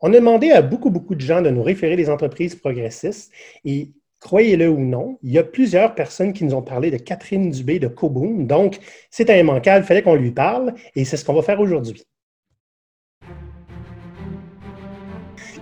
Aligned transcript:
On 0.00 0.12
a 0.12 0.16
demandé 0.16 0.52
à 0.52 0.62
beaucoup, 0.62 0.90
beaucoup 0.90 1.16
de 1.16 1.20
gens 1.20 1.42
de 1.42 1.50
nous 1.50 1.62
référer 1.62 1.96
des 1.96 2.08
entreprises 2.08 2.54
progressistes 2.54 3.32
et 3.64 3.90
croyez-le 4.20 4.68
ou 4.68 4.78
non, 4.78 5.18
il 5.24 5.32
y 5.32 5.38
a 5.38 5.42
plusieurs 5.42 5.96
personnes 5.96 6.32
qui 6.32 6.44
nous 6.44 6.54
ont 6.54 6.62
parlé 6.62 6.92
de 6.92 6.98
Catherine 6.98 7.50
Dubé 7.50 7.80
de 7.80 7.88
Coboom. 7.88 8.46
Donc, 8.46 8.78
c'est 9.10 9.28
un 9.28 9.36
immanquable, 9.36 9.84
il 9.84 9.88
fallait 9.88 10.02
qu'on 10.02 10.14
lui 10.14 10.30
parle 10.30 10.74
et 10.94 11.04
c'est 11.04 11.16
ce 11.16 11.24
qu'on 11.24 11.34
va 11.34 11.42
faire 11.42 11.58
aujourd'hui. 11.58 12.04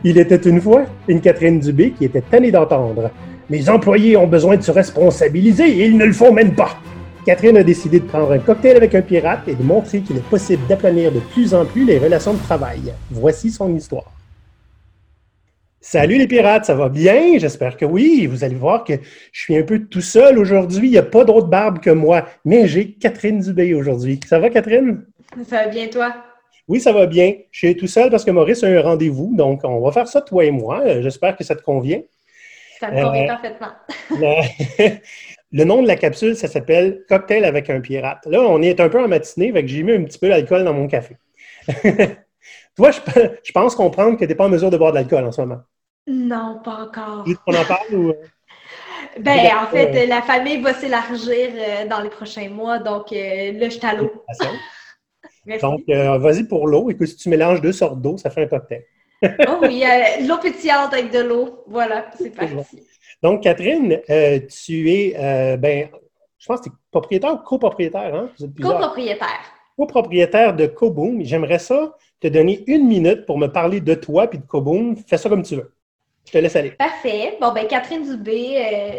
Il 0.04 0.18
était 0.18 0.36
une 0.36 0.60
fois 0.60 0.84
une 1.08 1.22
Catherine 1.22 1.58
Dubé 1.58 1.92
qui 1.92 2.04
était 2.04 2.20
tannée 2.20 2.52
d'entendre. 2.52 3.10
Mes 3.48 3.70
employés 3.70 4.18
ont 4.18 4.26
besoin 4.26 4.58
de 4.58 4.62
se 4.62 4.70
responsabiliser 4.70 5.64
et 5.64 5.86
ils 5.86 5.96
ne 5.96 6.04
le 6.04 6.12
font 6.12 6.32
même 6.32 6.54
pas. 6.54 6.78
Catherine 7.24 7.56
a 7.56 7.62
décidé 7.62 8.00
de 8.00 8.04
prendre 8.04 8.32
un 8.32 8.38
cocktail 8.38 8.76
avec 8.76 8.94
un 8.94 9.02
pirate 9.02 9.48
et 9.48 9.54
de 9.54 9.62
montrer 9.62 10.00
qu'il 10.02 10.18
est 10.18 10.28
possible 10.28 10.66
d'aplanir 10.68 11.10
de 11.10 11.20
plus 11.20 11.54
en 11.54 11.64
plus 11.64 11.86
les 11.86 11.98
relations 11.98 12.34
de 12.34 12.38
travail. 12.38 12.92
Voici 13.10 13.50
son 13.50 13.74
histoire. 13.74 14.12
Salut 15.88 16.18
les 16.18 16.26
pirates, 16.26 16.64
ça 16.64 16.74
va 16.74 16.88
bien? 16.88 17.38
J'espère 17.38 17.76
que 17.76 17.84
oui. 17.84 18.26
Vous 18.26 18.42
allez 18.42 18.56
voir 18.56 18.82
que 18.82 18.94
je 19.30 19.40
suis 19.40 19.56
un 19.56 19.62
peu 19.62 19.84
tout 19.84 20.00
seul 20.00 20.36
aujourd'hui. 20.36 20.88
Il 20.88 20.90
n'y 20.90 20.98
a 20.98 21.04
pas 21.04 21.24
d'autre 21.24 21.46
barbe 21.46 21.78
que 21.78 21.90
moi, 21.90 22.26
mais 22.44 22.66
j'ai 22.66 22.94
Catherine 22.94 23.38
Dubé 23.38 23.72
aujourd'hui. 23.72 24.18
Ça 24.26 24.40
va, 24.40 24.50
Catherine? 24.50 25.06
Ça 25.48 25.62
va 25.62 25.68
bien, 25.68 25.86
toi? 25.86 26.12
Oui, 26.66 26.80
ça 26.80 26.92
va 26.92 27.06
bien. 27.06 27.34
Je 27.52 27.58
suis 27.68 27.76
tout 27.76 27.86
seul 27.86 28.10
parce 28.10 28.24
que 28.24 28.32
Maurice 28.32 28.64
a 28.64 28.66
un 28.66 28.80
rendez-vous, 28.80 29.32
donc 29.36 29.60
on 29.62 29.78
va 29.78 29.92
faire 29.92 30.08
ça, 30.08 30.22
toi 30.22 30.44
et 30.44 30.50
moi. 30.50 30.82
Euh, 30.84 31.02
j'espère 31.02 31.36
que 31.36 31.44
ça 31.44 31.54
te 31.54 31.62
convient. 31.62 32.00
Ça 32.80 32.90
me 32.90 33.04
convient 33.04 33.22
euh, 33.22 33.28
parfaitement. 33.28 33.70
le, 35.52 35.64
nom 35.64 35.82
de 35.82 35.86
la 35.86 35.94
capsule, 35.94 36.34
ça 36.34 36.48
s'appelle 36.48 37.04
Cocktail 37.08 37.44
avec 37.44 37.70
un 37.70 37.80
pirate. 37.80 38.26
Là, 38.26 38.40
on 38.40 38.60
est 38.60 38.80
un 38.80 38.88
peu 38.88 39.00
en 39.00 39.06
matinée, 39.06 39.52
donc 39.52 39.66
j'ai 39.66 39.84
mis 39.84 39.92
un 39.92 40.02
petit 40.02 40.18
peu 40.18 40.30
d'alcool 40.30 40.64
dans 40.64 40.74
mon 40.74 40.88
café. 40.88 41.16
toi, 42.76 42.90
je, 42.90 43.52
pense 43.52 43.76
comprendre 43.76 44.18
que 44.18 44.24
tu 44.24 44.28
n'es 44.28 44.34
pas 44.34 44.46
en 44.46 44.50
mesure 44.50 44.70
de 44.70 44.76
boire 44.76 44.90
de 44.90 44.96
l'alcool 44.96 45.24
en 45.24 45.30
ce 45.30 45.42
moment. 45.42 45.60
Non, 46.06 46.60
pas 46.62 46.84
encore. 46.84 47.24
On 47.46 47.54
en 47.54 47.64
parle 47.64 47.94
ou. 47.94 48.10
Euh? 48.10 48.14
Ben, 49.18 49.50
en 49.62 49.66
fait, 49.66 50.04
euh, 50.04 50.06
la 50.06 50.22
famille 50.22 50.60
va 50.60 50.74
s'élargir 50.74 51.50
euh, 51.54 51.86
dans 51.88 52.00
les 52.00 52.10
prochains 52.10 52.48
mois, 52.48 52.78
donc 52.78 53.10
là, 53.10 53.68
je 53.68 53.68
suis 53.70 53.86
à 53.86 53.94
l'eau. 53.94 54.12
donc, 55.62 55.82
vas-y 55.88 56.44
pour 56.44 56.66
l'eau. 56.66 56.90
Écoute, 56.90 57.08
si 57.08 57.16
tu 57.16 57.28
mélanges 57.28 57.60
deux 57.60 57.72
sortes 57.72 58.00
d'eau, 58.00 58.16
ça 58.16 58.30
fait 58.30 58.42
un 58.42 58.46
cocktail. 58.46 58.84
oh 59.22 59.58
oui, 59.62 59.82
l'eau 60.26 60.36
pétillante 60.38 60.92
avec 60.92 61.10
de 61.10 61.20
l'eau. 61.20 61.64
Voilà, 61.66 62.10
c'est 62.18 62.30
parti. 62.30 62.82
Donc, 63.22 63.42
Catherine, 63.42 64.00
tu 64.48 64.90
es, 64.90 65.56
ben, 65.56 65.88
je 66.38 66.46
pense 66.46 66.60
que 66.60 66.64
tu 66.64 66.70
es 66.70 66.78
propriétaire 66.90 67.34
ou 67.34 67.38
copropriétaire, 67.38 68.14
hein? 68.14 68.30
Copropriétaire. 68.62 69.40
Copropriétaire 69.76 70.54
de 70.54 70.66
Coboom. 70.66 71.22
J'aimerais 71.24 71.58
ça 71.58 71.96
te 72.20 72.28
donner 72.28 72.64
une 72.66 72.86
minute 72.86 73.26
pour 73.26 73.38
me 73.38 73.46
parler 73.46 73.80
de 73.80 73.94
toi 73.94 74.26
puis 74.26 74.38
de 74.38 74.46
Coboom. 74.46 74.96
Fais 74.96 75.16
ça 75.16 75.28
comme 75.28 75.42
tu 75.42 75.56
veux. 75.56 75.75
Je 76.26 76.32
te 76.32 76.38
laisse 76.38 76.56
aller. 76.56 76.72
Parfait. 76.72 77.38
Bon, 77.40 77.52
ben 77.52 77.68
Catherine 77.68 78.02
Dubé, 78.02 78.56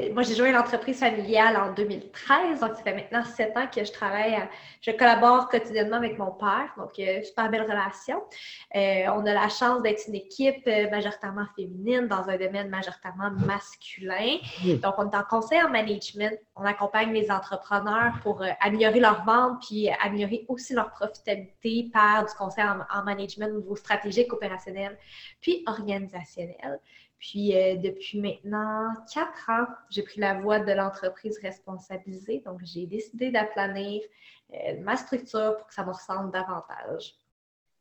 euh, 0.10 0.14
moi 0.14 0.24
j'ai 0.24 0.34
joint 0.34 0.50
l'entreprise 0.54 0.98
familiale 0.98 1.58
en 1.58 1.74
2013, 1.74 2.62
donc 2.62 2.76
ça 2.76 2.84
fait 2.84 2.94
maintenant 2.94 3.22
sept 3.26 3.56
ans 3.58 3.68
que 3.68 3.84
je 3.84 3.92
travaille, 3.92 4.38
je 4.80 4.92
collabore 4.92 5.50
quotidiennement 5.50 5.98
avec 5.98 6.18
mon 6.18 6.32
père, 6.32 6.74
donc 6.78 6.92
euh, 7.00 7.22
super 7.24 7.50
belle 7.50 7.64
relation. 7.64 8.24
Euh, 8.76 9.12
on 9.14 9.26
a 9.26 9.34
la 9.34 9.50
chance 9.50 9.82
d'être 9.82 10.04
une 10.08 10.16
équipe 10.16 10.66
majoritairement 10.90 11.46
féminine 11.54 12.08
dans 12.08 12.30
un 12.30 12.38
domaine 12.38 12.70
majoritairement 12.70 13.32
masculin. 13.46 14.38
Donc 14.82 14.94
on 14.98 15.10
est 15.10 15.16
en 15.16 15.24
conseil 15.30 15.62
en 15.62 15.70
management, 15.70 16.40
on 16.56 16.64
accompagne 16.64 17.12
les 17.12 17.30
entrepreneurs 17.30 18.14
pour 18.24 18.42
améliorer 18.62 19.02
leur 19.02 19.26
vente 19.26 19.64
puis 19.68 19.90
améliorer 20.02 20.46
aussi 20.48 20.74
leur 20.74 20.92
profitabilité 20.92 21.90
par 21.92 22.26
du 22.26 22.34
conseil 22.36 22.64
en, 22.64 22.80
en 22.98 23.04
management 23.04 23.50
au 23.50 23.58
niveau 23.58 23.76
stratégique, 23.76 24.32
opérationnel 24.32 24.98
puis 25.42 25.66
organisationnel. 25.68 26.80
Puis 27.20 27.56
euh, 27.56 27.76
depuis 27.76 28.20
maintenant 28.20 28.90
quatre 29.14 29.50
ans, 29.50 29.66
j'ai 29.90 30.04
pris 30.04 30.20
la 30.20 30.36
voie 30.36 30.60
de 30.60 30.72
l'entreprise 30.72 31.40
responsabilisée. 31.42 32.42
Donc, 32.46 32.60
j'ai 32.64 32.86
décidé 32.86 33.32
d'aplanir 33.32 34.02
euh, 34.54 34.56
ma 34.82 34.96
structure 34.98 35.58
pour 35.58 35.68
que 35.68 35.74
ça 35.74 35.84
me 35.84 35.92
ressemble 35.92 36.32
davantage. 36.32 37.16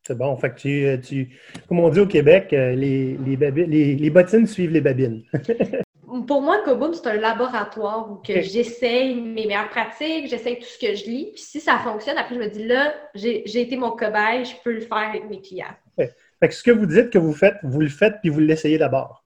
C'est 0.06 0.16
bon. 0.16 0.36
Fait 0.36 0.50
que 0.50 0.56
tu, 0.56 0.86
euh, 0.86 0.96
tu, 0.98 1.36
comme 1.68 1.80
on 1.80 1.90
dit 1.90 2.00
au 2.00 2.06
Québec, 2.06 2.48
les, 2.52 3.16
les, 3.16 4.10
bottines 4.10 4.46
suivent 4.46 4.70
les 4.70 4.80
babines. 4.80 5.24
pour 6.26 6.40
moi, 6.40 6.62
Koboom, 6.64 6.94
c'est 6.94 7.08
un 7.08 7.16
laboratoire 7.16 8.10
où 8.10 8.14
que 8.16 8.40
j'essaye 8.40 9.20
mes 9.20 9.46
meilleures 9.46 9.68
pratiques, 9.68 10.28
j'essaye 10.28 10.58
tout 10.58 10.66
ce 10.66 10.78
que 10.78 10.94
je 10.94 11.04
lis. 11.04 11.30
Puis 11.34 11.42
si 11.42 11.60
ça 11.60 11.78
fonctionne, 11.78 12.16
après, 12.16 12.36
je 12.36 12.40
me 12.40 12.48
dis 12.48 12.64
là, 12.64 12.94
j'ai 13.14 13.60
été 13.60 13.76
mon 13.76 13.90
cobaye, 13.90 14.44
je 14.44 14.54
peux 14.62 14.72
le 14.72 14.80
faire 14.80 15.08
avec 15.10 15.28
mes 15.28 15.40
clients. 15.40 15.74
Fait 15.96 16.48
que 16.48 16.54
ce 16.54 16.62
que 16.62 16.70
vous 16.70 16.86
dites 16.86 17.10
que 17.10 17.18
vous 17.18 17.32
faites, 17.32 17.56
vous 17.62 17.80
le 17.80 17.88
faites 17.88 18.20
puis 18.20 18.30
vous 18.30 18.40
l'essayez 18.40 18.78
d'abord. 18.78 19.25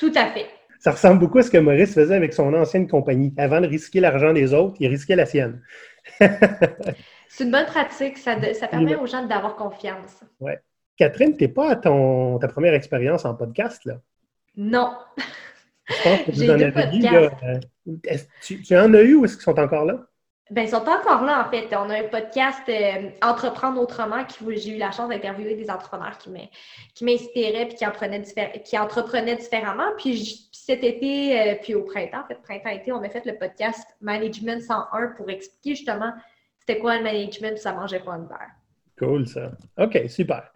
Tout 0.00 0.12
à 0.16 0.30
fait. 0.30 0.46
Ça 0.78 0.92
ressemble 0.92 1.20
beaucoup 1.20 1.38
à 1.38 1.42
ce 1.42 1.50
que 1.50 1.58
Maurice 1.58 1.92
faisait 1.92 2.14
avec 2.14 2.32
son 2.32 2.54
ancienne 2.54 2.88
compagnie. 2.88 3.34
Avant 3.36 3.60
de 3.60 3.66
risquer 3.66 4.00
l'argent 4.00 4.32
des 4.32 4.54
autres, 4.54 4.76
il 4.80 4.88
risquait 4.88 5.14
la 5.14 5.26
sienne. 5.26 5.62
C'est 7.28 7.44
une 7.44 7.50
bonne 7.50 7.66
pratique. 7.66 8.16
Ça, 8.16 8.34
permet 8.70 8.96
aux 8.96 9.04
gens 9.04 9.26
d'avoir 9.26 9.56
confiance. 9.56 10.24
Oui. 10.40 10.52
Catherine, 10.96 11.36
tu 11.36 11.44
n'es 11.44 11.48
pas 11.48 11.72
à 11.72 11.76
ton, 11.76 12.38
ta 12.38 12.48
première 12.48 12.72
expérience 12.72 13.26
en 13.26 13.34
podcast, 13.34 13.84
là? 13.84 14.00
Non. 14.56 14.94
Je 15.86 16.02
pense 16.02 16.22
que 16.22 16.30
vous 16.32 16.50
en 16.50 16.60
avez 16.60 16.86
dit. 16.86 17.06
Euh, 17.06 17.28
tu, 18.40 18.62
tu, 18.62 18.74
en 18.74 18.94
as 18.94 19.02
eu 19.02 19.16
ou 19.16 19.26
est-ce 19.26 19.34
qu'ils 19.34 19.44
sont 19.44 19.58
encore 19.58 19.84
là? 19.84 20.06
Ben, 20.50 20.62
ils 20.62 20.68
sont 20.68 20.78
encore 20.78 21.22
là, 21.24 21.46
en 21.46 21.50
fait. 21.50 21.68
On 21.76 21.88
a 21.90 22.00
un 22.00 22.08
podcast 22.08 22.62
euh, 22.68 23.10
Entreprendre 23.22 23.80
autrement 23.80 24.24
qui 24.24 24.44
j'ai 24.56 24.76
eu 24.76 24.78
la 24.78 24.90
chance 24.90 25.08
d'interviewer 25.08 25.54
des 25.54 25.70
entrepreneurs 25.70 26.18
qui 26.18 27.04
m'inspiraient 27.04 27.66
puis 27.68 27.76
qui, 27.76 28.62
qui 28.64 28.78
entreprenaient 28.78 29.36
différemment. 29.36 29.92
Puis, 29.96 30.48
cet 30.50 30.82
été, 30.82 31.40
euh, 31.40 31.54
puis 31.62 31.74
au 31.76 31.82
printemps, 31.82 32.22
en 32.24 32.26
fait, 32.26 32.42
printemps-été, 32.42 32.90
on 32.90 33.02
a 33.02 33.08
fait 33.08 33.24
le 33.26 33.36
podcast 33.36 33.86
Management 34.00 34.60
101 34.60 35.08
pour 35.16 35.30
expliquer 35.30 35.76
justement 35.76 36.12
c'était 36.58 36.78
quoi 36.80 36.96
le 36.96 37.04
management 37.04 37.52
puis 37.52 37.60
ça 37.60 37.72
mangeait 37.72 38.00
quoi 38.00 38.14
en 38.14 38.24
hiver. 38.24 38.48
Cool, 38.98 39.28
ça. 39.28 39.52
OK, 39.78 39.98
super. 40.08 40.52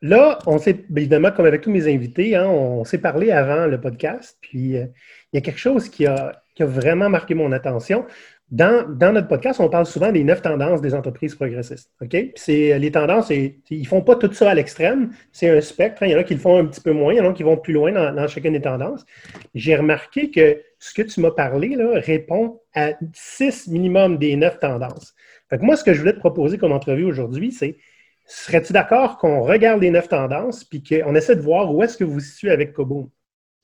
Là, 0.00 0.38
on 0.46 0.58
s'est, 0.58 0.84
évidemment, 0.96 1.30
comme 1.30 1.46
avec 1.46 1.60
tous 1.60 1.70
mes 1.70 1.86
invités, 1.92 2.34
hein, 2.34 2.46
on 2.46 2.84
s'est 2.84 2.98
parlé 2.98 3.30
avant 3.30 3.66
le 3.66 3.80
podcast, 3.80 4.38
puis 4.40 4.76
euh, 4.76 4.86
il 5.32 5.36
y 5.36 5.38
a 5.38 5.40
quelque 5.42 5.60
chose 5.60 5.88
qui 5.88 6.06
a 6.06 6.32
vraiment 6.58 7.08
marqué 7.08 7.34
mon 7.34 7.52
attention. 7.52 8.06
Dans, 8.52 9.14
notre 9.14 9.28
podcast, 9.28 9.60
on 9.60 9.70
parle 9.70 9.86
souvent 9.86 10.12
des 10.12 10.24
neuf 10.24 10.42
tendances 10.42 10.82
des 10.82 10.94
entreprises 10.94 11.34
progressistes. 11.34 11.90
OK? 12.02 12.14
C'est, 12.36 12.78
les 12.78 12.92
tendances, 12.92 13.30
ils 13.30 13.56
ne 13.70 13.84
font 13.86 14.02
pas 14.02 14.14
tout 14.14 14.30
ça 14.30 14.50
à 14.50 14.54
l'extrême. 14.54 15.14
C'est 15.32 15.48
un 15.48 15.62
spectre. 15.62 16.02
Hein. 16.02 16.08
Il 16.08 16.12
y 16.12 16.14
en 16.14 16.18
a 16.18 16.22
qui 16.22 16.34
le 16.34 16.40
font 16.40 16.58
un 16.58 16.66
petit 16.66 16.82
peu 16.82 16.92
moins, 16.92 17.14
il 17.14 17.16
y 17.16 17.20
en 17.22 17.30
a 17.30 17.32
qui 17.32 17.44
vont 17.44 17.56
plus 17.56 17.72
loin 17.72 17.92
dans, 17.92 18.28
chacune 18.28 18.52
des 18.52 18.60
tendances. 18.60 19.06
J'ai 19.54 19.74
remarqué 19.74 20.30
que 20.30 20.60
ce 20.78 20.92
que 20.92 21.00
tu 21.00 21.22
m'as 21.22 21.30
parlé 21.30 21.76
là, 21.76 21.92
répond 21.94 22.60
à 22.74 22.90
six 23.14 23.68
minimum 23.68 24.18
des 24.18 24.36
neuf 24.36 24.58
tendances. 24.58 25.14
Fait 25.48 25.62
moi, 25.62 25.74
ce 25.74 25.82
que 25.82 25.94
je 25.94 26.00
voulais 26.00 26.12
te 26.12 26.18
proposer 26.18 26.58
comme 26.58 26.72
entrevue 26.72 27.04
aujourd'hui, 27.04 27.52
c'est 27.52 27.78
serais-tu 28.26 28.74
d'accord 28.74 29.16
qu'on 29.16 29.40
regarde 29.40 29.80
les 29.80 29.90
neuf 29.90 30.08
tendances 30.08 30.62
puis 30.62 30.82
qu'on 30.82 31.14
essaie 31.14 31.36
de 31.36 31.40
voir 31.40 31.74
où 31.74 31.82
est-ce 31.82 31.96
que 31.96 32.04
vous 32.04 32.14
vous 32.14 32.20
situez 32.20 32.50
avec 32.50 32.74
Kobo? 32.74 33.10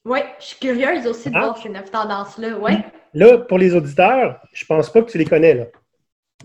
Oui, 0.07 0.21
je 0.41 0.47
suis 0.47 0.59
curieuse 0.59 1.07
aussi 1.07 1.29
de 1.29 1.37
ah. 1.37 1.41
voir 1.41 1.59
ces 1.59 1.69
neuf 1.69 1.91
tendances-là. 1.91 2.59
Oui. 2.59 2.73
Là, 3.15 3.39
pour 3.39 3.59
les 3.59 3.75
auditeurs, 3.75 4.41
je 4.53 4.65
pense 4.65 4.91
pas 4.91 5.03
que 5.03 5.11
tu 5.11 5.19
les 5.19 5.25
connais, 5.25 5.55
là. 5.55 5.65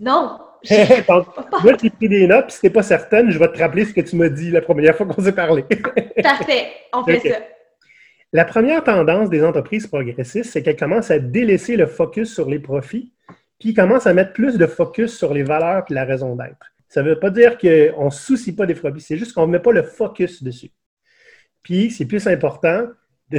Non. 0.00 0.38
moi, 1.62 1.74
j'ai 1.80 1.90
pris 1.90 2.08
des 2.08 2.26
notes, 2.26 2.46
puis 2.46 2.56
si 2.56 2.66
n'es 2.66 2.70
pas 2.70 2.82
certaine, 2.82 3.30
je 3.30 3.38
vais 3.38 3.48
te 3.48 3.58
rappeler 3.58 3.84
ce 3.84 3.92
que 3.92 4.00
tu 4.00 4.16
m'as 4.16 4.28
dit 4.28 4.50
la 4.50 4.62
première 4.62 4.96
fois 4.96 5.06
qu'on 5.06 5.22
s'est 5.22 5.32
parlé. 5.32 5.64
Parfait, 6.22 6.68
on 6.92 7.04
fait 7.04 7.20
ça. 7.20 7.36
La 8.32 8.44
première 8.44 8.82
tendance 8.82 9.30
des 9.30 9.44
entreprises 9.44 9.86
progressistes, 9.86 10.50
c'est 10.50 10.62
qu'elles 10.62 10.76
commencent 10.76 11.10
à 11.10 11.18
délaisser 11.18 11.76
le 11.76 11.86
focus 11.86 12.32
sur 12.32 12.48
les 12.48 12.58
profits, 12.58 13.12
puis 13.60 13.74
commencent 13.74 14.06
à 14.06 14.14
mettre 14.14 14.32
plus 14.32 14.58
de 14.58 14.66
focus 14.66 15.16
sur 15.16 15.32
les 15.32 15.44
valeurs 15.44 15.84
et 15.88 15.94
la 15.94 16.04
raison 16.04 16.34
d'être. 16.34 16.72
Ça 16.88 17.02
ne 17.02 17.10
veut 17.10 17.20
pas 17.20 17.30
dire 17.30 17.58
qu'on 17.58 18.06
ne 18.06 18.10
se 18.10 18.22
soucie 18.22 18.54
pas 18.54 18.66
des 18.66 18.74
profits, 18.74 19.00
c'est 19.00 19.16
juste 19.16 19.34
qu'on 19.34 19.46
ne 19.46 19.52
met 19.52 19.60
pas 19.60 19.72
le 19.72 19.82
focus 19.82 20.42
dessus. 20.42 20.72
Puis, 21.62 21.90
c'est 21.90 22.06
plus 22.06 22.26
important 22.26 22.88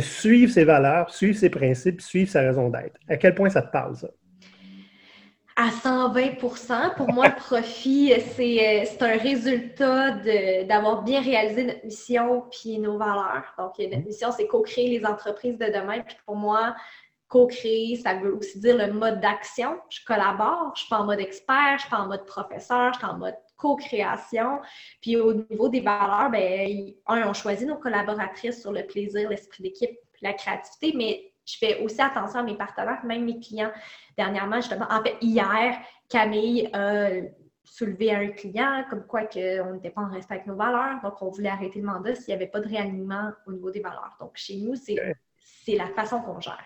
suivre 0.02 0.52
ses 0.52 0.64
valeurs, 0.64 1.10
suivre 1.14 1.38
ses 1.38 1.50
principes, 1.50 2.02
suivre 2.02 2.30
sa 2.30 2.42
raison 2.42 2.70
d'être. 2.70 3.00
À 3.08 3.18
quel 3.18 3.36
point 3.36 3.50
ça 3.50 3.62
te 3.62 3.72
parle, 3.72 3.96
ça? 3.96 4.08
À 5.58 5.70
120% 5.70 6.96
Pour 6.96 7.14
moi, 7.14 7.30
le 7.30 7.36
profit, 7.36 8.12
c'est 8.36 9.02
un 9.02 9.18
résultat 9.18 10.12
d'avoir 10.66 11.04
bien 11.04 11.22
réalisé 11.22 11.64
notre 11.64 11.86
mission 11.86 12.44
puis 12.52 12.78
nos 12.78 12.98
valeurs. 12.98 13.54
Donc, 13.58 13.80
notre 13.80 14.06
mission, 14.06 14.32
c'est 14.36 14.48
co-créer 14.48 15.00
les 15.00 15.06
entreprises 15.06 15.58
de 15.58 15.68
demain. 15.68 16.02
Puis 16.02 16.18
pour 16.26 16.36
moi, 16.36 16.76
co-créer, 17.30 17.96
ça 17.96 18.16
veut 18.16 18.36
aussi 18.36 18.60
dire 18.60 18.76
le 18.78 18.92
mode 18.92 19.22
d'action. 19.22 19.80
Je 19.90 20.00
collabore, 20.06 20.74
je 20.76 20.82
suis 20.82 20.90
pas 20.90 21.00
en 21.00 21.06
mode 21.06 21.22
expert, 21.22 21.76
je 21.78 21.82
suis 21.82 21.90
pas 21.90 22.00
en 22.00 22.08
mode 22.08 22.26
professeur, 22.26 22.92
je 22.92 23.00
suis 23.00 23.08
en 23.08 23.18
mode 23.18 23.36
co-création. 23.66 24.60
Puis 25.02 25.18
au 25.18 25.34
niveau 25.34 25.70
des 25.70 25.82
valeurs, 25.82 26.30
ben, 26.32 26.94
un, 27.08 27.28
on 27.28 27.34
choisit 27.34 27.68
nos 27.68 27.78
collaboratrices 27.78 28.62
sur 28.62 28.72
le 28.72 28.84
plaisir, 28.86 29.30
l'esprit 29.30 29.64
d'équipe, 29.64 29.98
la 30.22 30.34
créativité, 30.34 30.94
mais 30.96 31.32
je 31.46 31.58
fais 31.58 31.82
aussi 31.82 32.02
attention 32.02 32.40
à 32.40 32.44
mes 32.44 32.56
partenaires, 32.56 33.04
même 33.06 33.26
mes 33.26 33.40
clients. 33.40 33.72
Dernièrement, 34.18 34.58
justement, 34.58 34.88
en 34.90 35.04
fait, 35.04 35.16
hier, 35.22 35.78
Camille 36.10 36.70
a 36.74 37.10
soulever 37.64 38.12
à 38.12 38.20
un 38.20 38.28
client, 38.30 38.84
comme 38.90 39.06
quoi 39.06 39.24
qu'on 39.26 39.74
n'était 39.74 39.90
pas 39.90 40.02
en 40.02 40.10
respect 40.10 40.36
avec 40.36 40.48
nos 40.48 40.56
valeurs. 40.56 41.02
Donc, 41.04 41.22
on 41.22 41.30
voulait 41.30 41.50
arrêter 41.50 41.80
le 41.80 41.86
mandat 41.86 42.16
s'il 42.16 42.28
n'y 42.28 42.34
avait 42.34 42.48
pas 42.48 42.60
de 42.60 42.68
réalignement 42.68 43.32
au 43.48 43.52
niveau 43.52 43.72
des 43.72 43.80
valeurs. 43.80 44.16
Donc, 44.20 44.32
chez 44.36 44.58
nous, 44.58 44.76
c'est 44.76 45.76
la 45.76 45.88
façon 45.88 46.22
qu'on 46.22 46.40
gère. 46.40 46.64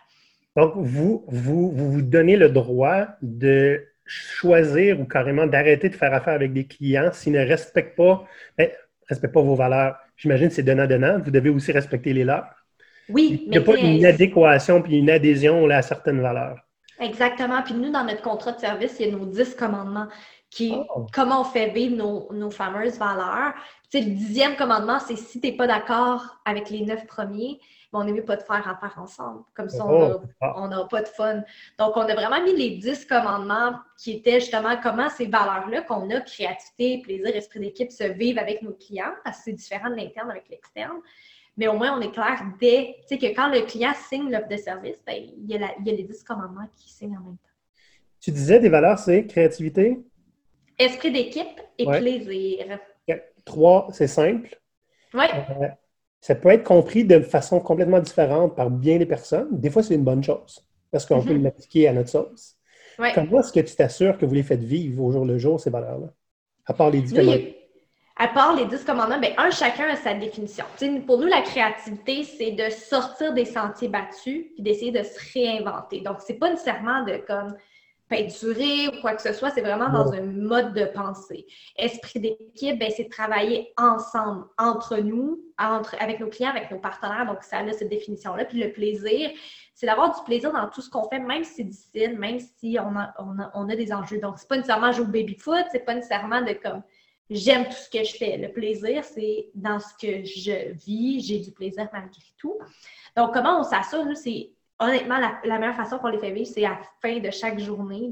Donc, 0.55 0.73
vous, 0.75 1.23
vous, 1.27 1.71
vous 1.71 2.01
donnez 2.01 2.35
le 2.35 2.49
droit 2.49 3.07
de 3.21 3.88
choisir 4.09 4.99
ou 4.99 5.05
carrément 5.05 5.45
d'arrêter 5.45 5.89
de 5.89 5.95
faire 5.95 6.13
affaire 6.13 6.33
avec 6.33 6.51
des 6.51 6.65
clients 6.65 7.11
s'ils 7.13 7.33
ne 7.33 7.45
respectent 7.45 7.95
pas, 7.95 8.25
ben, 8.57 8.69
respectent 9.07 9.33
pas 9.33 9.41
vos 9.41 9.55
valeurs. 9.55 9.97
J'imagine 10.17 10.49
que 10.49 10.55
c'est 10.55 10.63
donnant-donnant. 10.63 11.19
Vous 11.23 11.31
devez 11.31 11.49
aussi 11.49 11.71
respecter 11.71 12.11
les 12.13 12.23
leurs. 12.23 12.65
Oui, 13.07 13.43
Il 13.45 13.51
n'y 13.51 13.57
a 13.57 13.61
pas 13.61 13.77
une 13.77 14.05
adéquation 14.05 14.81
puis 14.81 14.97
une 14.97 15.09
adhésion 15.09 15.67
à 15.69 15.81
certaines 15.81 16.21
valeurs. 16.21 16.57
Exactement. 16.99 17.61
Puis 17.63 17.73
nous, 17.73 17.91
dans 17.91 18.03
notre 18.03 18.21
contrat 18.21 18.51
de 18.51 18.59
service, 18.59 18.97
il 18.99 19.07
y 19.07 19.09
a 19.09 19.15
nos 19.15 19.25
10 19.25 19.55
commandements 19.55 20.07
qui, 20.49 20.73
oh. 20.75 21.05
comment 21.13 21.41
on 21.41 21.43
fait 21.43 21.69
vivre 21.69 21.95
nos, 22.31 22.51
fameuses 22.51 22.97
valeurs. 22.97 23.53
le 23.93 24.01
dixième 24.01 24.55
commandement, 24.55 24.99
c'est 24.99 25.15
si 25.15 25.39
tu 25.39 25.47
n'es 25.47 25.53
pas 25.55 25.67
d'accord 25.67 26.39
avec 26.45 26.69
les 26.69 26.81
neuf 26.81 27.05
premiers, 27.05 27.59
on 27.93 28.03
mieux 28.03 28.23
pas 28.23 28.35
de 28.35 28.43
faire 28.43 28.67
affaire 28.67 28.93
ensemble. 29.01 29.43
Comme 29.55 29.69
ça, 29.69 29.85
on 29.85 30.21
oh. 30.41 30.67
n'aura 30.67 30.87
pas 30.87 31.01
de 31.01 31.07
fun. 31.07 31.43
Donc, 31.77 31.97
on 31.97 32.01
a 32.01 32.13
vraiment 32.13 32.43
mis 32.43 32.55
les 32.55 32.71
dix 32.77 33.05
commandements 33.05 33.79
qui 33.97 34.11
étaient 34.13 34.39
justement 34.39 34.75
comment 34.81 35.09
ces 35.09 35.25
valeurs-là 35.25 35.81
qu'on 35.81 36.09
a, 36.11 36.21
créativité, 36.21 37.01
plaisir, 37.01 37.35
esprit 37.35 37.59
d'équipe, 37.59 37.91
se 37.91 38.03
vivent 38.03 38.37
avec 38.37 38.61
nos 38.61 38.73
clients, 38.73 39.13
parce 39.23 39.37
que 39.37 39.43
c'est 39.45 39.53
différent 39.53 39.89
de 39.89 39.95
l'interne 39.95 40.29
avec 40.29 40.49
l'externe. 40.49 40.97
Mais 41.57 41.67
au 41.67 41.73
moins, 41.73 41.97
on 41.97 42.01
est 42.01 42.11
clair 42.11 42.41
dès, 42.59 42.95
tu 43.01 43.07
sais, 43.07 43.17
que 43.17 43.35
quand 43.35 43.49
le 43.49 43.61
client 43.61 43.93
signe 44.07 44.31
l'offre 44.31 44.47
de 44.47 44.57
service, 44.57 44.97
ben, 45.05 45.15
il, 45.17 45.49
y 45.49 45.55
a 45.55 45.71
il 45.79 45.87
y 45.87 45.89
a 45.89 45.93
les 45.93 46.03
dix 46.03 46.23
commandements 46.23 46.69
qui 46.75 46.89
signent 46.89 47.17
en 47.17 47.21
même 47.21 47.37
temps. 47.37 47.49
Tu 48.21 48.31
disais 48.31 48.59
des 48.59 48.69
valeurs, 48.69 48.99
c'est 48.99 49.25
créativité? 49.25 49.99
Esprit 50.77 51.11
d'équipe 51.11 51.59
et 51.77 51.85
plaisir. 51.85 52.79
Trois, 53.45 53.87
c'est 53.91 54.07
simple. 54.07 54.57
Oui. 55.13 55.25
Euh, 55.33 55.67
ça 56.21 56.35
peut 56.35 56.49
être 56.49 56.63
compris 56.63 57.05
de 57.05 57.19
façon 57.21 57.59
complètement 57.59 57.99
différente 57.99 58.55
par 58.55 58.69
bien 58.69 58.97
des 58.97 59.05
personnes. 59.05 59.47
Des 59.51 59.69
fois, 59.69 59.83
c'est 59.83 59.95
une 59.95 60.03
bonne 60.03 60.23
chose 60.23 60.65
parce 60.91 61.05
qu'on 61.05 61.23
peut 61.23 61.33
mhm. 61.33 61.43
l'appliquer 61.43 61.87
à 61.87 61.93
notre 61.93 62.09
sauce. 62.09 62.55
Comment 63.15 63.39
est-ce 63.39 63.53
que 63.53 63.61
tu 63.61 63.75
t'assures 63.75 64.17
que 64.17 64.25
vous 64.25 64.33
les 64.33 64.43
faites 64.43 64.63
vivre 64.63 65.01
au 65.03 65.11
jour 65.11 65.23
le 65.23 65.37
jour, 65.37 65.59
ces 65.59 65.69
valeurs-là? 65.69 66.07
À 66.65 66.73
part 66.73 66.89
les 66.89 67.01
dix 67.01 67.13
commandements. 67.13 67.53
À 68.17 68.27
part 68.27 68.55
les 68.55 68.65
dix 68.65 68.83
commandements, 68.83 69.19
bien, 69.19 69.31
un, 69.37 69.49
chacun 69.49 69.85
a 69.85 69.95
sa 69.95 70.13
définition. 70.13 70.65
pour 71.07 71.17
nous, 71.17 71.27
la 71.27 71.41
créativité, 71.41 72.25
c'est 72.25 72.51
de 72.51 72.69
sortir 72.69 73.33
des 73.33 73.45
sentiers 73.45 73.87
battus 73.87 74.47
et 74.57 74.61
d'essayer 74.61 74.91
de 74.91 75.03
se 75.03 75.17
réinventer. 75.33 76.01
Donc, 76.01 76.17
c'est 76.19 76.33
pas 76.33 76.49
nécessairement 76.49 77.05
de 77.05 77.21
comme 77.25 77.55
peinturer 78.09 78.87
ou 78.87 79.01
quoi 79.01 79.13
que 79.13 79.21
ce 79.21 79.33
soit, 79.33 79.51
c'est 79.51 79.61
vraiment 79.61 79.89
dans 79.89 80.11
un 80.11 80.21
mode 80.21 80.73
de 80.73 80.85
pensée. 80.85 81.45
Esprit 81.77 82.19
d'équipe, 82.19 82.77
ben, 82.79 82.91
c'est 82.95 83.05
de 83.05 83.09
travailler 83.09 83.71
ensemble, 83.77 84.45
entre 84.57 84.97
nous, 84.97 85.39
entre, 85.59 85.95
avec 85.99 86.19
nos 86.19 86.27
clients, 86.27 86.49
avec 86.49 86.71
nos 86.71 86.79
partenaires. 86.79 87.27
Donc, 87.27 87.43
ça 87.43 87.59
a 87.59 87.71
cette 87.71 87.89
définition-là. 87.89 88.45
Puis 88.45 88.59
le 88.59 88.71
plaisir, 88.71 89.29
c'est 89.75 89.85
d'avoir 89.85 90.17
du 90.17 90.23
plaisir 90.25 90.51
dans 90.51 90.67
tout 90.69 90.81
ce 90.81 90.89
qu'on 90.89 91.07
fait, 91.07 91.19
même 91.19 91.43
si 91.43 91.53
c'est 91.53 91.63
difficile, 91.63 92.17
même 92.17 92.39
si 92.39 92.77
on 92.79 92.97
a, 92.97 93.13
on 93.53 93.69
a, 93.69 93.75
des 93.75 93.93
enjeux. 93.93 94.19
Donc, 94.19 94.39
c'est 94.39 94.47
pas 94.47 94.57
nécessairement 94.57 94.91
jouer 94.91 95.05
au 95.05 95.09
baby-foot, 95.09 95.65
c'est 95.71 95.85
pas 95.85 95.93
nécessairement 95.93 96.41
de 96.41 96.53
comme 96.53 96.81
j'aime 97.29 97.65
tout 97.65 97.73
ce 97.73 97.89
que 97.89 98.03
je 98.03 98.17
fais. 98.17 98.37
Le 98.37 98.51
plaisir, 98.51 99.03
c'est 99.03 99.51
dans 99.53 99.79
ce 99.79 99.93
que 99.93 100.25
je 100.25 100.73
vis, 100.73 101.21
j'ai 101.21 101.39
du 101.39 101.51
plaisir 101.51 101.87
malgré 101.93 102.23
tout. 102.37 102.57
Donc, 103.15 103.33
comment 103.33 103.59
on 103.59 103.63
s'assure, 103.63 104.03
nous, 104.03 104.15
c'est 104.15 104.51
honnêtement, 104.79 105.19
la, 105.43 105.59
meilleure 105.59 105.75
façon 105.75 105.97
qu'on 105.97 106.07
les 106.07 106.19
fait 106.19 106.31
vivre, 106.31 106.49
c'est 106.51 106.65
à 106.65 106.69
la 106.69 106.79
fin 107.01 107.19
de 107.19 107.29
chaque 107.31 107.59
journée. 107.59 108.09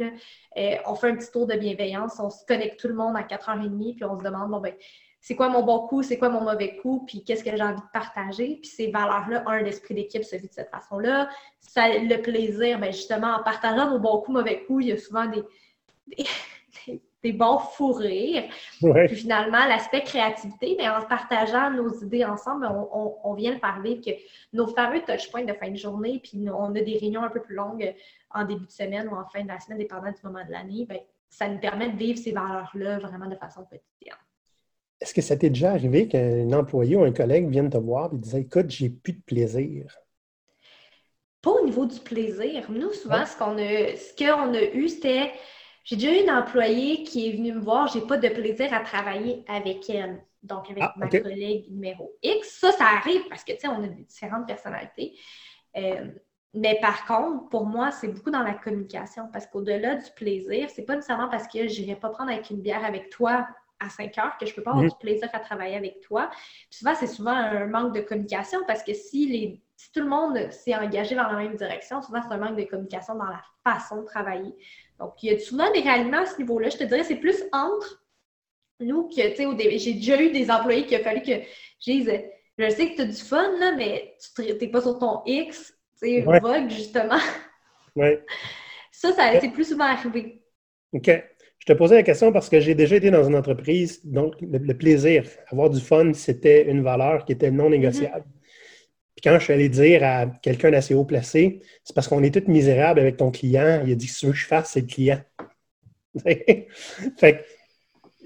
Euh, 0.57 0.75
on 0.85 0.95
fait 0.95 1.09
un 1.09 1.15
petit 1.15 1.31
tour 1.31 1.47
de 1.47 1.55
bienveillance, 1.55 2.19
on 2.19 2.29
se 2.29 2.45
connecte 2.45 2.79
tout 2.79 2.87
le 2.87 2.93
monde 2.93 3.15
à 3.15 3.23
4h30, 3.23 3.95
puis 3.95 4.05
on 4.05 4.17
se 4.17 4.23
demande, 4.23 4.51
bon, 4.51 4.59
ben, 4.59 4.73
c'est 5.19 5.35
quoi 5.35 5.49
mon 5.49 5.63
bon 5.63 5.87
coup, 5.87 6.03
c'est 6.03 6.17
quoi 6.17 6.29
mon 6.29 6.41
mauvais 6.41 6.77
coup, 6.77 7.03
puis 7.05 7.23
qu'est-ce 7.23 7.43
que 7.43 7.55
j'ai 7.55 7.63
envie 7.63 7.81
de 7.81 7.91
partager? 7.91 8.59
Puis 8.61 8.69
ces 8.69 8.91
valeurs-là, 8.91 9.43
un, 9.47 9.61
l'esprit 9.61 9.93
d'équipe 9.95 10.23
se 10.23 10.35
vit 10.35 10.47
de 10.47 10.53
cette 10.53 10.69
façon-là. 10.69 11.29
le 11.75 12.21
plaisir, 12.21 12.79
bien 12.79 12.91
justement, 12.91 13.35
en 13.35 13.43
partageant 13.43 13.89
nos 13.89 13.99
bons 13.99 14.21
coups, 14.21 14.37
mauvais 14.37 14.63
coups, 14.63 14.85
il 14.85 14.89
y 14.89 14.91
a 14.91 14.97
souvent 14.97 15.25
des, 15.25 15.43
des 16.07 16.25
bons 17.33 17.59
fous 17.59 17.93
rires. 17.93 18.45
Puis 18.79 19.15
finalement, 19.15 19.65
l'aspect 19.67 20.03
créativité, 20.03 20.75
mais 20.77 20.87
en 20.89 21.01
partageant 21.01 21.71
nos 21.71 21.93
idées 22.01 22.25
ensemble, 22.25 22.67
on, 22.69 23.33
vient 23.33 23.53
de 23.53 23.59
faire 23.59 23.81
vivre 23.81 24.01
que 24.01 24.11
nos 24.53 24.67
fameux 24.67 25.01
touchpoints 25.01 25.45
de 25.45 25.53
fin 25.53 25.69
de 25.69 25.77
journée, 25.77 26.19
puis 26.23 26.47
on 26.49 26.75
a 26.75 26.81
des 26.81 26.97
réunions 26.97 27.23
un 27.23 27.29
peu 27.29 27.41
plus 27.41 27.55
longues 27.55 27.93
en 28.31 28.45
début 28.45 28.65
de 28.65 28.71
semaine 28.71 29.07
ou 29.07 29.15
en 29.15 29.25
fin 29.25 29.43
de 29.43 29.47
la 29.47 29.59
semaine, 29.59 29.77
dépendant 29.77 30.11
du 30.11 30.19
moment 30.23 30.45
de 30.45 30.51
l'année, 30.51 30.85
ben, 30.87 30.99
ça 31.29 31.47
nous 31.47 31.59
permet 31.59 31.89
de 31.89 31.97
vivre 31.97 32.17
ces 32.17 32.31
valeurs-là 32.31 32.99
vraiment 32.99 33.27
de 33.27 33.35
façon 33.35 33.61
quotidienne. 33.61 34.17
Est-ce 34.99 35.13
que 35.13 35.21
ça 35.21 35.37
t'est 35.37 35.49
déjà 35.49 35.71
arrivé 35.71 36.07
qu'un 36.07 36.51
employé 36.53 36.95
ou 36.95 37.03
un 37.03 37.11
collègue 37.11 37.49
vienne 37.49 37.69
te 37.69 37.77
voir 37.77 38.11
et 38.13 38.17
dise 38.17 38.35
Écoute, 38.35 38.69
j'ai 38.69 38.89
plus 38.89 39.13
de 39.13 39.21
plaisir? 39.21 39.95
Pas 41.41 41.51
au 41.51 41.63
niveau 41.63 41.85
du 41.85 41.99
plaisir. 41.99 42.65
Nous, 42.69 42.91
souvent, 42.93 43.25
ce 43.25 43.37
qu'on 43.37 43.57
a, 43.57 43.95
ce 43.95 44.15
qu'on 44.15 44.53
a 44.53 44.63
eu, 44.63 44.89
c'était 44.89 45.31
j'ai 45.87 45.95
déjà 45.95 46.11
eu 46.11 46.21
une 46.21 46.29
employée 46.29 47.03
qui 47.03 47.29
est 47.29 47.31
venue 47.31 47.53
me 47.53 47.61
voir, 47.61 47.87
j'ai 47.87 48.01
pas 48.01 48.17
de 48.17 48.27
plaisir 48.27 48.73
à 48.73 48.81
travailler 48.81 49.45
avec 49.47 49.89
elle. 49.89 50.21
Donc, 50.43 50.69
avec 50.69 50.83
ah, 50.83 50.93
ma 50.97 51.07
collègue 51.07 51.71
numéro 51.71 52.13
X. 52.21 52.59
Ça, 52.59 52.73
ça 52.73 52.85
arrive 52.87 53.25
parce 53.29 53.45
que, 53.45 53.53
tu 53.53 53.59
sais, 53.59 53.67
on 53.69 53.81
a 53.83 53.87
différentes 53.87 54.45
personnalités. 54.45 55.17
Euh, 55.77 56.07
mais 56.53 56.77
par 56.81 57.05
contre, 57.05 57.47
pour 57.47 57.65
moi, 57.65 57.91
c'est 57.91 58.09
beaucoup 58.09 58.31
dans 58.31 58.43
la 58.43 58.53
communication 58.53 59.29
parce 59.31 59.47
qu'au-delà 59.47 59.95
du 59.95 60.11
plaisir, 60.11 60.69
c'est 60.69 60.83
pas 60.83 60.95
nécessairement 60.95 61.29
parce 61.29 61.47
que 61.47 61.69
je 61.69 61.81
n'irai 61.81 61.95
pas 61.95 62.09
prendre 62.09 62.31
avec 62.31 62.49
une 62.49 62.61
bière 62.61 62.83
avec 62.83 63.09
toi 63.09 63.47
à 63.79 63.89
5 63.89 64.17
heures 64.17 64.37
que 64.37 64.45
je 64.45 64.53
peux 64.53 64.63
pas 64.63 64.71
avoir 64.71 64.83
mhm. 64.83 64.89
du 64.89 64.97
plaisir 64.97 65.29
à 65.31 65.39
travailler 65.39 65.77
avec 65.77 66.01
toi. 66.01 66.29
souvent, 66.69 66.95
c'est 66.95 67.07
souvent 67.07 67.31
un 67.31 67.65
manque 67.67 67.95
de 67.95 68.01
communication 68.01 68.59
parce 68.67 68.83
que 68.83 68.93
si, 68.93 69.27
les, 69.27 69.61
si 69.77 69.91
tout 69.93 70.01
le 70.01 70.09
monde 70.09 70.51
s'est 70.51 70.75
engagé 70.75 71.15
dans 71.15 71.27
la 71.27 71.37
même 71.37 71.55
direction, 71.55 72.01
souvent, 72.01 72.21
c'est 72.21 72.33
un 72.33 72.37
manque 72.37 72.57
de 72.57 72.63
communication 72.63 73.15
dans 73.15 73.25
la 73.25 73.41
façon 73.63 74.01
de 74.01 74.05
travailler. 74.05 74.53
Donc, 74.99 75.21
il 75.21 75.31
y 75.31 75.35
a 75.35 75.39
souvent 75.39 75.71
des 75.71 75.81
réalignements 75.81 76.21
à 76.21 76.25
ce 76.25 76.37
niveau-là. 76.37 76.69
Je 76.69 76.77
te 76.77 76.83
dirais, 76.83 77.03
c'est 77.03 77.15
plus 77.17 77.43
entre 77.51 78.03
nous 78.79 79.07
que, 79.09 79.15
tu 79.15 79.35
sais, 79.35 79.79
j'ai 79.79 79.93
déjà 79.93 80.21
eu 80.21 80.31
des 80.31 80.49
employés 80.49 80.85
qui 80.85 80.95
a 80.95 80.99
fallu 80.99 81.21
que 81.21 81.33
je 81.79 81.91
dise, 81.91 82.11
je 82.57 82.69
sais 82.69 82.91
que 82.91 82.95
tu 82.95 83.01
as 83.01 83.05
du 83.05 83.13
fun, 83.13 83.57
là, 83.59 83.73
mais 83.75 84.15
tu 84.35 84.41
n'es 84.41 84.67
pas 84.67 84.81
sur 84.81 84.97
ton 84.99 85.21
X, 85.25 85.73
tu 86.01 86.07
sais, 86.07 86.21
Vogue, 86.21 86.69
justement. 86.69 87.19
Oui. 87.95 88.09
Ça, 88.91 89.13
ça 89.13 89.39
c'est 89.39 89.49
plus 89.49 89.65
souvent 89.65 89.83
arrivé. 89.83 90.41
OK. 90.91 91.07
Je 91.59 91.65
te 91.65 91.73
posais 91.73 91.93
la 91.93 92.03
question 92.03 92.31
parce 92.31 92.49
que 92.49 92.59
j'ai 92.59 92.73
déjà 92.73 92.95
été 92.95 93.11
dans 93.11 93.27
une 93.27 93.35
entreprise, 93.35 94.03
donc 94.03 94.33
le, 94.41 94.73
plaisir, 94.73 95.23
avoir 95.51 95.69
du 95.69 95.79
fun, 95.79 96.13
c'était 96.13 96.67
une 96.67 96.81
valeur 96.81 97.23
qui 97.23 97.33
était 97.33 97.51
non 97.51 97.69
négociable. 97.69 98.25
Puis 99.17 99.23
quand 99.23 99.39
je 99.39 99.45
suis 99.45 99.53
allé 99.53 99.67
dire 99.67 100.03
à 100.03 100.27
quelqu'un 100.43 100.69
d'assez 100.69 100.93
haut 100.93 101.03
placé, 101.03 101.61
c'est 101.83 101.95
parce 101.95 102.07
qu'on 102.07 102.21
est 102.21 102.31
tous 102.31 102.47
misérables 102.47 102.99
avec 102.99 103.17
ton 103.17 103.31
client, 103.31 103.81
il 103.83 103.91
a 103.91 103.95
dit 103.95 104.07
ce 104.07 104.27
que 104.27 104.33
je 104.33 104.45
fasse, 104.45 104.69
c'est 104.73 104.81
le 104.81 104.85
client. 104.85 105.19
fait 107.17 107.45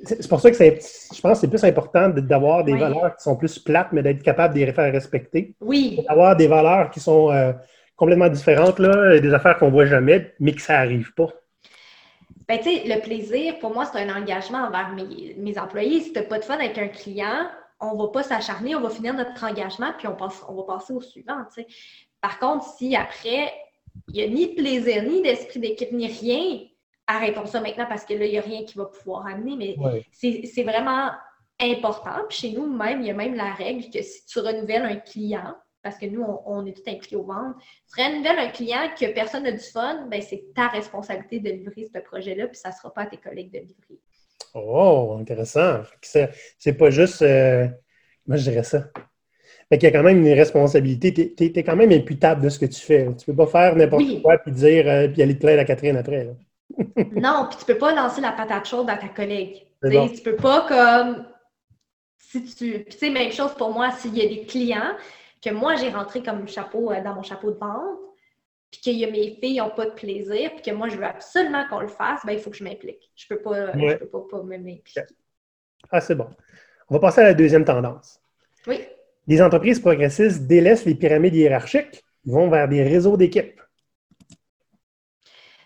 c'est 0.04 0.28
pour 0.28 0.42
ça 0.42 0.52
que 0.52 0.58
je 0.58 1.22
pense 1.22 1.34
que 1.34 1.34
c'est 1.36 1.48
plus 1.48 1.64
important 1.64 2.10
d'avoir 2.10 2.66
des 2.66 2.76
valeurs 2.76 3.16
qui 3.16 3.24
sont 3.24 3.38
plus 3.38 3.58
plates, 3.60 3.94
mais 3.94 4.02
d'être 4.02 4.22
capable 4.22 4.54
de 4.54 4.60
les 4.66 4.74
faire 4.74 4.92
respecter. 4.92 5.56
Oui. 5.62 6.04
D'avoir 6.10 6.36
des 6.36 6.48
valeurs 6.48 6.90
qui 6.90 7.00
sont 7.00 7.32
euh, 7.32 7.54
complètement 7.96 8.28
différentes, 8.28 8.80
là, 8.80 9.20
des 9.20 9.34
affaires 9.34 9.58
qu'on 9.60 9.68
ne 9.68 9.72
voit 9.72 9.86
jamais, 9.86 10.34
mais 10.40 10.54
que 10.54 10.62
ça 10.62 10.74
n'arrive 10.74 11.14
pas. 11.14 11.28
Ben, 12.48 12.58
tu 12.58 12.64
sais, 12.64 12.84
le 12.86 13.00
plaisir, 13.00 13.60
pour 13.60 13.74
moi, 13.74 13.86
c'est 13.86 14.00
un 14.00 14.14
engagement 14.14 14.66
envers 14.68 14.92
mes, 14.96 15.36
mes 15.38 15.58
employés. 15.60 16.02
Si 16.02 16.12
tu 16.12 16.20
n'as 16.20 16.26
pas 16.26 16.40
de 16.40 16.44
fun 16.44 16.56
avec 16.56 16.78
un 16.80 16.88
client, 16.88 17.48
on 17.82 17.96
ne 17.96 18.02
va 18.02 18.08
pas 18.10 18.24
s'acharner, 18.24 18.76
on 18.76 18.82
va 18.82 18.90
finir 18.90 19.14
notre 19.14 19.44
engagement, 19.44 19.92
puis 19.98 20.08
on, 20.08 20.16
passe, 20.16 20.44
on 20.48 20.54
va 20.54 20.64
passer 20.64 20.94
au 20.94 21.02
suivant. 21.02 21.44
Par 22.22 22.40
contre, 22.40 22.66
si 22.78 22.96
après, 22.96 23.52
il 24.10 24.14
n'y 24.14 24.22
a 24.22 24.28
ni 24.28 24.48
de 24.50 24.56
plaisir, 24.56 25.04
ni 25.04 25.22
d'esprit 25.22 25.60
d'équipe, 25.60 25.92
ni 25.92 26.08
rien, 26.08 26.60
arrêtons 27.08 27.46
ça 27.46 27.60
maintenant 27.60 27.88
parce 27.90 28.06
que 28.06 28.14
là, 28.14 28.26
il 28.26 28.32
n'y 28.32 28.38
a 28.38 28.42
rien 28.42 28.64
qui 28.64 28.78
va 28.78 28.86
pouvoir 28.86 29.26
amener. 29.26 29.56
Mais 29.56 30.06
c'est 30.12 30.64
vraiment 30.64 31.10
important. 31.60 32.26
Puis 32.30 32.38
chez 32.38 32.52
nous, 32.52 32.68
même, 32.68 33.02
il 33.02 33.08
y 33.08 33.12
a 33.12 33.14
même 33.14 33.36
la 33.36 33.54
règle 33.54 33.90
que 33.90 34.02
si 34.02 34.26
tu 34.26 34.40
renouvelles 34.40 34.86
un 34.86 34.98
client, 34.98 35.56
parce 35.84 35.98
que 35.98 36.06
nous, 36.06 36.24
on, 36.46 36.66
est 36.68 36.74
tout 36.74 36.84
inclus 36.88 37.18
au 37.18 37.24
ventre, 37.24 37.58
tu 37.92 38.02
renouvelles 38.02 38.38
un 38.38 38.50
client 38.50 38.90
que 38.98 39.12
personne 39.14 39.44
n'a 39.44 39.52
du 39.52 39.60
fun, 39.60 40.06
ben, 40.08 40.22
c'est 40.22 40.54
ta 40.54 40.68
responsabilité 40.68 41.40
de 41.40 41.50
livrer 41.50 41.88
ce 41.92 42.00
projet-là, 42.00 42.48
puis 42.48 42.58
ça 42.58 42.70
ne 42.70 42.76
sera 42.76 42.94
pas 42.94 43.02
à 43.02 43.06
tes 43.08 43.18
collègues 43.18 43.52
de 43.52 43.60
livrer. 43.60 44.00
Oh, 44.54 45.18
intéressant. 45.20 45.82
C'est 46.02 46.74
pas 46.74 46.90
juste. 46.90 47.22
Euh, 47.22 47.68
moi, 48.28 48.38
je 48.38 48.50
dirais 48.50 48.64
ça. 48.64 48.86
Fait 49.70 49.78
qu'il 49.78 49.90
y 49.90 49.92
a 49.94 49.98
quand 49.98 50.04
même 50.04 50.26
une 50.26 50.34
responsabilité. 50.34 51.14
Tu 51.14 51.44
es, 51.46 51.64
quand 51.64 51.76
même 51.76 51.92
imputable 51.92 52.42
de 52.42 52.50
ce 52.50 52.60
que 52.60 52.66
tu 52.66 52.82
fais. 52.82 53.08
Tu 53.18 53.26
peux 53.26 53.36
pas 53.36 53.48
faire 53.48 53.76
n'importe 53.76 54.22
quoi 54.22 54.38
puis 54.38 54.52
dire 54.52 54.88
euh, 54.88 55.08
puis 55.08 55.22
aller 55.22 55.36
te 55.36 55.42
plaindre 55.42 55.62
à 55.62 55.66
Catherine 55.66 55.96
après. 55.96 56.30
non, 57.16 57.48
puis 57.50 57.60
tu 57.60 57.66
peux 57.66 57.78
pas 57.78 57.94
lancer 57.94 58.22
la 58.22 58.32
patate 58.32 58.68
chaude 58.68 58.90
à 58.90 58.98
ta 58.98 59.08
collègue. 59.08 59.66
Tu 59.84 60.22
peux 60.24 60.36
pas 60.36 60.66
comme. 60.68 61.26
Si 62.18 62.44
tu. 62.44 62.72
Puis 62.72 62.86
tu 62.86 62.98
sais, 62.98 63.10
même 63.10 63.32
chose 63.32 63.54
pour 63.54 63.72
moi, 63.72 63.92
s'il 63.92 64.18
y 64.18 64.26
a 64.26 64.28
des 64.28 64.42
clients 64.46 64.96
que 65.42 65.50
moi 65.50 65.76
j'ai 65.76 65.90
rentré 65.90 66.22
comme 66.22 66.48
chapeau 66.48 66.92
euh, 66.92 67.02
dans 67.04 67.16
mon 67.16 67.24
chapeau 67.24 67.52
de 67.52 67.58
vente, 67.58 68.00
puis 68.72 68.82
que 68.82 69.12
mes 69.12 69.36
filles 69.36 69.58
n'ont 69.58 69.70
pas 69.70 69.86
de 69.86 69.92
plaisir, 69.92 70.52
puis 70.54 70.62
que 70.62 70.72
moi, 70.72 70.88
je 70.88 70.96
veux 70.96 71.04
absolument 71.04 71.66
qu'on 71.70 71.82
le 71.82 71.88
fasse, 71.90 72.22
ben, 72.26 72.32
il 72.34 72.40
faut 72.40 72.50
que 72.50 72.58
je 72.58 72.64
m'implique. 72.64 73.12
Je 73.16 73.26
ne 73.30 73.38
peux 73.38 73.42
pas, 73.44 73.72
peux 73.74 74.08
pas, 74.08 74.22
pas 74.32 74.44
m'impliquer. 74.44 75.02
Ah, 75.92 76.00
c'est 76.00 76.16
bon. 76.16 76.30
On 76.90 76.96
va 76.96 77.00
passer 77.00 77.22
à 77.22 77.26
la 77.26 77.34
deuxième 77.34 77.66
tendance. 77.66 78.20
Oui. 78.68 78.80
Les 79.28 79.42
entreprises 79.42 79.80
progressistes 79.80 80.48
délaissent 80.48 80.86
les 80.86 80.96
pyramides 80.96 81.36
hiérarchiques, 81.36 82.04
ils 82.26 82.32
vont 82.32 82.50
vers 82.50 82.68
des 82.68 82.84
réseaux 82.84 83.18
d'équipes. 83.18 83.60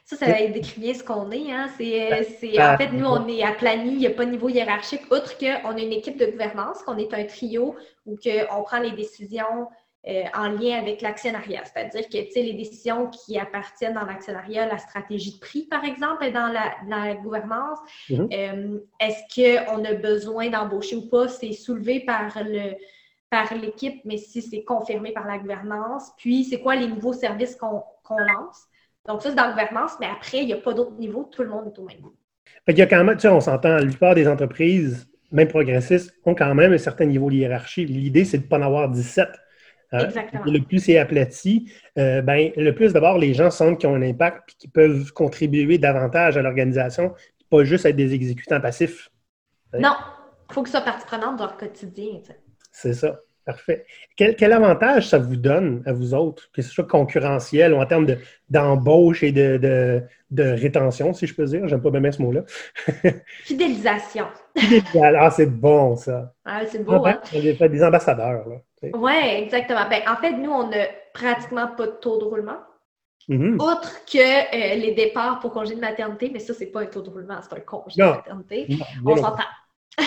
Ça, 0.06 0.18
ça 0.18 0.28
va 0.28 0.48
décrire 0.48 0.96
ce 0.96 1.04
qu'on 1.04 1.32
est. 1.32 1.52
Hein. 1.52 1.68
C'est, 1.78 2.62
en 2.62 2.78
fait, 2.78 2.92
nous, 2.92 3.08
on 3.08 3.28
est 3.28 3.44
aplani, 3.44 3.94
il 3.94 3.98
n'y 3.98 4.08
a 4.08 4.12
pas 4.12 4.26
de 4.26 4.32
niveau 4.32 4.50
hiérarchique, 4.50 5.12
outre 5.12 5.36
qu'on 5.38 5.76
a 5.76 5.82
une 5.82 5.94
équipe 5.94 6.18
de 6.18 6.28
gouvernance, 6.28 6.84
qu'on 6.84 6.98
est 6.98 7.12
un 7.14 7.24
trio 7.24 7.76
où 8.06 8.16
on 8.52 8.64
prend 8.64 8.80
les 8.80 8.92
décisions 8.92 9.68
euh, 10.08 10.24
en 10.36 10.50
lien 10.50 10.78
avec 10.78 11.02
l'actionnariat. 11.02 11.64
C'est-à-dire 11.66 12.08
que 12.08 12.40
les 12.40 12.54
décisions 12.54 13.10
qui 13.10 13.40
appartiennent 13.40 13.96
dans 13.96 14.06
l'actionnariat, 14.06 14.68
la 14.68 14.78
stratégie 14.78 15.36
de 15.36 15.40
prix, 15.40 15.64
par 15.64 15.84
exemple, 15.84 16.24
est 16.26 16.32
dans 16.32 16.54
la, 16.88 17.16
gouvernance. 17.16 17.80
Mm-hmm. 18.10 18.28
Euh, 18.32 18.80
est-ce 19.00 19.66
qu'on 19.66 19.84
a 19.84 19.94
besoin 19.94 20.50
d'embaucher 20.50 20.96
ou 20.96 21.10
pas? 21.10 21.28
C'est 21.28 21.54
soulevé 21.54 22.02
par 22.02 22.44
le 22.44 22.74
par 23.32 23.54
l'équipe, 23.56 24.02
mais 24.06 24.18
si 24.18 24.42
c'est 24.42 24.64
confirmé 24.64 25.12
par 25.12 25.26
la 25.26 25.40
gouvernance. 25.40 26.12
Puis, 26.18 26.44
c'est 26.46 26.60
quoi 26.60 26.76
les 26.76 26.88
nouveaux 26.88 27.14
services 27.14 27.56
qu'on 27.56 27.84
lance? 28.10 28.68
Donc, 29.08 29.22
ça, 29.22 29.30
c'est 29.30 29.36
dans 29.36 29.46
la 29.46 29.52
gouvernance, 29.52 29.94
mais 30.00 30.06
après, 30.06 30.40
il 30.40 30.46
n'y 30.46 30.54
a 30.54 30.58
pas 30.58 30.74
d'autres 30.74 30.98
niveaux. 30.98 31.28
Tout 31.32 31.44
le 31.44 31.50
monde 31.50 31.72
est 31.74 31.80
au 31.80 31.84
même 31.84 31.98
niveau. 31.98 32.16
il 32.68 32.78
y 32.78 32.82
a 32.82 32.86
quand 32.86 33.04
même, 33.04 33.16
tu 33.16 33.22
sais, 33.22 33.30
on 33.30 33.42
s'entend, 33.42 33.70
la 33.78 33.86
plupart 33.86 34.16
des 34.16 34.28
entreprises, 34.28 35.08
même 35.32 35.48
progressistes, 35.48 36.14
ont 36.26 36.36
quand 36.36 36.54
même 36.54 36.74
un 36.74 36.78
certain 36.78 37.06
niveau 37.06 37.30
de 37.30 37.36
hiérarchie. 37.36 37.86
L'idée, 37.86 38.26
c'est 38.26 38.38
de 38.38 38.44
ne 38.44 38.48
pas 38.48 38.60
en 38.60 38.62
avoir 38.62 38.90
17. 38.90 39.28
Hein? 39.96 40.06
Exactement. 40.06 40.44
le 40.46 40.60
plus 40.60 40.80
c'est 40.80 40.98
aplati, 40.98 41.72
euh, 41.98 42.22
ben, 42.22 42.52
le 42.56 42.72
plus 42.74 42.94
d'abord 42.94 43.18
les 43.18 43.34
gens 43.34 43.50
sentent 43.50 43.80
qu'ils 43.80 43.90
ont 43.90 43.96
un 43.96 44.02
impact 44.02 44.52
et 44.52 44.56
qu'ils 44.58 44.72
peuvent 44.72 45.12
contribuer 45.14 45.78
davantage 45.78 46.38
à 46.38 46.42
l'organisation, 46.42 47.14
pas 47.50 47.64
juste 47.64 47.86
être 47.86 47.96
des 47.96 48.14
exécutants 48.14 48.62
passifs. 48.62 49.10
Non, 49.78 49.96
il 50.50 50.54
faut 50.54 50.64
que 50.64 50.70
ça 50.70 50.80
soit 50.80 50.86
partie 50.86 51.06
prenante 51.06 51.38
de 51.38 51.44
leur 51.44 51.58
quotidien. 51.58 52.20
C'est 52.72 52.94
ça. 52.94 53.20
Parfait. 53.46 53.86
Quel, 54.16 54.54
avantage 54.54 55.08
ça 55.08 55.20
vous 55.20 55.36
donne 55.36 55.84
à 55.86 55.94
vous 55.94 56.16
autres, 56.16 56.50
que 56.52 56.64
ce 56.64 56.70
soit 56.72 56.88
concurrentiel 56.88 57.76
ou 57.76 57.78
en 57.78 57.86
termes 57.86 58.08
d'embauche 58.50 59.22
et 59.22 59.32
de, 59.32 60.02
rétention, 60.36 61.14
si 61.14 61.28
je 61.28 61.36
peux 61.36 61.46
dire? 61.46 61.68
J'aime 61.68 61.82
pas 61.82 61.92
bien 61.92 62.12
ce 62.12 62.24
mot-là. 62.24 62.42
Fidélisation. 63.44 64.26
Fidélisation. 64.58 65.02
Ah, 65.20 65.30
c'est 65.30 65.46
bon, 65.46 65.96
ça. 65.96 66.34
Ah, 66.44 66.62
c'est 66.66 66.84
beau, 66.84 66.94
ah, 66.94 67.00
ben, 67.00 67.20
hein? 67.22 67.56
fait 67.56 67.70
des 67.70 67.84
ambassadeurs, 67.84 68.50
là. 68.50 68.56
Oui, 68.94 69.18
exactement. 69.24 69.88
Ben, 69.90 70.02
en 70.08 70.16
fait, 70.18 70.32
nous, 70.32 70.52
on 70.52 70.68
n'a 70.68 70.86
pratiquement 71.14 71.68
pas 71.68 71.88
de 71.88 71.92
taux 71.92 72.18
de 72.18 72.26
roulement. 72.26 72.60
Mm-hmm. 73.28 73.56
Outre 73.56 74.06
que 74.06 74.18
euh, 74.18 74.76
les 74.76 74.94
départs 74.94 75.40
pour 75.40 75.52
congé 75.52 75.76
de 75.76 75.80
maternité, 75.80 76.30
mais 76.32 76.40
ça, 76.40 76.54
c'est 76.54 76.68
pas 76.68 76.82
un 76.82 76.86
taux 76.86 77.02
de 77.02 77.10
roulement, 77.10 77.40
c'est 77.42 77.56
un 77.56 77.62
congé 77.62 78.02
de 78.02 78.08
maternité. 78.08 78.68
on 79.06 79.16
s'entend. 79.18 79.44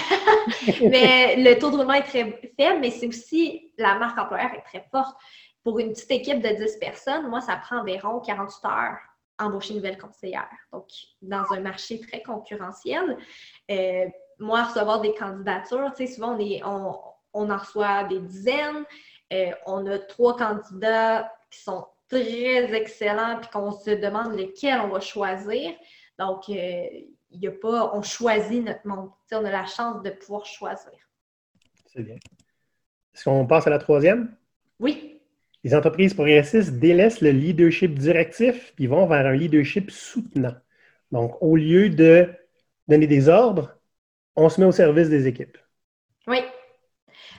mais 0.82 1.36
le 1.36 1.58
taux 1.58 1.70
de 1.70 1.76
roulement 1.76 1.94
est 1.94 2.02
très 2.02 2.52
faible, 2.56 2.80
mais 2.80 2.90
c'est 2.90 3.06
aussi 3.06 3.72
la 3.78 3.98
marque 3.98 4.18
employeur 4.18 4.50
est 4.54 4.62
très 4.62 4.86
forte. 4.90 5.16
Pour 5.64 5.78
une 5.80 5.90
petite 5.90 6.10
équipe 6.10 6.40
de 6.40 6.48
10 6.48 6.76
personnes, 6.76 7.28
moi, 7.28 7.40
ça 7.40 7.56
prend 7.56 7.78
environ 7.78 8.20
48 8.20 8.64
heures 8.66 8.98
embaucher 9.38 9.70
une 9.70 9.76
nouvelle 9.76 9.98
conseillère. 9.98 10.48
Donc, 10.72 10.88
dans 11.22 11.44
un 11.52 11.60
marché 11.60 12.00
très 12.00 12.22
concurrentiel, 12.22 13.16
euh, 13.70 14.06
moi, 14.38 14.64
recevoir 14.64 15.00
des 15.00 15.14
candidatures, 15.14 15.92
tu 15.96 16.06
sais, 16.06 16.14
souvent, 16.14 16.34
on, 16.34 16.38
est, 16.38 16.62
on, 16.64 16.96
on 17.38 17.50
en 17.50 17.56
reçoit 17.56 18.04
des 18.04 18.20
dizaines. 18.20 18.84
Euh, 19.32 19.50
on 19.66 19.86
a 19.86 19.98
trois 19.98 20.36
candidats 20.36 21.32
qui 21.50 21.60
sont 21.60 21.86
très 22.08 22.74
excellents, 22.74 23.38
puis 23.40 23.50
qu'on 23.50 23.70
se 23.70 23.90
demande 23.90 24.38
lequel 24.38 24.80
on 24.80 24.88
va 24.88 25.00
choisir. 25.00 25.72
Donc, 26.18 26.48
euh, 26.48 26.86
il 27.30 27.40
n'y 27.40 27.46
a 27.46 27.52
pas, 27.52 27.94
on 27.94 28.02
choisit 28.02 28.64
notre 28.64 28.86
monde. 28.86 29.10
on 29.32 29.44
a 29.44 29.50
la 29.50 29.66
chance 29.66 30.02
de 30.02 30.10
pouvoir 30.10 30.44
choisir. 30.46 30.92
C'est 31.86 32.02
bien. 32.02 32.16
Est-ce 33.14 33.24
qu'on 33.24 33.46
passe 33.46 33.66
à 33.66 33.70
la 33.70 33.78
troisième? 33.78 34.34
Oui. 34.80 35.20
Les 35.64 35.74
entreprises 35.74 36.14
progressistes 36.14 36.74
délaissent 36.74 37.20
le 37.20 37.30
leadership 37.30 37.98
directif 37.98 38.72
puis 38.76 38.86
vont 38.86 39.06
vers 39.06 39.26
un 39.26 39.32
leadership 39.32 39.90
soutenant. 39.90 40.54
Donc, 41.10 41.36
au 41.40 41.56
lieu 41.56 41.90
de 41.90 42.28
donner 42.86 43.06
des 43.06 43.28
ordres, 43.28 43.76
on 44.36 44.48
se 44.48 44.60
met 44.60 44.66
au 44.66 44.72
service 44.72 45.10
des 45.10 45.26
équipes. 45.26 45.58
Oui. 46.26 46.38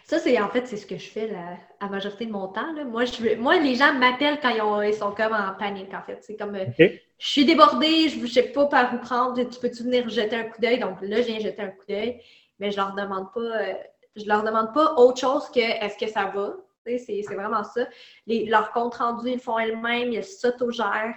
Ça, 0.09 0.17
c'est 0.17 0.41
en 0.41 0.49
fait, 0.49 0.65
c'est 0.65 0.77
ce 0.77 0.87
que 0.87 0.97
je 0.97 1.07
fais 1.07 1.27
la, 1.27 1.49
à 1.79 1.85
la 1.85 1.89
majorité 1.89 2.25
de 2.25 2.31
mon 2.31 2.47
temps. 2.47 2.73
Moi, 2.87 3.05
je, 3.05 3.35
moi, 3.35 3.59
les 3.59 3.75
gens 3.75 3.93
m'appellent 3.93 4.39
quand 4.41 4.49
ils, 4.81 4.93
sont 4.95 5.11
comme 5.11 5.33
en 5.33 5.53
panique, 5.53 5.93
en 5.93 6.01
fait. 6.01 6.17
C'est 6.21 6.35
comme 6.35 6.55
euh, 6.55 6.65
je 6.79 7.27
suis 7.27 7.45
débordée, 7.45 8.09
je 8.09 8.19
ne 8.19 8.25
sais 8.25 8.41
pas 8.41 8.65
par 8.65 8.91
où 8.91 8.97
prendre, 8.97 9.39
tu 9.39 9.59
peux-tu 9.59 9.83
venir 9.83 10.09
jeter 10.09 10.35
un 10.35 10.45
coup 10.45 10.59
d'œil? 10.59 10.79
Donc 10.79 10.97
là, 11.03 11.21
je 11.21 11.27
viens 11.27 11.39
jeter 11.39 11.61
un 11.61 11.67
coup 11.67 11.85
d'œil, 11.87 12.19
mais 12.57 12.71
je 12.71 12.77
leur 12.77 12.95
demande 12.95 13.31
pas, 13.31 13.39
euh, 13.39 13.73
je 14.15 14.25
leur 14.25 14.43
demande 14.43 14.73
pas 14.73 14.95
autre 14.95 15.19
chose 15.19 15.47
que 15.51 15.59
est-ce 15.59 16.03
que 16.03 16.11
ça 16.11 16.25
va? 16.33 16.55
C'est 16.87 17.21
vraiment 17.35 17.63
ça. 17.63 17.87
Les, 18.25 18.47
leur 18.47 18.71
compte 18.71 18.95
rendu, 18.95 19.29
ils 19.29 19.39
font 19.39 19.59
elles-mêmes, 19.59 20.11
ils 20.11 20.23
s'autogèrent. 20.23 21.13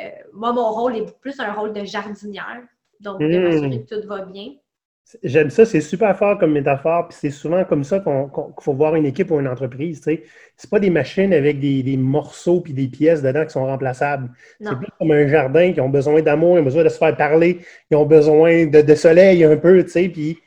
Euh, 0.00 0.08
moi, 0.32 0.54
mon 0.54 0.70
rôle 0.70 0.96
est 0.96 1.20
plus 1.20 1.38
un 1.40 1.52
rôle 1.52 1.74
de 1.74 1.84
jardinière, 1.84 2.62
donc 3.00 3.20
de 3.20 3.26
mmh. 3.26 3.42
m'assurer 3.42 3.84
que 3.84 4.00
tout 4.00 4.08
va 4.08 4.22
bien. 4.22 4.54
J'aime 5.22 5.50
ça, 5.50 5.64
c'est 5.64 5.80
super 5.80 6.16
fort 6.16 6.38
comme 6.38 6.52
métaphore, 6.52 7.08
puis 7.08 7.18
c'est 7.20 7.30
souvent 7.30 7.64
comme 7.64 7.84
ça 7.84 8.00
qu'il 8.00 8.12
faut 8.60 8.74
voir 8.74 8.94
une 8.94 9.06
équipe 9.06 9.30
ou 9.30 9.40
une 9.40 9.48
entreprise. 9.48 10.00
Ce 10.04 10.10
C'est 10.56 10.70
pas 10.70 10.80
des 10.80 10.90
machines 10.90 11.32
avec 11.32 11.58
des, 11.60 11.96
morceaux 11.96 12.60
puis 12.60 12.72
des 12.72 12.88
pièces 12.88 13.22
dedans 13.22 13.44
qui 13.44 13.50
sont 13.50 13.66
remplaçables. 13.66 14.30
C'est 14.60 14.76
plus 14.76 14.88
comme 14.98 15.10
un 15.12 15.26
jardin 15.26 15.72
qui 15.72 15.80
ont 15.80 15.88
besoin 15.88 16.22
d'amour, 16.22 16.58
ils 16.58 16.60
ont 16.60 16.64
besoin 16.64 16.84
de 16.84 16.88
se 16.88 16.98
faire 16.98 17.16
parler, 17.16 17.60
ils 17.90 17.96
ont 17.96 18.06
besoin 18.06 18.66
de, 18.66 18.94
soleil 18.94 19.44
un 19.44 19.56
peu, 19.56 19.82
tu 19.84 19.90
sais, 19.90 20.08
puis 20.08 20.38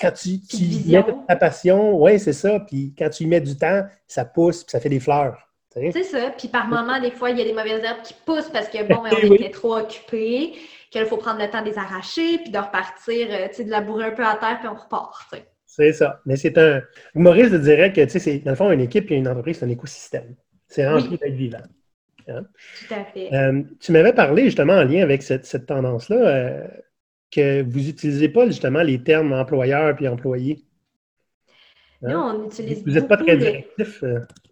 quand 0.00 0.12
tu, 0.12 0.40
tu 0.40 0.90
mets 0.90 1.04
ta 1.28 1.36
passion, 1.36 2.00
oui, 2.02 2.18
c'est 2.18 2.32
ça, 2.32 2.60
puis 2.60 2.94
quand 2.98 3.10
tu 3.10 3.24
y 3.24 3.26
mets 3.26 3.40
du 3.40 3.56
temps, 3.56 3.84
ça 4.06 4.24
pousse, 4.24 4.64
puis 4.64 4.70
ça 4.70 4.80
fait 4.80 4.88
des 4.88 5.00
fleurs. 5.00 5.48
C'est 5.74 6.02
ça, 6.02 6.30
puis 6.36 6.48
par 6.48 6.66
moment, 6.66 7.00
des 7.00 7.10
fois, 7.10 7.30
il 7.30 7.38
y 7.38 7.40
a 7.40 7.44
des 7.44 7.54
mauvaises 7.54 7.82
herbes 7.82 8.02
qui 8.02 8.14
poussent 8.26 8.50
parce 8.50 8.68
que, 8.68 8.82
bon, 8.86 9.02
on 9.04 9.34
était 9.34 9.50
trop 9.50 9.76
occupés 9.76 10.52
qu'il 10.92 11.06
faut 11.06 11.16
prendre 11.16 11.40
le 11.40 11.50
temps 11.50 11.62
de 11.62 11.70
les 11.70 11.78
arracher, 11.78 12.38
puis 12.38 12.50
de 12.50 12.58
repartir, 12.58 13.26
euh, 13.30 13.48
tu 13.48 13.54
sais, 13.54 13.64
de 13.64 13.70
labourer 13.70 14.06
un 14.06 14.10
peu 14.10 14.24
à 14.24 14.36
terre, 14.36 14.58
puis 14.60 14.68
on 14.68 14.74
repart, 14.74 15.34
C'est 15.66 15.92
ça. 15.92 16.20
Mais 16.26 16.36
c'est 16.36 16.56
un. 16.58 16.82
Maurice 17.14 17.50
dirait 17.50 17.92
que, 17.92 18.02
tu 18.02 18.10
sais, 18.10 18.18
c'est, 18.18 18.38
dans 18.40 18.50
le 18.50 18.56
fond, 18.56 18.70
une 18.70 18.80
équipe 18.80 19.10
et 19.10 19.14
une 19.14 19.26
entreprise, 19.26 19.58
c'est 19.58 19.64
un 19.64 19.70
écosystème. 19.70 20.36
C'est 20.68 20.86
rempli 20.86 21.18
d'être 21.18 21.34
vivant. 21.34 21.62
Hein? 22.28 22.44
Tout 22.86 22.94
à 22.94 23.04
fait. 23.04 23.32
Euh, 23.32 23.62
tu 23.80 23.92
m'avais 23.92 24.12
parlé 24.12 24.44
justement 24.44 24.74
en 24.74 24.84
lien 24.84 25.02
avec 25.02 25.22
cette, 25.22 25.66
tendance-là 25.66 26.16
euh, 26.16 26.68
que 27.30 27.62
vous 27.62 27.80
n'utilisez 27.80 28.28
pas 28.28 28.46
justement 28.46 28.82
les 28.82 29.02
termes 29.02 29.32
employeur 29.32 29.96
puis 29.96 30.06
employé. 30.06 30.62
Hein? 32.02 32.12
Non, 32.12 32.36
on 32.36 32.46
utilise. 32.46 32.84
Vous 32.84 32.92
n'êtes 32.92 33.08
pas 33.08 33.16
très 33.16 33.36
directif. 33.36 34.04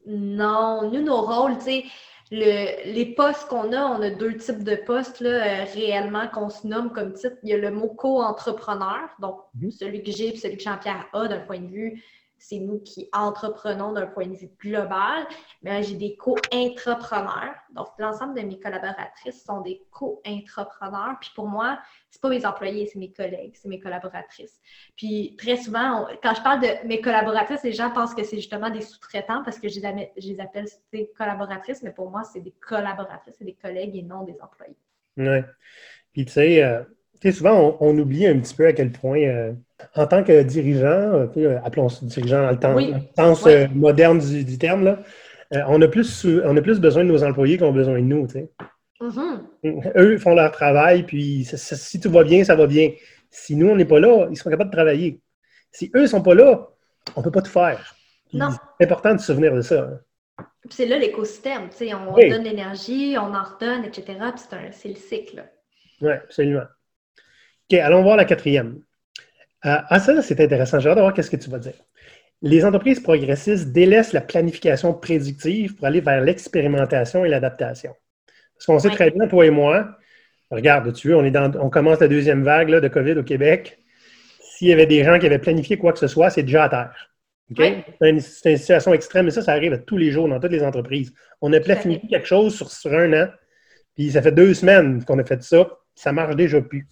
Non, 0.06 0.90
nous, 0.90 1.02
nos 1.02 1.20
rôles, 1.20 1.58
tu 1.58 1.64
sais, 1.64 1.84
les 2.30 3.14
postes 3.16 3.48
qu'on 3.48 3.72
a, 3.72 3.84
on 3.86 4.00
a 4.02 4.10
deux 4.10 4.36
types 4.36 4.62
de 4.62 4.76
postes 4.76 5.20
là, 5.20 5.30
euh, 5.30 5.64
réellement 5.74 6.28
qu'on 6.28 6.48
se 6.48 6.66
nomme 6.66 6.92
comme 6.92 7.12
titre. 7.12 7.36
Il 7.42 7.48
y 7.48 7.52
a 7.52 7.58
le 7.58 7.70
mot 7.70 7.88
co-entrepreneur, 7.88 9.08
donc 9.18 9.40
mhm. 9.54 9.70
celui 9.70 10.02
que 10.02 10.12
j'ai 10.12 10.28
et 10.28 10.36
celui 10.36 10.56
que 10.56 10.62
Jean-Pierre 10.62 11.06
a 11.12 11.26
d'un 11.26 11.40
point 11.40 11.58
de 11.58 11.66
vue 11.66 12.02
c'est 12.40 12.58
nous 12.58 12.80
qui 12.80 13.08
entreprenons 13.12 13.92
d'un 13.92 14.06
point 14.06 14.26
de 14.26 14.34
vue 14.34 14.50
global, 14.58 15.26
mais 15.62 15.82
j'ai 15.82 15.94
des 15.94 16.16
co-intrapreneurs. 16.16 17.54
Donc, 17.74 17.88
l'ensemble 17.98 18.34
de 18.34 18.46
mes 18.46 18.58
collaboratrices 18.58 19.44
sont 19.44 19.60
des 19.60 19.82
co-intrapreneurs. 19.90 21.18
Puis 21.20 21.30
pour 21.34 21.46
moi, 21.46 21.78
c'est 22.10 22.20
pas 22.20 22.30
mes 22.30 22.44
employés, 22.46 22.86
c'est 22.86 22.98
mes 22.98 23.12
collègues, 23.12 23.52
c'est 23.54 23.68
mes 23.68 23.78
collaboratrices. 23.78 24.58
Puis 24.96 25.36
très 25.38 25.58
souvent, 25.58 26.08
quand 26.22 26.34
je 26.34 26.42
parle 26.42 26.60
de 26.62 26.86
mes 26.88 27.02
collaboratrices, 27.02 27.62
les 27.62 27.74
gens 27.74 27.90
pensent 27.90 28.14
que 28.14 28.24
c'est 28.24 28.36
justement 28.36 28.70
des 28.70 28.80
sous-traitants 28.80 29.44
parce 29.44 29.58
que 29.58 29.68
je 29.68 29.78
les, 29.78 30.40
appelle 30.40 30.66
des 30.92 31.10
collaboratrices, 31.16 31.82
mais 31.82 31.92
pour 31.92 32.10
moi, 32.10 32.24
c'est 32.24 32.40
des 32.40 32.54
collaboratrices, 32.66 33.34
c'est 33.38 33.44
des 33.44 33.54
collègues 33.54 33.96
et 33.96 34.02
non 34.02 34.24
des 34.24 34.40
employés. 34.40 34.76
Oui. 35.18 35.40
Puis 36.14 36.24
tu 36.24 36.32
sais, 36.32 36.62
euh, 36.62 36.82
souvent, 37.30 37.76
on, 37.80 37.96
oublie 37.98 38.26
un 38.26 38.40
petit 38.40 38.54
peu 38.54 38.66
à 38.66 38.72
quel 38.72 38.92
point, 38.92 39.20
euh, 39.20 39.52
en 39.94 40.06
tant 40.06 40.22
que 40.22 40.42
dirigeant, 40.42 41.28
euh, 41.36 41.58
appelons 41.64 41.88
ça 41.88 42.04
dirigeant 42.06 42.42
dans 42.42 42.50
le 42.50 42.58
temps, 42.58 43.46
euh, 43.46 43.66
moderne 43.74 44.18
du, 44.18 44.58
terme, 44.58 44.98
on, 45.50 45.80
a 45.82 45.88
plus, 45.88 46.26
on 46.44 46.56
a 46.56 46.62
plus 46.62 46.80
besoin 46.80 47.04
de 47.04 47.08
nos 47.08 47.24
employés 47.24 47.58
qu'on 47.58 47.70
a 47.70 47.72
besoin 47.72 47.94
de 47.94 48.04
nous. 48.04 48.26
Mm-hmm. 49.00 49.92
Eux 49.96 50.18
font 50.18 50.34
leur 50.34 50.52
travail, 50.52 51.04
puis 51.04 51.44
si 51.44 52.00
tout 52.00 52.10
va 52.10 52.24
bien, 52.24 52.44
ça 52.44 52.54
va 52.54 52.66
bien. 52.66 52.90
Si 53.30 53.56
nous, 53.56 53.68
on 53.68 53.76
n'est 53.76 53.84
pas 53.84 54.00
là, 54.00 54.28
ils 54.30 54.36
sont 54.36 54.50
capables 54.50 54.70
de 54.70 54.76
travailler. 54.76 55.20
Si 55.72 55.90
eux 55.94 56.02
ne 56.02 56.06
sont 56.06 56.22
pas 56.22 56.34
là, 56.34 56.68
on 57.16 57.20
ne 57.20 57.24
peut 57.24 57.30
pas 57.30 57.42
tout 57.42 57.50
faire. 57.50 57.94
C'est 58.32 58.84
important 58.84 59.14
de 59.14 59.20
se 59.20 59.26
souvenir 59.26 59.54
de 59.54 59.60
ça. 59.60 59.80
Hein. 59.82 60.00
C'est 60.68 60.86
là 60.86 60.98
l'écosystème. 60.98 61.68
On 61.80 62.14
donne 62.14 62.44
l'énergie, 62.44 63.16
on 63.18 63.34
en 63.34 63.42
redonne, 63.42 63.84
etc. 63.84 64.18
c'est 64.72 64.88
le 64.88 64.94
cycle. 64.94 65.44
Oui, 66.00 66.12
absolument. 66.12 66.64
OK, 67.70 67.78
allons 67.78 68.02
voir 68.02 68.16
la 68.16 68.24
quatrième. 68.24 68.82
Euh, 69.66 69.76
ah, 69.88 70.00
ça, 70.00 70.22
c'est 70.22 70.40
intéressant. 70.40 70.80
J'ai 70.80 70.88
hâte 70.88 70.96
de 70.96 71.02
voir 71.02 71.12
qu'est-ce 71.12 71.30
que 71.30 71.36
tu 71.36 71.50
vas 71.50 71.58
dire. 71.58 71.74
Les 72.42 72.64
entreprises 72.64 73.00
progressistes 73.00 73.72
délaissent 73.72 74.14
la 74.14 74.22
planification 74.22 74.94
prédictive 74.94 75.74
pour 75.76 75.86
aller 75.86 76.00
vers 76.00 76.22
l'expérimentation 76.22 77.24
et 77.24 77.28
l'adaptation. 77.28 77.94
Parce 78.54 78.66
qu'on 78.66 78.78
sait 78.78 78.90
très 78.90 79.10
bien, 79.10 79.26
toi 79.26 79.46
et 79.46 79.50
moi, 79.50 79.96
regarde, 80.50 80.92
tu 80.94 81.08
veux, 81.08 81.16
on, 81.16 81.24
est 81.24 81.30
dans, 81.30 81.50
on 81.60 81.68
commence 81.68 82.00
la 82.00 82.08
deuxième 82.08 82.42
vague 82.42 82.70
de 82.70 82.88
COVID 82.88 83.12
au 83.12 83.22
Québec. 83.22 83.78
S'il 84.40 84.68
y 84.68 84.72
avait 84.72 84.86
des 84.86 85.04
gens 85.04 85.18
qui 85.18 85.26
avaient 85.26 85.38
planifié 85.38 85.76
quoi 85.76 85.92
que 85.92 85.98
ce 85.98 86.06
soit, 86.06 86.30
c'est 86.30 86.42
déjà 86.42 86.64
à 86.64 86.68
terre. 86.68 87.10
C'est 87.56 87.84
une, 88.00 88.20
situation 88.20 88.94
extrême, 88.94 89.24
mais 89.24 89.30
ça, 89.32 89.42
ça 89.42 89.52
arrive 89.52 89.82
tous 89.86 89.96
les 89.96 90.10
jours 90.12 90.28
dans 90.28 90.38
toutes 90.38 90.52
les 90.52 90.62
entreprises. 90.62 91.12
On 91.40 91.52
a 91.52 91.60
planifié 91.60 92.00
quelque 92.08 92.26
chose 92.26 92.54
sur, 92.54 92.92
un 92.92 93.12
an, 93.12 93.28
puis 93.96 94.12
ça 94.12 94.22
fait 94.22 94.32
deux 94.32 94.54
semaines 94.54 95.04
qu'on 95.04 95.18
a 95.18 95.24
fait 95.24 95.42
ça, 95.42 95.68
ça 95.94 96.12
marche 96.12 96.36
déjà 96.36 96.60
plus. 96.60 96.86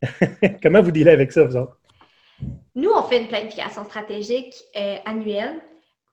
Comment 0.62 0.80
vous 0.80 0.92
dealez 0.92 1.10
avec 1.10 1.30
ça, 1.30 1.44
vous 1.44 1.56
autres? 1.56 1.78
Nous, 2.74 2.90
on 2.90 3.02
fait 3.02 3.20
une 3.20 3.28
planification 3.28 3.84
stratégique 3.84 4.54
euh, 4.76 4.96
annuelle. 5.04 5.60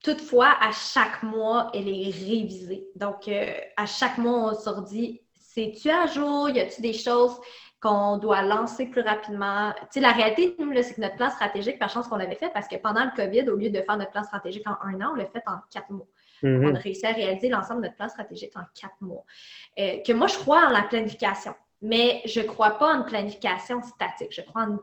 Toutefois, 0.03 0.55
à 0.61 0.71
chaque 0.71 1.23
mois, 1.23 1.71
elle 1.73 1.87
est 1.87 2.09
révisée. 2.09 2.87
Donc, 2.95 3.27
euh, 3.27 3.53
à 3.77 3.85
chaque 3.85 4.17
mois, 4.17 4.51
on 4.51 4.53
se 4.53 4.89
dit, 4.89 5.21
c'est-tu 5.33 5.89
à 5.89 6.07
jour? 6.07 6.49
Y 6.49 6.59
a-t-il 6.59 6.81
des 6.81 6.93
choses 6.93 7.39
qu'on 7.81 8.17
doit 8.17 8.41
lancer 8.41 8.85
plus 8.85 9.01
rapidement? 9.01 9.73
Tu 9.81 9.85
sais, 9.91 9.99
la 9.99 10.11
réalité, 10.11 10.55
nous, 10.57 10.71
c'est 10.81 10.95
que 10.95 11.01
notre 11.01 11.15
plan 11.15 11.29
stratégique, 11.29 11.79
par 11.79 11.89
chance 11.89 12.07
qu'on 12.07 12.17
l'avait 12.17 12.35
fait, 12.35 12.49
parce 12.53 12.67
que 12.67 12.75
pendant 12.77 13.03
le 13.03 13.11
COVID, 13.15 13.49
au 13.49 13.55
lieu 13.55 13.69
de 13.69 13.81
faire 13.81 13.97
notre 13.97 14.11
plan 14.11 14.23
stratégique 14.23 14.67
en 14.67 14.77
un 14.85 15.01
an, 15.01 15.11
on 15.13 15.15
l'a 15.15 15.25
fait 15.25 15.43
en 15.47 15.57
quatre 15.71 15.89
mois. 15.89 16.07
Mm-hmm. 16.43 16.71
On 16.71 16.75
a 16.75 16.79
réussi 16.79 17.05
à 17.05 17.11
réaliser 17.11 17.49
l'ensemble 17.49 17.81
de 17.81 17.87
notre 17.87 17.97
plan 17.97 18.09
stratégique 18.09 18.53
en 18.55 18.63
quatre 18.79 18.95
mois. 19.01 19.23
Euh, 19.79 19.97
que 20.05 20.13
moi, 20.13 20.27
je 20.27 20.37
crois 20.37 20.67
en 20.67 20.69
la 20.69 20.83
planification, 20.83 21.53
mais 21.81 22.21
je 22.25 22.41
ne 22.41 22.45
crois 22.45 22.71
pas 22.71 22.93
en 22.93 22.99
une 22.99 23.05
planification 23.05 23.81
statique. 23.81 24.31
Je 24.31 24.41
crois 24.41 24.63
en 24.63 24.71
une 24.71 24.79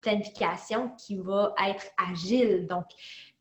planification 0.00 0.90
qui 0.90 1.16
va 1.16 1.54
être 1.66 1.86
agile. 2.10 2.66
Donc, 2.66 2.84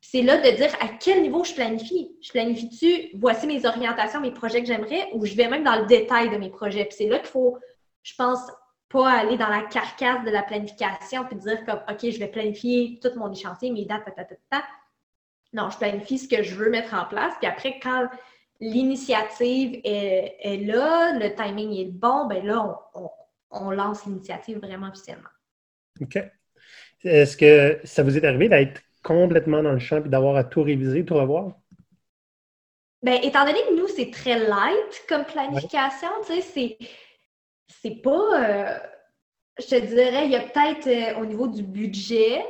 c'est 0.01 0.21
là 0.21 0.37
de 0.37 0.55
dire 0.55 0.73
à 0.81 0.89
quel 0.99 1.21
niveau 1.23 1.43
je 1.43 1.53
planifie. 1.53 2.15
Je 2.21 2.29
planifie-tu, 2.29 3.17
voici 3.17 3.47
mes 3.47 3.65
orientations, 3.65 4.21
mes 4.21 4.31
projets 4.31 4.61
que 4.61 4.67
j'aimerais, 4.67 5.09
ou 5.13 5.25
je 5.25 5.33
vais 5.35 5.47
même 5.47 5.63
dans 5.63 5.79
le 5.79 5.85
détail 5.85 6.29
de 6.29 6.37
mes 6.37 6.49
projets. 6.49 6.85
Puis 6.85 6.95
c'est 6.97 7.07
là 7.07 7.19
qu'il 7.19 7.27
faut, 7.27 7.57
je 8.03 8.13
pense, 8.15 8.39
pas 8.89 9.09
aller 9.09 9.37
dans 9.37 9.49
la 9.49 9.63
carcasse 9.63 10.23
de 10.23 10.29
la 10.29 10.43
planification 10.43 11.25
puis 11.25 11.37
dire 11.37 11.65
comme, 11.65 11.81
OK, 11.89 12.09
je 12.09 12.19
vais 12.19 12.27
planifier 12.27 12.99
tout 13.01 13.09
mon 13.17 13.31
échantillon, 13.31 13.73
mes 13.73 13.85
dates, 13.85 14.05
ta, 14.49 14.63
Non, 15.53 15.69
je 15.69 15.77
planifie 15.77 16.19
ce 16.19 16.27
que 16.27 16.43
je 16.43 16.55
veux 16.55 16.69
mettre 16.69 16.93
en 16.93 17.05
place. 17.05 17.33
Puis 17.39 17.47
après, 17.47 17.79
quand 17.79 18.07
l'initiative 18.59 19.81
est, 19.83 20.57
là, 20.65 21.13
le 21.13 21.33
timing 21.33 21.73
est 21.73 21.91
bon, 21.91 22.27
ben 22.27 22.45
là, 22.45 22.79
on 23.49 23.71
lance 23.71 24.05
l'initiative 24.05 24.59
vraiment 24.59 24.89
officiellement. 24.89 25.29
OK. 25.99 26.19
Est-ce 27.03 27.37
que 27.37 27.79
ça 27.83 28.03
vous 28.03 28.17
est 28.17 28.25
arrivé 28.25 28.49
d'être 28.49 28.81
complètement 29.03 29.61
dans 29.61 29.73
le 29.73 29.79
champ 29.79 30.03
et 30.03 30.09
d'avoir 30.09 30.35
à 30.35 30.43
tout 30.43 30.63
réviser, 30.63 31.05
tout 31.05 31.15
revoir? 31.15 31.53
Bien, 33.03 33.21
étant 33.21 33.45
donné 33.45 33.59
que 33.67 33.75
nous, 33.75 33.87
c'est 33.87 34.09
très 34.09 34.39
light 34.39 35.05
comme 35.07 35.25
planification, 35.25 36.09
tu 36.25 36.41
sais, 36.41 36.77
c'est, 37.67 38.01
pas. 38.01 38.43
Euh, 38.43 38.79
je 39.59 39.65
te 39.67 39.75
dirais, 39.75 40.25
il 40.25 40.31
y 40.31 40.35
a 40.35 40.41
peut-être 40.41 40.87
euh, 40.87 41.21
au 41.21 41.25
niveau 41.25 41.47
du 41.47 41.61
budget 41.61 42.43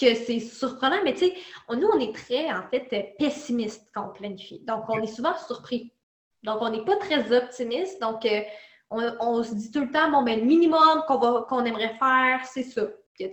que 0.00 0.14
c'est 0.14 0.40
surprenant, 0.40 0.98
mais 1.04 1.14
tu 1.14 1.26
sais, 1.26 1.34
nous, 1.70 1.86
on 1.86 2.00
est 2.00 2.12
très, 2.12 2.50
en 2.50 2.64
fait, 2.68 3.14
pessimiste 3.18 3.88
quand 3.94 4.08
on 4.08 4.12
planifie. 4.12 4.60
Donc, 4.66 4.88
on 4.88 5.00
est 5.00 5.06
souvent 5.06 5.36
surpris. 5.36 5.92
Donc, 6.42 6.58
on 6.60 6.70
n'est 6.70 6.84
pas 6.84 6.96
très 6.96 7.32
optimiste. 7.32 8.00
Donc, 8.00 8.26
euh, 8.26 8.40
on, 8.90 9.42
se 9.42 9.54
dit 9.54 9.70
tout 9.70 9.80
le 9.80 9.90
temps, 9.90 10.10
bon, 10.10 10.22
ben, 10.22 10.40
le 10.40 10.46
minimum 10.46 11.04
qu'on, 11.06 11.64
aimerait 11.64 11.96
faire, 11.98 12.44
c'est 12.44 12.64
ça. 12.64 12.82
Que, 13.18 13.24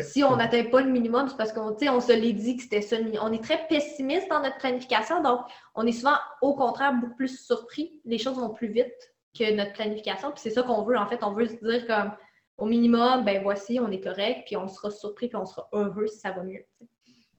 si 0.00 0.24
on 0.24 0.36
n'atteint 0.36 0.64
pas 0.64 0.80
le 0.80 0.90
minimum, 0.90 1.28
c'est 1.28 1.36
parce 1.36 1.52
qu'on 1.52 1.76
on 1.80 2.00
se 2.00 2.12
l'est 2.12 2.32
dit 2.32 2.56
que 2.56 2.62
c'était 2.62 2.80
ça. 2.80 2.96
On 3.20 3.32
est 3.32 3.42
très 3.42 3.66
pessimiste 3.68 4.28
dans 4.28 4.42
notre 4.42 4.58
planification, 4.58 5.22
donc 5.22 5.40
on 5.74 5.86
est 5.86 5.92
souvent, 5.92 6.16
au 6.42 6.54
contraire, 6.54 6.94
beaucoup 6.94 7.14
plus 7.14 7.44
surpris. 7.44 8.00
Les 8.04 8.18
choses 8.18 8.36
vont 8.36 8.50
plus 8.50 8.68
vite 8.68 9.14
que 9.38 9.54
notre 9.54 9.72
planification. 9.74 10.30
Puis 10.32 10.40
c'est 10.42 10.50
ça 10.50 10.62
qu'on 10.62 10.82
veut, 10.82 10.96
en 10.96 11.06
fait. 11.06 11.22
On 11.22 11.32
veut 11.32 11.46
se 11.46 11.64
dire 11.64 11.86
comme 11.86 12.12
au 12.56 12.66
minimum, 12.66 13.24
ben 13.24 13.40
voici, 13.42 13.78
on 13.80 13.90
est 13.90 14.00
correct, 14.00 14.42
puis 14.46 14.56
on 14.56 14.66
sera 14.66 14.90
surpris, 14.90 15.28
puis 15.28 15.36
on 15.36 15.46
sera 15.46 15.68
heureux 15.72 16.08
si 16.08 16.18
ça 16.18 16.32
va 16.32 16.42
mieux. 16.42 16.64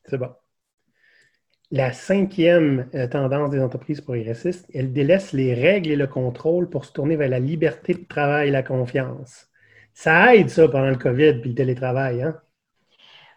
C'est 0.05 0.17
bon. 0.17 0.29
La 1.72 1.91
cinquième 1.91 2.89
euh, 2.96 3.08
tendance 3.08 3.51
des 3.51 3.62
entreprises 3.62 4.01
progressistes, 4.01 4.65
elle 4.74 4.91
délaisse 4.91 5.34
les 5.34 5.54
règles 5.54 5.91
et 5.91 5.95
le 5.95 6.08
contrôle 6.08 6.69
pour 6.69 6.86
se 6.86 6.93
tourner 6.93 7.15
vers 7.15 7.30
la 7.30 7.39
liberté 7.39 7.93
de 7.93 8.06
travail 8.06 8.47
et 8.47 8.52
la 8.52 8.63
confiance. 8.63 9.48
Ça 9.93 10.36
aide, 10.36 10.49
ça, 10.49 10.67
pendant 10.67 10.89
le 10.89 10.95
COVID 10.95 11.41
puis 11.41 11.49
le 11.49 11.56
télétravail, 11.56 12.23
hein? 12.23 12.39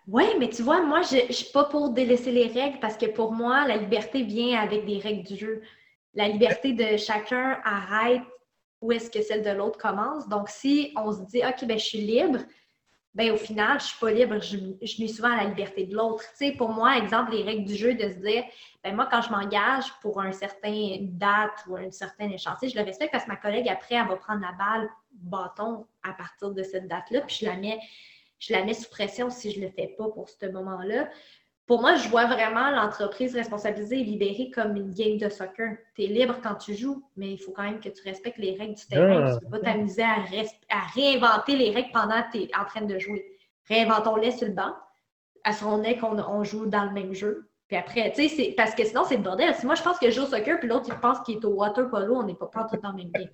Oui, 0.08 0.24
mais 0.38 0.48
tu 0.48 0.62
vois, 0.62 0.82
moi, 0.82 1.02
je 1.02 1.28
ne 1.28 1.32
suis 1.32 1.52
pas 1.52 1.64
pour 1.64 1.90
délaisser 1.90 2.32
les 2.32 2.48
règles 2.48 2.80
parce 2.80 2.96
que 2.96 3.06
pour 3.06 3.32
moi, 3.32 3.66
la 3.68 3.76
liberté 3.76 4.22
vient 4.22 4.60
avec 4.60 4.84
des 4.84 4.98
règles 4.98 5.22
du 5.22 5.36
jeu. 5.36 5.62
La 6.14 6.28
liberté 6.28 6.72
de 6.72 6.96
chacun 6.96 7.60
arrête 7.64 8.22
où 8.80 8.90
est-ce 8.90 9.10
que 9.10 9.22
celle 9.22 9.44
de 9.44 9.50
l'autre 9.50 9.78
commence. 9.78 10.28
Donc, 10.28 10.48
si 10.48 10.92
on 10.96 11.12
se 11.12 11.22
dit, 11.26 11.40
OK, 11.46 11.64
ben, 11.66 11.78
je 11.78 11.84
suis 11.84 11.98
libre, 11.98 12.40
ben, 13.14 13.30
au 13.30 13.36
final, 13.36 13.78
je 13.78 13.86
suis 13.86 13.98
pas 13.98 14.10
libre, 14.10 14.40
je, 14.40 14.56
je 14.56 15.00
nuis 15.00 15.08
souvent 15.08 15.32
à 15.32 15.36
la 15.36 15.44
liberté 15.44 15.84
de 15.84 15.94
l'autre. 15.94 16.24
Tu 16.30 16.46
sais, 16.46 16.52
pour 16.52 16.70
moi, 16.70 16.96
exemple, 16.96 17.32
les 17.32 17.42
règles 17.42 17.66
du 17.66 17.76
jeu 17.76 17.94
de 17.94 18.08
se 18.08 18.16
dire, 18.16 18.44
ben, 18.82 18.96
moi, 18.96 19.06
quand 19.10 19.20
je 19.20 19.30
m'engage 19.30 19.92
pour 20.00 20.20
un 20.20 20.32
certain 20.32 20.96
date 21.00 21.64
ou 21.68 21.76
un 21.76 21.90
certain 21.90 22.30
échéancier, 22.30 22.70
je 22.70 22.78
le 22.78 22.84
respecte 22.84 23.12
parce 23.12 23.24
que 23.24 23.30
ma 23.30 23.36
collègue, 23.36 23.68
après, 23.68 23.96
elle 23.96 24.08
va 24.08 24.16
prendre 24.16 24.40
la 24.40 24.52
balle 24.52 24.88
bâton 25.12 25.86
à 26.02 26.14
partir 26.14 26.52
de 26.52 26.62
cette 26.62 26.88
date-là, 26.88 27.20
puis 27.20 27.36
je 27.40 27.46
la 27.46 27.56
mets, 27.56 27.78
je 28.38 28.54
la 28.54 28.64
mets 28.64 28.74
sous 28.74 28.88
pression 28.88 29.28
si 29.28 29.50
je 29.52 29.60
le 29.60 29.68
fais 29.68 29.94
pas 29.98 30.08
pour 30.08 30.30
ce 30.30 30.46
moment-là. 30.46 31.10
Pour 31.72 31.80
moi, 31.80 31.96
je 31.96 32.06
vois 32.10 32.26
vraiment 32.26 32.70
l'entreprise 32.70 33.34
responsabilisée 33.34 34.00
et 34.00 34.04
libérée 34.04 34.50
comme 34.50 34.76
une 34.76 34.92
game 34.92 35.16
de 35.16 35.30
soccer. 35.30 35.78
Tu 35.94 36.02
es 36.02 36.06
libre 36.06 36.36
quand 36.42 36.56
tu 36.56 36.74
joues, 36.74 37.02
mais 37.16 37.32
il 37.32 37.38
faut 37.38 37.50
quand 37.50 37.62
même 37.62 37.80
que 37.80 37.88
tu 37.88 38.02
respectes 38.02 38.36
les 38.36 38.54
règles 38.58 38.74
du 38.74 38.86
terrain. 38.86 39.24
Ah. 39.24 39.38
tu 39.38 39.46
ne 39.46 39.50
peux 39.50 39.58
pas 39.58 39.64
t'amuser 39.64 40.02
à, 40.02 40.16
réinventer 40.94 41.56
les 41.56 41.70
règles 41.70 41.88
pendant 41.94 42.22
que 42.24 42.32
tu 42.32 42.42
es 42.42 42.50
en 42.54 42.66
train 42.66 42.82
de 42.82 42.98
jouer. 42.98 43.24
Réinventons-les 43.70 44.32
sur 44.32 44.48
le 44.48 44.52
banc. 44.52 44.74
À 45.44 45.54
ce 45.54 45.64
moment 45.64 45.82
qu'on 45.98 46.18
on 46.18 46.44
joue 46.44 46.66
dans 46.66 46.84
le 46.84 46.90
même 46.90 47.14
jeu. 47.14 47.48
Puis 47.68 47.78
après, 47.78 48.12
tu 48.12 48.28
sais, 48.28 48.52
parce 48.54 48.74
que 48.74 48.84
sinon, 48.84 49.04
c'est 49.08 49.16
le 49.16 49.22
bordel. 49.22 49.54
Si 49.54 49.64
moi, 49.64 49.74
je 49.74 49.82
pense 49.82 49.98
que 49.98 50.10
je 50.10 50.16
joue 50.16 50.24
au 50.24 50.26
soccer, 50.26 50.58
puis 50.58 50.68
l'autre, 50.68 50.88
il 50.88 51.00
pense 51.00 51.20
qu'il 51.20 51.38
est 51.38 51.44
au 51.46 51.54
water 51.54 51.88
polo, 51.88 52.16
on 52.16 52.24
n'est 52.24 52.34
pas 52.34 52.50
tout 52.70 52.76
dans 52.82 52.90
le 52.90 52.96
même 52.96 53.10
game. 53.12 53.28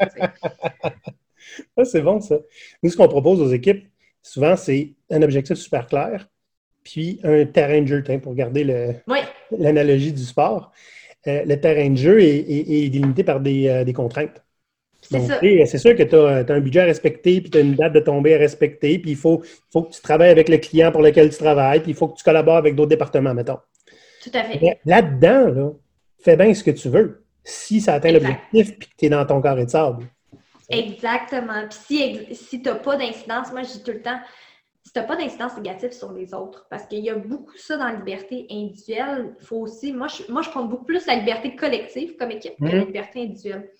c'est 1.85 2.03
bon, 2.03 2.21
ça. 2.21 2.37
Nous, 2.85 2.91
ce 2.91 2.97
qu'on 2.97 3.09
propose 3.09 3.41
aux 3.41 3.51
équipes, 3.51 3.89
souvent, 4.23 4.55
c'est 4.55 4.95
un 5.11 5.23
objectif 5.23 5.57
super 5.57 5.89
clair, 5.89 6.29
puis 6.91 7.21
un 7.23 7.45
terrain 7.45 7.83
de 7.83 7.87
jeu, 7.87 8.03
pour 8.23 8.35
garder 8.35 8.65
l'analogie 9.57 10.13
du 10.13 10.23
sport. 10.23 10.73
Euh, 11.27 11.45
le 11.45 11.61
terrain 11.61 11.91
de 11.91 11.97
jeu 11.97 12.23
est, 12.23 12.89
délimité 12.89 13.25
par 13.25 13.41
des, 13.41 13.69
euh, 13.69 13.93
contraintes. 13.93 14.43
C'est 15.03 15.79
sûr 15.79 15.95
que 15.95 16.03
tu 16.03 16.17
as, 16.17 16.55
un 16.55 16.61
budget 16.61 16.81
à 16.81 16.85
respecter, 16.85 17.41
puis 17.43 17.51
tu 17.51 17.59
as 17.59 17.61
une 17.61 17.75
date 17.75 17.93
de 17.93 18.01
tombée 18.01 18.35
à 18.35 18.39
respecter, 18.39 18.99
puis 18.99 19.11
il 19.11 19.17
faut, 19.17 19.43
faut 19.71 19.83
que 19.83 19.93
tu 19.93 20.01
travailles 20.01 20.31
avec 20.31 20.49
le 20.49 20.57
client 20.57 20.91
pour 20.91 21.03
lequel 21.03 21.31
tu 21.31 21.37
travailles, 21.37 21.81
puis 21.81 21.91
il 21.91 21.95
faut 21.95 22.09
que 22.09 22.17
tu 22.17 22.25
collabores 22.25 22.57
avec 22.57 22.75
d'autres 22.75 22.89
départements, 22.89 23.35
mettons. 23.35 23.59
Tout 24.23 24.31
à 24.33 24.45
fait. 24.45 24.79
Là-dedans, 24.87 25.77
fais 26.21 26.37
bien 26.37 26.55
ce 26.55 26.65
que 26.65 26.71
tu 26.71 26.89
veux. 26.89 27.25
Si 27.45 27.81
ça 27.83 27.95
atteint 27.95 28.13
l'objectif, 28.13 28.79
puis 28.79 28.89
que 28.89 28.95
tu 28.97 29.07
es 29.07 29.09
dans 29.11 29.25
ton 29.27 29.41
carré 29.43 29.67
de 29.67 29.71
sable. 29.71 30.07
Exactement. 30.71 31.67
Puis 31.69 31.79
si, 31.87 32.35
si 32.35 32.63
tu 32.63 32.69
n'as 32.69 32.77
pas 32.77 32.97
d'incidence, 32.97 33.53
moi 33.53 33.63
je 33.63 33.73
dis 33.73 33.83
tout 33.83 33.93
le 33.93 34.03
temps, 34.03 34.21
si 34.89 34.95
tu 34.95 35.01
n'as 35.01 35.05
pas 35.05 35.17
d'incidence 35.17 35.55
négative 35.55 35.93
sur 35.93 36.13
les 36.13 36.33
autres, 36.33 36.67
parce 36.71 36.87
qu'il 36.87 37.01
y 37.01 37.11
a 37.11 37.15
beaucoup 37.15 37.57
ça 37.59 37.77
dans 37.77 37.89
la 37.89 37.97
liberté 37.97 38.47
individuelle, 38.51 39.35
il 39.39 39.45
faut 39.45 39.59
aussi, 39.59 39.93
moi 39.93 40.07
je, 40.09 40.33
moi 40.33 40.41
je 40.41 40.49
prends 40.49 40.65
beaucoup 40.65 40.87
plus 40.87 41.05
la 41.07 41.17
liberté 41.17 41.55
collective 41.55 42.17
comme 42.17 42.31
équipe 42.31 42.57
que 42.59 42.65
la 42.65 42.77
mhm. 42.77 42.87
liberté 42.87 43.21
individuelle. 43.21 43.71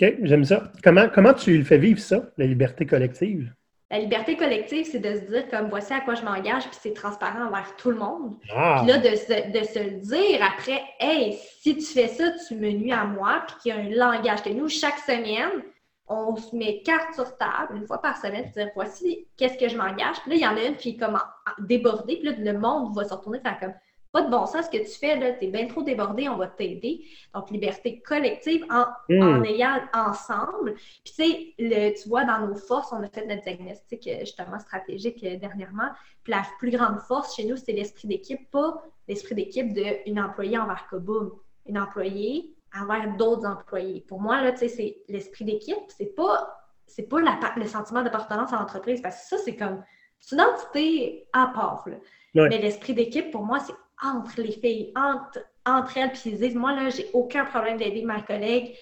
OK, 0.00 0.14
j'aime 0.22 0.44
ça. 0.44 0.72
Comment, 0.84 1.08
comment 1.12 1.34
tu 1.34 1.58
le 1.58 1.64
fais 1.64 1.76
vivre 1.76 1.98
ça, 1.98 2.30
la 2.36 2.46
liberté 2.46 2.86
collective? 2.86 3.52
La 3.90 3.98
liberté 3.98 4.36
collective, 4.36 4.86
c'est 4.88 5.00
de 5.00 5.16
se 5.16 5.22
dire 5.22 5.48
comme 5.48 5.70
voici 5.70 5.92
à 5.92 6.02
quoi 6.02 6.14
je 6.14 6.22
m'engage, 6.22 6.68
puis 6.68 6.78
c'est 6.80 6.94
transparent 6.94 7.48
envers 7.48 7.74
tout 7.76 7.90
le 7.90 7.96
monde. 7.96 8.36
Ah. 8.54 8.76
Puis 8.78 8.92
là, 8.92 8.98
de 8.98 9.16
se, 9.16 9.58
de 9.58 9.64
se 9.64 9.78
le 9.80 10.00
dire 10.02 10.40
après, 10.40 10.82
hey, 11.00 11.36
si 11.60 11.74
tu 11.74 11.84
fais 11.84 12.06
ça, 12.06 12.30
tu 12.46 12.54
me 12.54 12.70
nuis 12.70 12.92
à 12.92 13.04
moi, 13.04 13.42
puis 13.48 13.56
qu'il 13.60 13.74
y 13.74 13.76
a 13.76 13.80
un 13.80 13.88
langage. 13.88 14.42
Que 14.42 14.50
nous, 14.50 14.68
chaque 14.68 14.98
semaine, 15.00 15.64
on 16.08 16.36
se 16.36 16.54
met 16.54 16.82
carte 16.82 17.14
sur 17.14 17.36
table, 17.36 17.76
une 17.76 17.86
fois 17.86 18.00
par 18.00 18.16
semaine, 18.16 18.44
pour 18.44 18.52
dire 18.52 18.70
voici 18.74 19.26
qu'est-ce 19.36 19.58
que 19.58 19.68
je 19.68 19.76
m'engage. 19.76 20.20
Puis 20.22 20.30
là, 20.30 20.36
il 20.36 20.42
y 20.42 20.46
en 20.46 20.56
a 20.56 20.68
une 20.68 20.76
qui 20.76 20.90
est 20.90 20.96
comme 20.96 21.18
débordée, 21.58 22.16
puis 22.16 22.30
là, 22.30 22.34
le 22.38 22.58
monde 22.58 22.94
va 22.94 23.04
se 23.04 23.14
retourner 23.14 23.40
faire 23.40 23.58
comme 23.58 23.74
pas 24.12 24.22
de 24.22 24.30
bon 24.30 24.46
sens 24.46 24.66
ce 24.66 24.70
que 24.70 24.82
tu 24.82 24.98
fais, 24.98 25.16
là, 25.16 25.32
tu 25.32 25.44
es 25.44 25.48
bien 25.48 25.66
trop 25.66 25.82
débordé, 25.82 26.28
on 26.28 26.36
va 26.36 26.46
t'aider. 26.46 27.04
Donc, 27.34 27.50
liberté 27.50 28.00
collective 28.00 28.64
en, 28.70 28.86
hmm. 29.08 29.44
ayant 29.44 29.80
ensemble. 29.92 30.74
Puis, 31.04 31.12
tu 31.58 31.58
sais, 31.58 31.92
tu 32.02 32.08
vois, 32.08 32.24
dans 32.24 32.46
nos 32.46 32.54
forces, 32.54 32.92
on 32.92 33.02
a 33.02 33.08
fait 33.08 33.26
notre 33.26 33.42
diagnostic 33.42 34.06
euh, 34.06 34.20
justement 34.20 34.58
stratégique 34.58 35.22
euh, 35.24 35.36
dernièrement. 35.36 35.90
Puis, 36.24 36.32
la 36.32 36.42
plus 36.58 36.70
grande 36.70 37.00
force 37.00 37.36
chez 37.36 37.44
nous, 37.44 37.56
c'est 37.56 37.72
l'esprit 37.72 38.08
d'équipe, 38.08 38.50
pas 38.50 38.82
l'esprit 39.08 39.34
d'équipe 39.34 39.74
d'une 39.74 40.20
employée 40.20 40.58
envers 40.58 40.88
Kaboom. 40.88 41.30
Une 41.66 41.78
employée 41.78 42.54
envers 42.74 43.16
d'autres 43.16 43.46
employés. 43.46 44.04
Pour 44.08 44.20
moi, 44.20 44.42
là, 44.42 44.54
c'est 44.56 45.02
l'esprit 45.08 45.44
d'équipe, 45.44 45.76
c'est 45.96 46.14
pas 46.14 46.58
c'est 46.88 47.08
pas 47.08 47.20
la, 47.20 47.38
le 47.56 47.66
sentiment 47.66 48.02
d'appartenance 48.02 48.52
à 48.52 48.56
l'entreprise, 48.56 49.00
parce 49.00 49.22
que 49.22 49.36
ça, 49.36 49.38
c'est 49.44 49.56
comme, 49.56 49.84
c'est 50.18 50.34
une 50.34 50.42
entité 50.42 51.28
à 51.32 51.52
part. 51.54 51.86
Mais 52.34 52.58
l'esprit 52.58 52.94
d'équipe, 52.94 53.30
pour 53.30 53.44
moi, 53.44 53.60
c'est 53.60 53.74
entre 54.02 54.40
les 54.40 54.52
filles, 54.52 54.92
entre, 54.96 55.40
entre 55.66 55.96
elles, 55.98 56.12
puis 56.12 56.22
ils 56.26 56.38
disent, 56.38 56.54
moi, 56.54 56.72
là, 56.72 56.88
j'ai 56.88 57.08
aucun 57.12 57.44
problème 57.44 57.76
d'aider 57.76 58.02
ma 58.02 58.22
collègue. 58.22 58.74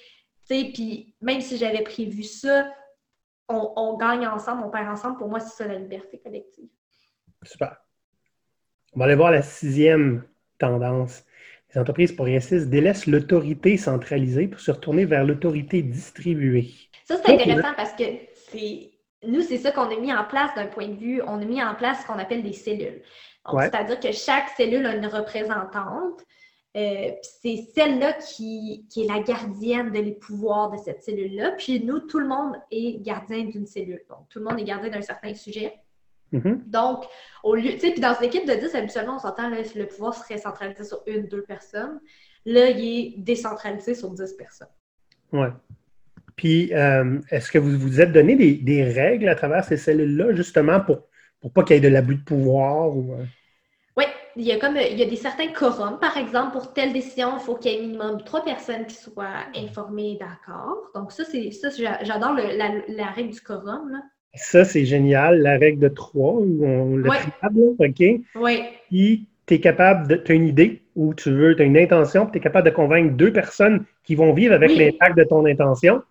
Puis 0.48 1.14
même 1.20 1.40
si 1.40 1.56
j'avais 1.56 1.82
prévu 1.82 2.22
ça, 2.22 2.70
on, 3.48 3.96
gagne 3.96 4.26
ensemble, 4.26 4.64
on 4.64 4.70
perd 4.70 4.88
ensemble. 4.88 5.18
Pour 5.18 5.28
moi, 5.28 5.40
c'est 5.40 5.62
ça 5.62 5.68
la 5.68 5.78
liberté 5.78 6.18
collective. 6.18 6.68
Super. 7.42 7.76
On 8.92 8.98
va 8.98 9.04
aller 9.06 9.14
voir 9.14 9.30
la 9.30 9.42
sixième 9.42 10.24
tendance. 10.58 11.24
Les 11.76 11.82
entreprises 11.82 12.12
progressistes 12.12 12.70
délaissent 12.70 13.06
l'autorité 13.06 13.76
centralisée 13.76 14.48
pour 14.48 14.60
se 14.60 14.70
retourner 14.70 15.04
vers 15.04 15.24
l'autorité 15.24 15.82
distribuée. 15.82 16.72
Ça, 17.04 17.16
c'est 17.22 17.34
intéressant 17.34 17.74
parce 17.76 17.92
que 17.92 18.04
c'est 18.32 18.92
nous, 19.22 19.42
c'est 19.42 19.58
ça 19.58 19.72
qu'on 19.72 19.82
a 19.82 20.00
mis 20.00 20.10
en 20.10 20.24
place 20.24 20.54
d'un 20.54 20.68
point 20.68 20.88
de 20.88 20.94
vue, 20.94 21.20
on 21.26 21.38
a 21.38 21.44
mis 21.44 21.62
en 21.62 21.74
place 21.74 22.00
ce 22.00 22.06
qu'on 22.06 22.18
appelle 22.18 22.42
des 22.42 22.54
cellules. 22.54 23.02
C'est-à-dire 23.60 24.00
que 24.00 24.10
chaque 24.10 24.48
cellule 24.56 24.86
a 24.86 24.96
une 24.96 25.04
représentante. 25.04 26.24
Euh, 26.78 27.10
c'est 27.20 27.68
celle-là 27.74 28.14
qui, 28.14 28.86
est 28.96 29.06
la 29.06 29.20
gardienne 29.20 29.92
de 29.92 29.98
les 29.98 30.12
pouvoirs 30.12 30.70
de 30.70 30.78
cette 30.78 31.02
cellule-là. 31.02 31.52
Puis 31.58 31.84
nous, 31.84 32.00
tout 32.00 32.20
le 32.20 32.26
monde 32.26 32.54
est 32.70 33.02
gardien 33.02 33.44
d'une 33.44 33.66
cellule. 33.66 34.02
Donc, 34.08 34.26
tout 34.30 34.38
le 34.38 34.46
monde 34.46 34.58
est 34.58 34.64
gardien 34.64 34.88
d'un 34.88 35.02
certain 35.02 35.34
sujet. 35.34 35.74
Mm-hmm. 36.32 36.70
Donc, 36.70 37.04
au 37.44 37.54
lieu, 37.54 37.72
tu 37.72 37.80
sais, 37.80 37.90
puis 37.92 38.00
dans 38.00 38.14
une 38.18 38.26
équipe 38.26 38.46
de 38.46 38.54
10, 38.54 38.74
habituellement, 38.74 39.16
on 39.16 39.18
s'entend, 39.18 39.48
le 39.48 39.84
pouvoir 39.84 40.14
serait 40.14 40.38
centralisé 40.38 40.84
sur 40.84 41.02
une, 41.06 41.28
deux 41.28 41.42
personnes. 41.42 42.00
Là, 42.44 42.70
il 42.70 42.98
est 42.98 43.14
décentralisé 43.18 43.94
sur 43.94 44.10
10 44.10 44.34
personnes. 44.34 44.68
Ouais. 45.32 45.50
Puis, 46.36 46.72
euh, 46.74 47.18
est-ce 47.30 47.50
que 47.50 47.58
vous 47.58 47.78
vous 47.78 48.00
êtes 48.00 48.12
donné 48.12 48.36
des, 48.36 48.84
règles 48.84 49.28
à 49.28 49.34
travers 49.34 49.64
ces 49.64 49.76
cellules-là, 49.76 50.34
justement, 50.34 50.80
pour, 50.80 51.08
pour 51.40 51.52
pas 51.52 51.64
qu'il 51.64 51.76
y 51.76 51.78
ait 51.78 51.82
de 51.82 51.88
l'abus 51.88 52.16
de 52.16 52.24
pouvoir? 52.24 52.94
Ou, 52.94 53.14
euh? 53.14 53.24
Oui, 53.96 54.04
il 54.36 54.44
y 54.44 54.52
a 54.52 54.58
comme 54.58 54.76
il 54.76 54.98
y 54.98 55.02
a 55.02 55.06
des 55.06 55.16
certains 55.16 55.48
quorums. 55.48 55.98
Par 55.98 56.16
exemple, 56.18 56.52
pour 56.52 56.74
telle 56.74 56.92
décision, 56.92 57.32
il 57.38 57.40
faut 57.40 57.54
qu'il 57.54 57.72
y 57.72 57.74
ait 57.74 57.80
minimum 57.80 58.22
trois 58.22 58.44
personnes 58.44 58.86
qui 58.86 58.96
soient 58.96 59.46
informées 59.56 60.18
d'accord. 60.20 60.90
Donc, 60.94 61.10
ça, 61.10 61.24
c'est 61.24 61.50
ça, 61.52 61.70
j'adore 61.70 62.34
la, 62.34 63.10
règle 63.12 63.30
du 63.30 63.40
quorum. 63.40 64.02
Ça, 64.36 64.64
c'est 64.64 64.84
génial, 64.84 65.40
la 65.40 65.58
règle 65.58 65.80
de 65.80 65.88
trois, 65.88 66.34
où 66.34 66.64
on 66.64 66.96
le 66.96 67.10
OK? 67.78 68.20
Oui. 68.34 68.62
Puis, 68.88 69.26
tu 69.46 69.54
es 69.54 69.60
capable. 69.60 70.22
Tu 70.24 70.32
as 70.32 70.34
une 70.34 70.46
idée 70.46 70.82
ou 70.94 71.14
tu 71.14 71.30
veux, 71.30 71.56
tu 71.56 71.62
as 71.62 71.64
une 71.64 71.76
intention, 71.76 72.24
puis 72.24 72.32
tu 72.32 72.38
es 72.38 72.40
capable 72.40 72.68
de 72.68 72.74
convaincre 72.74 73.14
deux 73.14 73.32
personnes 73.32 73.84
qui 74.04 74.14
vont 74.14 74.32
vivre 74.32 74.54
avec 74.54 74.76
l'impact 74.76 75.16
de 75.16 75.24
ton 75.24 75.44
intention 75.44 76.02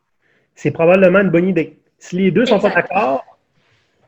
c'est 0.55 0.71
probablement 0.71 1.19
une 1.19 1.29
bonne 1.29 1.49
idée. 1.49 1.77
Si 1.99 2.15
les 2.15 2.31
deux 2.31 2.41
ne 2.41 2.45
sont 2.45 2.59
pas 2.59 2.69
d'accord, 2.69 3.23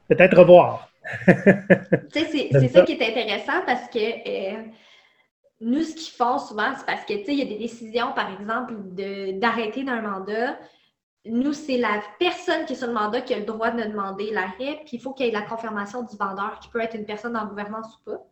peut-être 0.07 0.37
revoir. 0.37 0.89
c'est 1.27 2.67
ça. 2.69 2.81
qui 2.81 2.93
est 2.93 3.09
intéressant 3.09 3.61
parce 3.65 3.87
que 3.89 3.99
euh, 3.99 4.57
nous, 5.61 5.83
ce 5.83 5.95
qu'ils 5.95 6.13
font 6.13 6.37
souvent, 6.37 6.73
c'est 6.77 6.85
parce 6.85 7.05
que, 7.05 7.13
il 7.13 7.37
y 7.37 7.41
a 7.41 7.45
des 7.45 7.57
décisions, 7.57 8.13
par 8.13 8.31
exemple, 8.39 8.73
d'arrêter 9.39 9.83
d'un 9.83 10.01
mandat. 10.01 10.57
Nous, 11.29 11.53
c'est 11.53 11.77
la 11.77 12.01
personne 12.19 12.65
qui 12.65 12.73
est 12.73 12.75
sur 12.75 12.87
le 12.87 12.93
mandat 12.93 13.21
qui 13.21 13.33
a 13.33 13.39
le 13.39 13.45
droit 13.45 13.71
de 13.71 13.83
demander 13.83 14.31
l'arrêt, 14.31 14.81
puis 14.85 14.97
il 14.97 14.99
faut 15.01 15.13
qu'il 15.13 15.25
y 15.25 15.29
ait 15.29 15.31
la 15.31 15.41
confirmation 15.41 16.03
du 16.03 16.15
vendeur, 16.17 16.59
qui 16.59 16.69
peut 16.69 16.81
être 16.81 16.95
une 16.95 17.05
personne 17.05 17.35
en 17.35 17.45
gouvernance 17.45 17.87
ou 17.95 18.11
pas. 18.11 18.27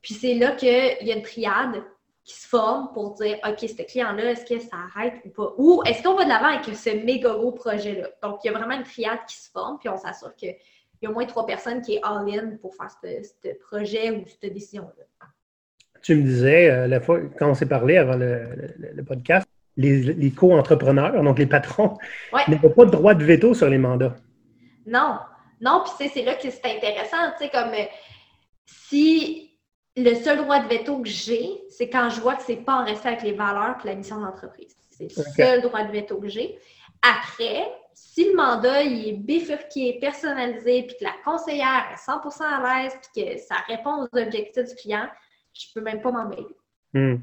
Puis 0.00 0.14
c'est 0.14 0.34
là 0.34 0.52
qu'il 0.52 0.68
y 0.68 1.12
a 1.12 1.16
une 1.16 1.22
triade 1.22 1.82
qui 2.28 2.34
se 2.34 2.46
forment 2.46 2.92
pour 2.92 3.14
dire 3.14 3.38
OK, 3.46 3.58
ce 3.60 3.82
client-là, 3.82 4.32
est-ce 4.32 4.44
que 4.44 4.60
ça 4.60 4.76
arrête 4.94 5.14
ou 5.24 5.30
pas? 5.30 5.54
Ou 5.56 5.82
est-ce 5.86 6.02
qu'on 6.02 6.14
va 6.14 6.24
de 6.24 6.28
l'avant 6.28 6.48
avec 6.48 6.76
ce 6.76 6.90
méga 6.90 7.30
gros 7.30 7.52
projet-là? 7.52 8.10
Donc, 8.22 8.40
il 8.44 8.48
y 8.48 8.50
a 8.54 8.58
vraiment 8.58 8.74
une 8.74 8.84
triade 8.84 9.20
qui 9.26 9.36
se 9.36 9.50
forme, 9.50 9.78
puis 9.78 9.88
on 9.88 9.96
s'assure 9.96 10.36
qu'il 10.36 10.54
y 11.00 11.06
a 11.06 11.10
au 11.10 11.14
moins 11.14 11.24
trois 11.24 11.46
personnes 11.46 11.80
qui 11.80 11.94
est 11.94 12.00
all-in 12.02 12.56
pour 12.60 12.74
faire 12.74 12.90
ce, 13.02 13.54
projet 13.54 14.10
ou 14.10 14.24
cette 14.26 14.52
décision-là. 14.52 15.28
Tu 16.02 16.16
me 16.16 16.22
disais, 16.22 16.70
euh, 16.70 16.86
la 16.86 17.00
fois, 17.00 17.18
quand 17.38 17.50
on 17.50 17.54
s'est 17.54 17.66
parlé 17.66 17.96
avant 17.96 18.16
le, 18.16 19.02
podcast, 19.04 19.47
les, 19.78 20.32
co-entrepreneurs, 20.32 21.22
donc 21.22 21.38
les 21.38 21.46
patrons, 21.46 21.96
n'ont 22.48 22.70
pas 22.70 22.84
de 22.84 22.90
droit 22.90 23.14
de 23.14 23.24
veto 23.24 23.54
sur 23.54 23.68
les 23.68 23.78
mandats. 23.78 24.16
Non, 24.86 25.18
non, 25.60 25.82
puis 25.84 26.10
c'est 26.12 26.22
là 26.22 26.34
que 26.34 26.50
c'est 26.50 26.64
intéressant, 26.64 27.16
tu 27.38 27.44
sais, 27.44 27.50
comme 27.50 27.72
euh, 27.72 27.84
si 28.66 29.50
le 29.96 30.14
seul 30.14 30.38
droit 30.38 30.60
de 30.60 30.68
veto 30.68 31.00
que 31.00 31.08
j'ai, 31.08 31.62
c'est 31.70 31.88
quand 31.88 32.10
je 32.10 32.20
vois 32.20 32.36
que 32.36 32.42
c'est 32.42 32.56
pas 32.56 32.82
en 32.82 32.84
respect 32.84 33.08
avec 33.08 33.22
les 33.22 33.32
valeurs 33.32 33.76
et 33.82 33.86
la 33.86 33.94
mission 33.94 34.18
de 34.18 34.24
l'entreprise. 34.24 34.76
C'est 34.90 35.16
le 35.16 35.24
seul 35.36 35.62
droit 35.62 35.84
de 35.84 35.92
veto 35.92 36.16
que 36.18 36.28
j'ai. 36.28 36.58
Après, 37.02 37.68
si 37.94 38.30
le 38.30 38.34
mandat 38.34 38.82
il 38.82 39.08
est 39.08 39.12
bifurqué, 39.12 39.98
personnalisé, 40.00 40.84
puis 40.84 40.96
que 40.98 41.04
la 41.04 41.14
conseillère 41.24 41.86
est 41.92 42.10
100% 42.10 42.42
à 42.42 42.82
l'aise, 42.82 42.92
puis 43.12 43.24
que 43.24 43.38
ça 43.38 43.56
répond 43.68 44.02
aux 44.02 44.18
objectifs 44.18 44.68
du 44.68 44.74
client, 44.74 45.08
je 45.52 45.66
peux 45.74 45.80
même 45.80 46.00
pas 46.00 46.10
m'en 46.10 46.28
mêler. 46.28 46.46
Hmm. 46.94 47.16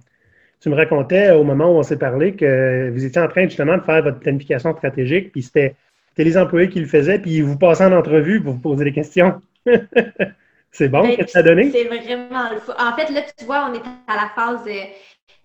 Tu 0.65 0.71
me 0.71 0.75
racontais 0.75 1.29
au 1.29 1.43
moment 1.43 1.65
où 1.65 1.77
on 1.77 1.83
s'est 1.83 1.99
parlé 1.99 2.35
que 2.35 2.89
vous 2.89 3.05
étiez 3.05 3.21
en 3.21 3.27
train 3.27 3.43
justement 3.43 3.77
de 3.77 3.83
faire 3.83 4.01
votre 4.01 4.17
planification 4.17 4.75
stratégique, 4.75 5.31
puis 5.31 5.43
c'était 5.43 5.75
les 6.17 6.39
employés 6.39 6.69
qui 6.69 6.79
le 6.79 6.87
faisaient, 6.87 7.19
puis 7.19 7.41
vous 7.41 7.55
passez 7.55 7.83
en 7.83 7.91
entrevue 7.91 8.41
pour 8.41 8.53
vous 8.53 8.59
poser 8.59 8.83
des 8.83 8.91
questions. 8.91 9.39
C'est 10.71 10.89
bon, 10.89 11.03
qu'est-ce 11.03 11.25
que 11.25 11.29
ça 11.29 11.39
a 11.39 11.43
donné? 11.43 11.69
C'est 11.69 11.83
vraiment 11.83 12.49
le. 12.49 12.57
En 12.81 12.95
fait, 12.95 13.13
là, 13.13 13.21
tu 13.37 13.45
vois, 13.45 13.69
on 13.69 13.75
est 13.75 13.83
à 14.07 14.15
la 14.15 14.31
phase 14.35 14.67
euh, 14.67 14.85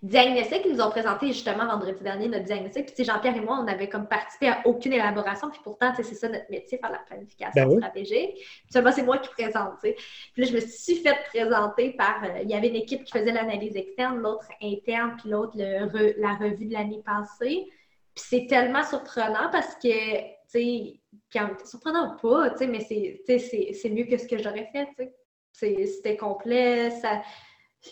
diagnostic. 0.01 0.61
Ils 0.65 0.73
nous 0.73 0.81
ont 0.81 0.89
présenté 0.89 1.27
justement 1.27 1.67
vendredi 1.67 2.03
dernier 2.03 2.27
notre 2.27 2.45
diagnostic. 2.45 2.93
Puis, 2.93 3.03
Jean-Pierre 3.03 3.35
et 3.35 3.41
moi, 3.41 3.59
on 3.59 3.63
n'avait 3.63 3.89
comme 3.89 4.07
participé 4.07 4.49
à 4.49 4.61
aucune 4.65 4.93
élaboration. 4.93 5.49
Puis, 5.49 5.61
pourtant, 5.63 5.93
c'est 5.95 6.03
ça 6.03 6.27
notre 6.27 6.49
métier, 6.49 6.77
faire 6.77 6.91
la 6.91 6.99
planification 6.99 7.67
ben 7.67 7.77
stratégique. 7.77 8.33
Puis, 8.35 8.71
seulement, 8.71 8.91
c'est 8.91 9.03
moi 9.03 9.19
qui 9.19 9.29
présente. 9.29 9.73
Puis 9.81 9.93
là, 10.37 10.47
je 10.47 10.53
me 10.53 10.59
suis 10.59 10.95
fait 10.95 11.15
présenter 11.25 11.91
par. 11.91 12.23
Euh, 12.23 12.41
il 12.43 12.49
y 12.49 12.53
avait 12.53 12.69
une 12.69 12.75
équipe 12.75 13.03
qui 13.03 13.11
faisait 13.11 13.31
l'analyse 13.31 13.75
externe, 13.75 14.17
l'autre 14.17 14.47
interne, 14.61 15.15
puis 15.19 15.29
l'autre 15.29 15.55
la 15.57 16.33
revue 16.35 16.65
de 16.65 16.73
l'année 16.73 17.01
passée. 17.05 17.67
Puis, 18.15 18.25
c'est 18.27 18.47
tellement 18.47 18.83
surprenant 18.83 19.49
parce 19.51 19.75
que, 19.75 20.17
tu 20.17 20.99
sais, 21.31 21.63
surprenant 21.65 22.13
ou 22.13 22.17
pas, 22.17 22.49
tu 22.51 22.57
sais, 22.57 22.67
mais 22.67 22.79
c'est 22.81 23.89
mieux 23.89 24.05
que 24.05 24.17
ce 24.17 24.27
que 24.27 24.37
j'aurais 24.37 24.69
fait, 24.71 24.87
tu 24.97 25.05
sais. 25.53 25.85
C'était 25.85 26.17
complet. 26.17 26.89
Ça, 26.89 27.21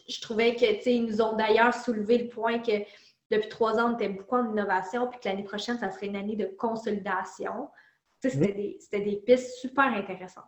je 0.08 0.22
trouvais 0.22 0.56
que, 0.56 0.90
ils 0.90 1.06
nous 1.06 1.22
ont 1.22 1.36
d'ailleurs 1.36 1.74
soulevé 1.74 2.18
le 2.18 2.28
point 2.28 2.60
que 2.60 2.72
depuis 3.32 3.50
trois 3.50 3.80
ans, 3.80 3.92
on 3.92 3.96
était 3.96 4.10
beaucoup 4.10 4.36
en 4.36 4.52
innovation, 4.52 5.08
puis 5.08 5.20
que 5.20 5.28
l'année 5.30 5.44
prochaine, 5.44 5.78
ça 5.78 5.92
serait 5.92 6.08
une 6.08 6.16
année 6.16 6.36
de 6.36 6.46
consolidation. 6.46 7.70
C'était 8.22 8.54
des, 8.54 8.80
des, 8.92 9.16
pistes 9.26 9.54
super 9.60 9.86
intéressantes. 9.86 10.44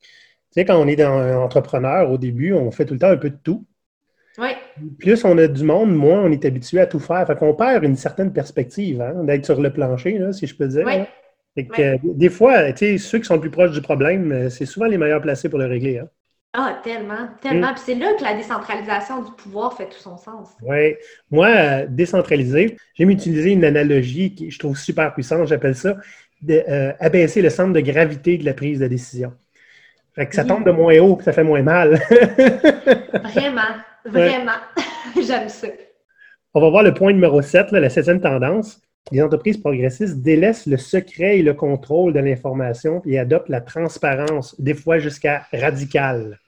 Tu 0.00 0.60
sais, 0.60 0.64
quand 0.64 0.76
on 0.76 0.86
est 0.86 0.96
dans, 0.96 1.42
entrepreneur, 1.42 2.10
au 2.10 2.18
début, 2.18 2.52
on 2.52 2.70
fait 2.70 2.84
tout 2.84 2.94
le 2.94 3.00
temps 3.00 3.10
un 3.10 3.16
peu 3.16 3.30
de 3.30 3.38
tout. 3.42 3.64
Oui. 4.38 4.48
Plus 4.98 5.24
on 5.24 5.38
a 5.38 5.46
du 5.46 5.62
monde, 5.62 5.94
moins 5.94 6.22
on 6.22 6.32
est 6.32 6.44
habitué 6.44 6.80
à 6.80 6.86
tout 6.86 6.98
faire. 6.98 7.26
Fait 7.26 7.36
qu'on 7.36 7.54
perd 7.54 7.84
une 7.84 7.96
certaine 7.96 8.32
perspective 8.32 9.00
hein, 9.00 9.24
d'être 9.24 9.44
sur 9.44 9.60
le 9.60 9.72
plancher, 9.72 10.18
là, 10.18 10.32
si 10.32 10.46
je 10.46 10.56
peux 10.56 10.66
dire. 10.66 10.86
des 11.56 12.28
fois, 12.28 12.72
tu 12.72 12.78
sais, 12.78 12.98
ceux 12.98 13.18
qui 13.18 13.24
sont 13.24 13.34
le 13.34 13.40
plus 13.40 13.50
proches 13.50 13.72
du 13.72 13.80
problème, 13.80 14.32
euh, 14.32 14.50
c'est 14.50 14.66
souvent 14.66 14.86
les 14.86 14.98
meilleurs 14.98 15.22
placés 15.22 15.48
pour 15.48 15.58
le 15.58 15.66
régler. 15.66 15.98
Hein. 15.98 16.08
Ah, 16.56 16.80
tellement, 16.84 17.28
tellement. 17.42 17.72
Mm. 17.72 17.74
Puis 17.74 17.82
c'est 17.84 17.94
là 17.96 18.14
que 18.16 18.22
la 18.22 18.34
décentralisation 18.34 19.22
du 19.22 19.32
pouvoir 19.32 19.76
fait 19.76 19.86
tout 19.86 19.98
son 19.98 20.16
sens. 20.16 20.50
Oui. 20.62 20.94
Moi, 21.32 21.48
euh, 21.48 21.86
décentraliser, 21.88 22.76
j'aime 22.94 23.10
utiliser 23.10 23.50
une 23.50 23.64
analogie 23.64 24.36
qui 24.36 24.52
je 24.52 24.58
trouve 24.60 24.78
super 24.78 25.12
puissante, 25.12 25.48
j'appelle 25.48 25.74
ça 25.74 25.96
de, 26.42 26.62
euh, 26.68 26.92
abaisser 27.00 27.42
le 27.42 27.50
centre 27.50 27.72
de 27.72 27.80
gravité 27.80 28.38
de 28.38 28.44
la 28.44 28.54
prise 28.54 28.78
de 28.78 28.86
décision. 28.86 29.32
Fait 30.14 30.28
que 30.28 30.34
ça 30.36 30.44
tombe 30.44 30.64
de 30.64 30.70
moins 30.70 30.96
haut, 31.00 31.16
que 31.16 31.24
ça 31.24 31.32
fait 31.32 31.42
moins 31.42 31.62
mal. 31.62 31.94
vraiment, 33.24 33.62
vraiment. 34.04 34.52
J'aime 35.20 35.48
ça. 35.48 35.66
On 36.54 36.60
va 36.60 36.70
voir 36.70 36.84
le 36.84 36.94
point 36.94 37.12
numéro 37.12 37.42
7, 37.42 37.72
la 37.72 37.90
septième 37.90 38.20
tendance. 38.20 38.80
Les 39.10 39.20
entreprises 39.22 39.58
progressistes 39.58 40.22
délaissent 40.22 40.66
le 40.66 40.76
secret 40.76 41.40
et 41.40 41.42
le 41.42 41.52
contrôle 41.52 42.12
de 42.12 42.20
l'information 42.20 43.02
et 43.04 43.18
adoptent 43.18 43.48
la 43.48 43.60
transparence, 43.60 44.58
des 44.60 44.74
fois 44.74 45.00
jusqu'à 45.00 45.46
radicale. 45.52 46.38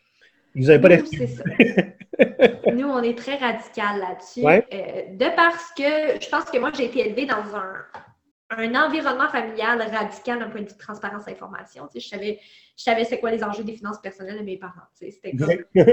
Vous 0.56 0.64
n'avez 0.64 0.80
pas 0.80 0.88
Nous, 0.88 2.72
Nous, 2.72 2.88
on 2.88 3.02
est 3.02 3.16
très 3.16 3.36
radical 3.36 3.98
là-dessus. 4.00 4.44
Euh, 4.44 4.62
de 5.12 5.36
parce 5.36 5.70
que 5.76 6.18
je 6.20 6.28
pense 6.30 6.44
que 6.44 6.58
moi, 6.58 6.70
j'ai 6.74 6.86
été 6.86 7.06
élevée 7.06 7.26
dans 7.26 7.54
un, 7.54 7.74
un 8.50 8.74
environnement 8.74 9.28
familial 9.28 9.82
radical 9.82 10.38
d'un 10.38 10.48
point 10.48 10.62
de 10.62 10.68
vue 10.68 10.72
de 10.72 10.78
transparence 10.78 11.26
d'information. 11.26 11.86
Tu 11.88 12.00
sais, 12.00 12.00
je 12.00 12.08
savais, 12.08 12.40
je 12.76 12.82
savais 12.82 13.04
c'est 13.04 13.20
quoi 13.20 13.30
les 13.30 13.44
enjeux 13.44 13.64
des 13.64 13.74
finances 13.74 14.00
personnelles 14.00 14.38
de 14.38 14.44
mes 14.44 14.56
parents. 14.56 14.72
Tu 14.98 15.10
sais, 15.10 15.20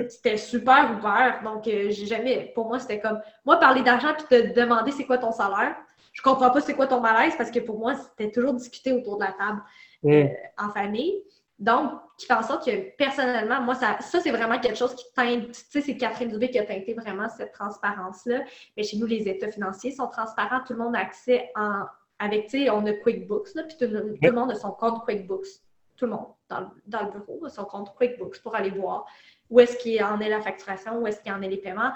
c'était, 0.10 0.38
super 0.38 0.98
ouvert. 0.98 1.42
Donc, 1.44 1.68
euh, 1.68 1.90
j'ai 1.90 2.06
jamais, 2.06 2.52
pour 2.56 2.68
moi, 2.68 2.80
c'était 2.80 3.02
comme, 3.02 3.20
moi, 3.46 3.58
parler 3.58 3.82
d'argent 3.82 4.14
puis 4.18 4.26
te 4.30 4.54
demander 4.58 4.92
c'est 4.92 5.06
quoi 5.06 5.18
ton 5.18 5.34
salaire, 5.34 5.76
je 6.14 6.22
comprends 6.22 6.52
pas 6.52 6.62
c'est 6.62 6.76
quoi 6.76 6.88
ton 6.88 7.02
malaise 7.02 7.34
parce 7.38 7.52
que 7.52 7.60
pour 7.60 7.80
moi, 7.80 7.96
c'était 7.96 8.32
toujours 8.32 8.54
discuté 8.54 8.94
autour 8.94 9.18
de 9.18 9.26
la 9.26 9.34
table 9.34 9.62
euh, 10.06 10.28
en 10.58 10.70
famille. 10.70 11.24
Donc, 11.64 11.94
qui 12.18 12.26
fait 12.26 12.34
en 12.34 12.44
sorte 12.44 12.66
que 12.66 12.94
personnellement, 12.98 13.62
moi, 13.62 13.74
ça, 13.74 13.98
ça 14.02 14.20
c'est 14.20 14.32
vraiment 14.32 14.60
quelque 14.60 14.78
chose 14.78 14.94
qui 14.96 15.06
teinte, 15.16 15.48
tu 15.48 15.64
sais, 15.70 15.82
c'est 15.82 15.96
Catherine 15.96 16.30
Dubé 16.30 16.52
qui 16.52 16.60
a 16.60 16.66
teinté 16.66 16.94
vraiment 16.94 17.30
cette 17.30 17.54
transparence-là. 17.54 18.42
Mais 18.76 18.84
chez 18.84 18.98
nous, 18.98 19.06
les 19.06 19.30
états 19.30 19.50
financiers 19.50 19.92
sont 19.92 20.08
transparents, 20.08 20.60
tout 20.68 20.74
le 20.74 20.80
monde 20.80 20.94
a 20.94 21.00
accès 21.00 21.52
en, 21.56 21.84
avec, 22.20 22.48
tu 22.48 22.66
sais, 22.66 22.70
on 22.70 22.86
a 22.86 22.92
QuickBooks, 22.92 23.56
là, 23.56 23.64
puis 23.64 23.78
tout, 23.78 23.86
le 23.90 24.32
monde 24.34 24.52
a 24.52 24.56
son 24.56 24.72
compte 24.72 25.06
QuickBooks. 25.06 25.48
Tout 25.96 26.06
le 26.06 26.12
monde 26.12 26.28
dans, 26.50 26.70
dans, 26.86 27.04
le 27.04 27.12
bureau 27.12 27.46
a 27.46 27.50
son 27.50 27.64
compte 27.64 27.96
QuickBooks 27.96 28.42
pour 28.42 28.56
aller 28.56 28.72
voir 28.72 29.06
où 29.50 29.62
est-ce 29.62 29.78
qu'il 29.78 30.04
en 30.04 30.20
est 30.20 30.30
la 30.30 30.42
facturation, 30.42 31.00
où 31.00 31.08
est-ce 31.08 31.22
qu'il 31.22 31.32
en 31.32 31.42
est 31.42 31.50
les 31.50 31.58
paiements. 31.58 31.94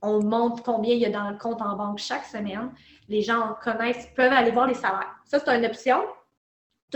on 0.00 0.22
montre 0.22 0.62
combien 0.62 0.94
il 0.94 1.00
y 1.00 1.06
a 1.06 1.10
dans 1.10 1.28
le 1.28 1.38
compte 1.38 1.60
en 1.60 1.74
banque 1.74 1.98
chaque 1.98 2.24
semaine. 2.24 2.70
Les 3.08 3.22
gens 3.22 3.56
connaissent, 3.64 4.06
peuvent 4.14 4.32
aller 4.32 4.52
voir 4.52 4.68
les 4.68 4.74
salaires. 4.74 5.16
Ça, 5.24 5.40
c'est 5.40 5.56
une 5.56 5.66
option. 5.66 6.04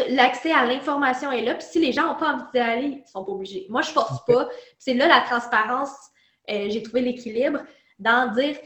L'accès 0.09 0.53
à 0.53 0.65
l'information 0.65 1.31
est 1.33 1.43
là. 1.43 1.55
Puis 1.55 1.67
si 1.71 1.81
les 1.81 1.93
gens 1.93 2.07
n'ont 2.07 2.19
pas 2.19 2.35
envie 2.35 2.45
d'y 2.55 2.59
aller, 2.59 2.87
ils 2.87 3.03
ne 3.03 3.07
sont 3.07 3.25
pas 3.25 3.33
obligés. 3.33 3.67
Moi, 3.69 3.83
je 3.83 3.89
ne 3.89 3.95
force 3.95 4.25
pas. 4.25 4.49
C'est 4.79 4.95
là 4.95 5.07
la 5.07 5.21
transparence. 5.21 5.91
Euh, 6.51 6.69
j'ai 6.71 6.83
trouvé 6.83 7.03
l'équilibre 7.03 7.61
dans 7.99 8.33
dire 8.35 8.57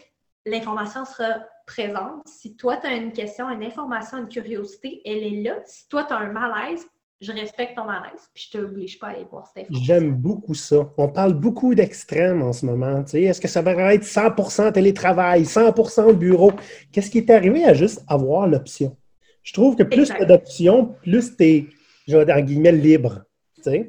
l'information 0.47 1.05
sera 1.05 1.41
présente. 1.67 2.27
Si 2.27 2.57
toi, 2.57 2.77
tu 2.77 2.87
as 2.87 2.95
une 2.95 3.13
question, 3.13 3.51
une 3.51 3.65
information, 3.65 4.19
une 4.19 4.29
curiosité, 4.29 5.03
elle 5.05 5.25
est 5.25 5.43
là. 5.43 5.57
Si 5.65 5.89
toi, 5.89 6.05
tu 6.05 6.13
as 6.13 6.19
un 6.19 6.33
malaise, 6.33 6.87
je 7.21 7.33
respecte 7.33 7.77
ton 7.77 7.85
malaise, 7.85 8.29
puis 8.33 8.49
je 8.53 8.59
ne 8.59 8.63
t'oblige 8.63 8.99
pas 8.99 9.09
à 9.09 9.11
aller 9.11 9.27
voir 9.31 9.47
cette 9.47 9.65
information. 9.65 9.85
J'aime 9.85 10.15
beaucoup 10.15 10.55
ça. 10.55 10.89
On 10.97 11.09
parle 11.09 11.35
beaucoup 11.35 11.75
d'extrêmes 11.75 12.43
en 12.43 12.53
ce 12.53 12.67
moment. 12.67 13.05
Est-ce 13.13 13.41
que 13.41 13.49
ça 13.49 13.63
va 13.63 13.95
être 13.95 14.05
100% 14.05 14.73
télétravail, 14.73 15.43
100% 15.43 16.13
bureau? 16.13 16.53
Qu'est-ce 16.93 17.11
qui 17.11 17.19
est 17.19 17.31
arrivé 17.31 17.65
à 17.65 17.75
juste 17.75 18.05
avoir 18.07 18.47
l'option? 18.47 18.97
Je 19.47 19.53
trouve 19.53 19.77
que 19.77 19.85
plus 19.85 20.09
tu 20.09 20.13
as 20.21 20.25
d'options, 20.25 20.97
plus 21.03 21.37
tu 21.37 21.45
es, 21.45 21.67
je 22.09 22.17
vais 22.17 22.33
en 22.33 22.41
guillemets, 22.41 22.73
libre. 22.73 23.23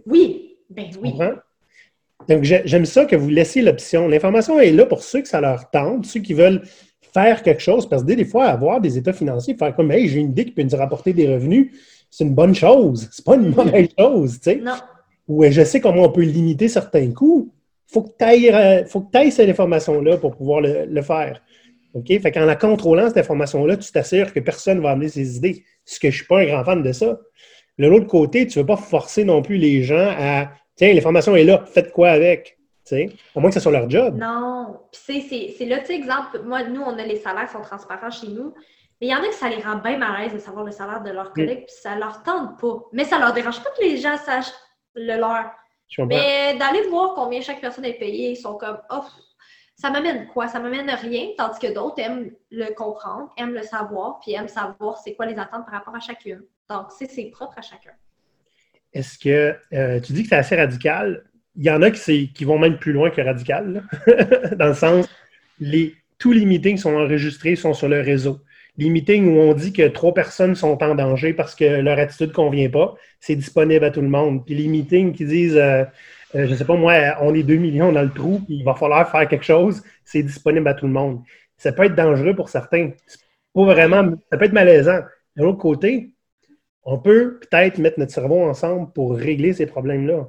Oui, 0.05 0.55
ben 0.69 0.85
oui. 1.01 1.13
Donc, 2.29 2.43
j'aime 2.43 2.85
ça 2.85 3.05
que 3.05 3.15
vous 3.15 3.29
laissiez 3.29 3.63
l'option. 3.63 4.07
L'information 4.07 4.59
est 4.59 4.71
là 4.71 4.85
pour 4.85 5.01
ceux 5.01 5.21
que 5.21 5.27
ça 5.27 5.41
leur 5.41 5.71
tente, 5.71 6.05
ceux 6.05 6.19
qui 6.19 6.35
veulent 6.35 6.61
faire 7.11 7.41
quelque 7.41 7.61
chose. 7.61 7.89
Parce 7.89 8.03
que 8.03 8.13
des 8.13 8.23
fois, 8.23 8.45
avoir 8.45 8.79
des 8.81 8.99
états 8.99 9.13
financiers, 9.13 9.55
faire 9.57 9.75
comme, 9.75 9.91
hey, 9.91 10.07
j'ai 10.07 10.19
une 10.19 10.29
idée 10.29 10.45
qui 10.45 10.51
peut 10.51 10.61
nous 10.61 10.77
rapporter 10.77 11.11
des 11.13 11.27
revenus, 11.27 11.71
c'est 12.11 12.23
une 12.23 12.35
bonne 12.35 12.53
chose. 12.53 13.09
C'est 13.11 13.25
pas 13.25 13.35
une 13.35 13.49
mauvaise 13.49 13.89
chose, 13.99 14.33
tu 14.33 14.51
sais. 14.51 14.55
Non. 14.57 14.75
Ou 15.27 15.43
je 15.49 15.63
sais 15.63 15.81
comment 15.81 16.03
on 16.03 16.11
peut 16.11 16.21
limiter 16.21 16.67
certains 16.67 17.11
coûts. 17.11 17.51
Il 17.89 17.93
faut 17.93 18.03
que 18.03 18.11
tu 18.17 18.25
ailles, 18.25 18.49
euh, 18.51 19.31
cette 19.31 19.49
information-là 19.49 20.17
pour 20.17 20.35
pouvoir 20.35 20.61
le, 20.61 21.01
faire. 21.01 21.41
OK? 21.97 22.19
Fait 22.19 22.31
qu'en 22.31 22.45
la 22.45 22.55
contrôlant, 22.55 23.07
cette 23.07 23.17
information-là, 23.17 23.77
tu 23.77 23.91
t'assures 23.91 24.33
que 24.33 24.39
personne 24.39 24.77
ne 24.77 24.83
va 24.83 24.91
amener 24.91 25.09
ses 25.09 25.37
idées. 25.37 25.63
Ce 25.85 25.99
que 25.99 26.09
je 26.09 26.15
ne 26.15 26.17
suis 26.17 26.27
pas 26.27 26.39
un 26.39 26.45
grand 26.45 26.63
fan 26.63 26.83
de 26.83 26.91
ça. 26.91 27.19
De 27.77 27.87
l'autre 27.87 28.07
côté, 28.07 28.47
tu 28.47 28.57
ne 28.57 28.63
veux 28.63 28.67
pas 28.67 28.77
forcer 28.77 29.23
non 29.23 29.41
plus 29.41 29.57
les 29.57 29.83
gens 29.83 30.13
à 30.17 30.49
Tiens, 30.75 30.93
l'information 30.93 31.35
est 31.35 31.43
là, 31.43 31.65
faites 31.65 31.91
quoi 31.91 32.09
avec? 32.09 32.57
sais, 32.87 33.09
au 33.35 33.39
moins 33.39 33.49
que 33.49 33.55
ce 33.55 33.59
soit 33.59 33.71
leur 33.71 33.89
job. 33.89 34.15
Non. 34.17 34.79
Puis 34.91 35.55
c'est 35.57 35.65
là, 35.65 35.79
tu 35.79 35.87
sais, 35.87 35.95
exemple, 35.95 36.41
moi, 36.45 36.63
nous, 36.63 36.81
on 36.81 36.97
a 36.97 37.03
les 37.03 37.17
salaires 37.17 37.47
qui 37.47 37.53
sont 37.53 37.61
transparents 37.61 38.11
chez 38.11 38.27
nous. 38.27 38.53
Mais 39.01 39.07
il 39.07 39.09
y 39.11 39.15
en 39.15 39.19
a 39.19 39.27
que 39.27 39.35
ça 39.35 39.49
les 39.49 39.61
rend 39.61 39.75
bien 39.75 39.97
mal 39.97 40.15
à 40.15 40.23
l'aise 40.23 40.33
de 40.33 40.39
savoir 40.39 40.65
le 40.65 40.71
salaire 40.71 41.03
de 41.03 41.11
leurs 41.11 41.31
collègues, 41.31 41.65
puis 41.65 41.75
ça 41.81 41.95
leur 41.95 42.23
tente 42.23 42.59
pas. 42.59 42.83
Mais 42.93 43.03
ça 43.03 43.19
leur 43.19 43.33
dérange 43.33 43.61
pas 43.61 43.69
que 43.71 43.83
les 43.83 43.97
gens 43.97 44.17
sachent 44.17 44.53
le 44.95 45.17
leur. 45.17 45.51
Mais 45.99 46.55
d'aller 46.57 46.87
voir 46.89 47.13
combien 47.13 47.41
chaque 47.41 47.61
personne 47.61 47.85
est 47.85 47.93
payée, 47.93 48.31
ils 48.31 48.37
sont 48.37 48.55
comme, 48.55 48.79
oh, 48.89 49.01
ça 49.77 49.91
m'amène 49.91 50.27
quoi? 50.27 50.47
Ça 50.47 50.59
m'amène 50.59 50.89
rien, 50.89 51.27
tandis 51.37 51.59
que 51.59 51.71
d'autres 51.71 51.99
aiment 51.99 52.31
le 52.51 52.73
comprendre, 52.73 53.31
aiment 53.37 53.53
le 53.53 53.61
savoir, 53.61 54.19
puis 54.19 54.33
aiment 54.33 54.47
savoir 54.47 54.97
c'est 54.97 55.13
quoi 55.13 55.27
les 55.27 55.37
attentes 55.37 55.65
par 55.65 55.73
rapport 55.73 55.95
à 55.95 55.99
chacune. 55.99 56.41
Donc, 56.69 56.87
c'est 56.97 57.29
propre 57.31 57.53
à 57.57 57.61
chacun. 57.61 57.91
Est-ce 58.91 59.19
que 59.19 59.55
euh, 59.73 59.99
tu 59.99 60.13
dis 60.13 60.23
que 60.23 60.29
c'est 60.29 60.35
assez 60.35 60.55
radical? 60.55 61.23
Il 61.55 61.63
y 61.63 61.69
en 61.69 61.81
a 61.83 61.91
qui, 61.91 62.31
vont 62.43 62.57
même 62.57 62.79
plus 62.79 62.91
loin 62.91 63.11
que 63.11 63.21
radical, 63.21 63.83
dans 64.57 64.67
le 64.67 64.73
sens, 64.73 65.07
les, 65.59 65.95
tous 66.17 66.31
les 66.31 66.45
meetings 66.45 66.77
sont 66.77 66.95
enregistrés, 66.95 67.55
sont 67.55 67.73
sur 67.73 67.87
le 67.87 68.01
réseau. 68.01 68.39
Les 68.77 68.89
meetings 68.89 69.27
où 69.27 69.39
on 69.39 69.53
dit 69.53 69.73
que 69.73 69.87
trois 69.87 70.13
personnes 70.13 70.55
sont 70.55 70.83
en 70.83 70.95
danger 70.95 71.33
parce 71.33 71.55
que 71.55 71.81
leur 71.81 71.99
attitude 71.99 72.29
ne 72.29 72.33
convient 72.33 72.69
pas, 72.69 72.95
c'est 73.19 73.35
disponible 73.35 73.85
à 73.85 73.91
tout 73.91 74.01
le 74.01 74.09
monde. 74.09 74.45
Puis 74.45 74.55
les 74.55 74.67
meetings 74.67 75.13
qui 75.13 75.25
disent, 75.25 75.57
euh, 75.57 75.83
euh, 76.35 76.45
je 76.45 76.51
ne 76.51 76.55
sais 76.55 76.65
pas 76.65 76.75
moi, 76.75 76.93
on 77.21 77.33
est 77.33 77.43
deux 77.43 77.55
millions 77.55 77.91
dans 77.91 78.01
le 78.01 78.11
trou, 78.11 78.41
puis 78.45 78.55
il 78.55 78.63
va 78.63 78.73
falloir 78.73 79.09
faire 79.09 79.27
quelque 79.27 79.45
chose, 79.45 79.81
c'est 80.03 80.23
disponible 80.23 80.67
à 80.67 80.73
tout 80.73 80.85
le 80.85 80.93
monde. 80.93 81.21
Ça 81.57 81.71
peut 81.71 81.83
être 81.83 81.95
dangereux 81.95 82.35
pour 82.35 82.49
certains. 82.49 82.91
Pas 83.53 83.63
vraiment, 83.63 84.13
ça 84.31 84.37
peut 84.37 84.45
être 84.45 84.53
malaisant. 84.53 84.99
De 85.35 85.43
l'autre 85.43 85.59
côté, 85.59 86.11
on 86.83 86.99
peut 86.99 87.39
peut-être 87.39 87.77
mettre 87.79 87.99
notre 87.99 88.11
cerveau 88.11 88.43
ensemble 88.43 88.91
pour 88.93 89.15
régler 89.15 89.53
ces 89.53 89.65
problèmes-là. 89.65 90.27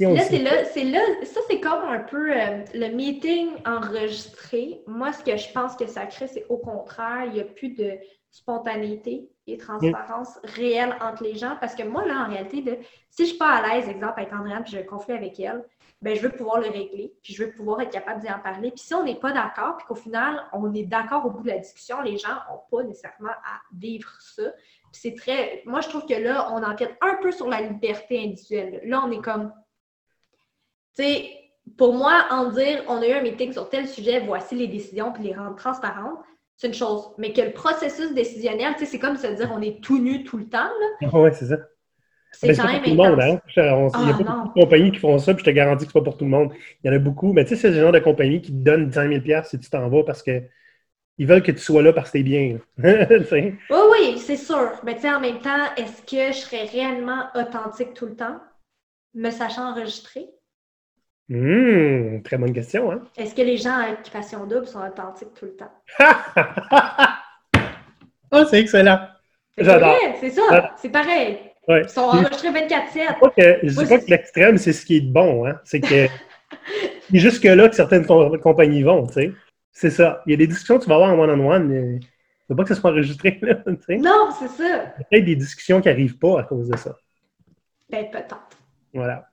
là, 0.00 0.20
c'est 0.22 0.38
là, 0.38 0.64
c'est 0.64 0.84
là, 0.84 1.00
ça 1.24 1.40
c'est 1.48 1.60
comme 1.60 1.82
un 1.84 2.00
peu 2.00 2.32
euh, 2.32 2.64
le 2.74 2.88
meeting 2.88 3.50
enregistré. 3.66 4.80
Moi, 4.86 5.12
ce 5.12 5.22
que 5.22 5.36
je 5.36 5.52
pense 5.52 5.76
que 5.76 5.86
ça 5.86 6.06
crée, 6.06 6.26
c'est 6.26 6.46
au 6.48 6.56
contraire, 6.56 7.24
il 7.26 7.32
n'y 7.34 7.40
a 7.40 7.44
plus 7.44 7.70
de 7.70 7.98
spontanéité 8.30 9.28
et 9.46 9.56
transparence 9.56 10.38
réelle 10.44 10.96
entre 11.00 11.24
les 11.24 11.34
gens. 11.34 11.56
Parce 11.60 11.74
que 11.74 11.82
moi, 11.82 12.06
là, 12.06 12.26
en 12.26 12.28
réalité, 12.28 12.62
si 13.10 13.18
je 13.18 13.22
ne 13.22 13.28
suis 13.28 13.38
pas 13.38 13.50
à 13.50 13.68
l'aise, 13.76 13.88
exemple, 13.88 14.20
avec 14.20 14.32
Andréane, 14.32 14.62
puis 14.62 14.72
j'ai 14.72 14.80
un 14.80 14.86
conflit 14.86 15.14
avec 15.14 15.38
elle, 15.40 15.64
ben, 16.00 16.16
je 16.16 16.22
veux 16.22 16.30
pouvoir 16.30 16.60
le 16.60 16.68
régler, 16.68 17.12
puis 17.22 17.34
je 17.34 17.44
veux 17.44 17.50
pouvoir 17.52 17.80
être 17.82 17.90
capable 17.90 18.20
d'y 18.20 18.30
en 18.30 18.38
parler. 18.38 18.70
Puis 18.70 18.80
si 18.80 18.94
on 18.94 19.04
n'est 19.04 19.18
pas 19.18 19.32
d'accord, 19.32 19.76
puis 19.76 19.86
qu'au 19.86 19.94
final, 19.94 20.42
on 20.52 20.72
est 20.72 20.84
d'accord 20.84 21.26
au 21.26 21.30
bout 21.30 21.42
de 21.42 21.48
la 21.48 21.58
discussion, 21.58 22.00
les 22.00 22.16
gens 22.16 22.36
n'ont 22.48 22.60
pas 22.70 22.84
nécessairement 22.84 23.28
à 23.28 23.60
vivre 23.72 24.10
ça 24.20 24.44
c'est 24.92 25.14
très. 25.14 25.62
Moi, 25.66 25.80
je 25.80 25.88
trouve 25.88 26.06
que 26.06 26.14
là, 26.14 26.52
on 26.52 26.62
enquête 26.62 26.96
un 27.00 27.16
peu 27.16 27.32
sur 27.32 27.48
la 27.48 27.60
liberté 27.60 28.22
individuelle. 28.22 28.80
Là, 28.84 29.02
on 29.04 29.10
est 29.10 29.22
comme. 29.22 29.52
Tu 30.96 31.02
sais, 31.02 31.30
pour 31.76 31.94
moi, 31.94 32.26
en 32.30 32.50
dire 32.50 32.82
on 32.88 33.00
a 33.00 33.06
eu 33.06 33.12
un 33.12 33.22
meeting 33.22 33.52
sur 33.52 33.68
tel 33.68 33.88
sujet, 33.88 34.20
voici 34.20 34.54
les 34.54 34.66
décisions, 34.66 35.12
puis 35.12 35.22
les 35.22 35.34
rendre 35.34 35.56
transparentes, 35.56 36.18
c'est 36.60 36.66
une 36.66 36.74
chose. 36.74 37.12
Mais 37.16 37.32
que 37.32 37.40
le 37.40 37.52
processus 37.52 38.12
décisionnel, 38.12 38.74
tu 38.74 38.80
sais, 38.80 38.86
c'est 38.86 38.98
comme 38.98 39.16
se 39.16 39.26
dire 39.26 39.50
on 39.54 39.62
est 39.62 39.80
tout 39.82 39.98
nu 39.98 40.24
tout 40.24 40.36
le 40.36 40.46
temps. 40.46 40.58
Là. 40.58 41.08
Oui, 41.12 41.30
c'est 41.32 41.46
ça. 41.46 41.56
C'est 42.32 42.54
quand 42.54 42.66
même 42.66 42.82
tout 42.82 42.90
le 42.90 42.96
monde, 42.96 43.20
hein? 43.20 43.40
Il 43.56 43.62
y 43.62 43.66
a 43.66 43.90
ah, 43.92 44.12
beaucoup 44.12 44.48
de 44.48 44.62
compagnies 44.62 44.92
qui 44.92 44.98
font 44.98 45.18
ça, 45.18 45.34
puis 45.34 45.42
je 45.44 45.50
te 45.50 45.54
garantis 45.54 45.86
que 45.86 45.92
ce 45.92 45.98
n'est 45.98 46.04
pas 46.04 46.10
pour 46.10 46.18
tout 46.18 46.24
le 46.26 46.30
monde. 46.30 46.52
Il 46.84 46.88
y 46.88 46.90
en 46.90 46.96
a 46.96 46.98
beaucoup, 46.98 47.32
mais 47.32 47.44
tu 47.44 47.50
sais, 47.50 47.56
c'est 47.56 47.72
ce 47.72 47.80
genre 47.80 47.92
de 47.92 47.98
compagnie 47.98 48.40
qui 48.40 48.52
te 48.52 48.56
donne 48.56 48.88
10 48.88 48.94
000 49.24 49.42
si 49.42 49.58
tu 49.58 49.70
t'en 49.70 49.88
vas 49.88 50.04
parce 50.04 50.22
que 50.22 50.42
ils 51.18 51.26
veulent 51.26 51.42
que 51.42 51.50
tu 51.50 51.58
sois 51.58 51.82
là 51.82 51.92
parce 51.92 52.10
que 52.10 52.18
t'es 52.18 52.22
bien. 52.22 52.58
oui, 52.78 53.58
oui, 53.70 54.18
c'est 54.18 54.36
sûr. 54.36 54.70
Mais 54.84 54.94
tu 54.94 55.02
sais, 55.02 55.10
en 55.10 55.20
même 55.20 55.40
temps, 55.40 55.74
est-ce 55.76 56.02
que 56.02 56.32
je 56.32 56.38
serais 56.38 56.64
réellement 56.64 57.24
authentique 57.34 57.94
tout 57.94 58.06
le 58.06 58.16
temps, 58.16 58.38
me 59.14 59.30
sachant 59.30 59.72
enregistrer? 59.72 60.28
Hum, 61.30 62.22
très 62.24 62.38
bonne 62.38 62.52
question, 62.52 62.90
hein? 62.90 63.02
Est-ce 63.16 63.36
que 63.36 63.42
les 63.42 63.56
gens 63.56 63.78
à 63.78 63.92
occupation 63.92 64.46
double 64.46 64.66
sont 64.66 64.80
authentiques 64.80 65.32
tout 65.38 65.44
le 65.44 65.56
temps? 65.56 65.70
oh, 68.32 68.44
c'est 68.50 68.60
excellent. 68.60 68.98
J'adore. 69.56 69.96
C'est 70.18 70.30
ça, 70.30 70.74
c'est 70.76 70.88
pareil. 70.88 71.38
Ils 71.68 71.88
sont 71.88 72.00
enregistrés 72.00 72.48
24-7. 72.48 73.60
Je 73.62 73.66
ne 73.66 73.84
dis 73.84 73.88
pas 73.88 73.98
que 73.98 74.10
l'extrême, 74.10 74.58
c'est 74.58 74.72
ce 74.72 74.84
qui 74.84 74.96
est 74.96 75.00
bon, 75.02 75.46
hein? 75.46 75.60
C'est 75.62 75.80
que 75.80 76.08
c'est 77.10 77.18
jusque-là 77.18 77.68
que 77.68 77.76
certaines 77.76 78.06
compagnies 78.06 78.82
vont, 78.82 79.06
tu 79.06 79.12
sais. 79.12 79.32
C'est 79.70 79.90
ça. 79.90 80.22
Il 80.26 80.30
y 80.32 80.34
a 80.34 80.36
des 80.36 80.48
discussions 80.48 80.78
que 80.78 80.82
tu 80.82 80.88
vas 80.88 80.96
avoir 80.96 81.12
en 81.12 81.18
one-on-one, 81.18 81.68
mais 81.68 81.80
il 81.80 81.94
ne 81.94 82.00
faut 82.48 82.54
pas 82.56 82.64
que 82.64 82.74
ça 82.74 82.80
soit 82.80 82.90
enregistré. 82.90 83.38
Là, 83.42 83.62
non, 83.66 84.30
c'est 84.36 84.48
ça. 84.48 84.94
Il 85.12 85.18
y 85.18 85.22
a 85.22 85.24
des 85.24 85.36
discussions 85.36 85.80
qui 85.80 85.88
n'arrivent 85.88 86.18
pas 86.18 86.40
à 86.40 86.42
cause 86.42 86.68
de 86.68 86.76
ça. 86.76 86.96
Ben, 87.88 88.10
peut-être. 88.10 88.48
Voilà. 88.92 89.28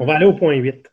On 0.00 0.04
va 0.04 0.16
aller 0.16 0.26
au 0.26 0.34
point 0.34 0.54
8. 0.54 0.90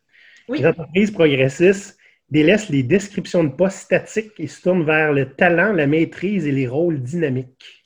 Les 0.49 0.65
entreprises 0.65 1.11
progressistes 1.11 1.97
délaissent 2.29 2.69
les 2.69 2.83
descriptions 2.83 3.43
de 3.43 3.49
postes 3.49 3.79
statiques 3.79 4.33
et 4.39 4.47
se 4.47 4.61
tournent 4.61 4.85
vers 4.85 5.13
le 5.13 5.33
talent, 5.33 5.73
la 5.73 5.87
maîtrise 5.87 6.45
et 6.45 6.51
les 6.51 6.67
rôles 6.67 7.01
dynamiques. 7.01 7.85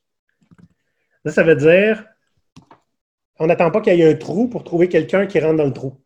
Ça, 1.25 1.31
ça 1.31 1.43
veut 1.43 1.55
dire 1.55 2.05
on 3.39 3.47
n'attend 3.47 3.71
pas 3.71 3.81
qu'il 3.81 3.95
y 3.95 4.01
ait 4.01 4.11
un 4.11 4.17
trou 4.17 4.47
pour 4.47 4.63
trouver 4.63 4.89
quelqu'un 4.89 5.25
qui 5.25 5.39
rentre 5.39 5.55
dans 5.55 5.65
le 5.65 5.73
trou. 5.73 6.01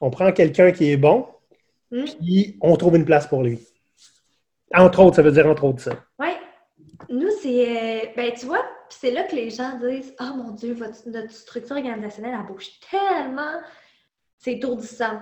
On 0.00 0.10
prend 0.10 0.32
quelqu'un 0.32 0.72
qui 0.72 0.90
est 0.90 0.96
bon, 0.96 1.26
hmm. 1.90 2.04
puis 2.20 2.56
on 2.62 2.76
trouve 2.76 2.96
une 2.96 3.04
place 3.04 3.26
pour 3.26 3.42
lui. 3.42 3.60
Entre 4.74 5.00
autres, 5.00 5.16
ça 5.16 5.22
veut 5.22 5.32
dire 5.32 5.46
entre 5.46 5.64
autres 5.64 5.82
ça. 5.82 6.04
Oui. 6.18 6.28
Nous, 7.10 7.30
c'est. 7.42 8.06
Euh, 8.06 8.06
ben, 8.16 8.32
tu 8.32 8.46
vois, 8.46 8.64
c'est 8.88 9.10
là 9.10 9.24
que 9.24 9.36
les 9.36 9.50
gens 9.50 9.78
disent 9.78 10.14
oh, 10.18 10.34
mon 10.36 10.50
Dieu, 10.52 10.76
notre 11.06 11.30
structure 11.30 11.76
organisationnelle, 11.76 12.36
elle 12.40 12.46
bouge 12.46 12.70
tellement. 12.90 13.60
C'est 14.38 14.54
étourdissant. 14.54 15.20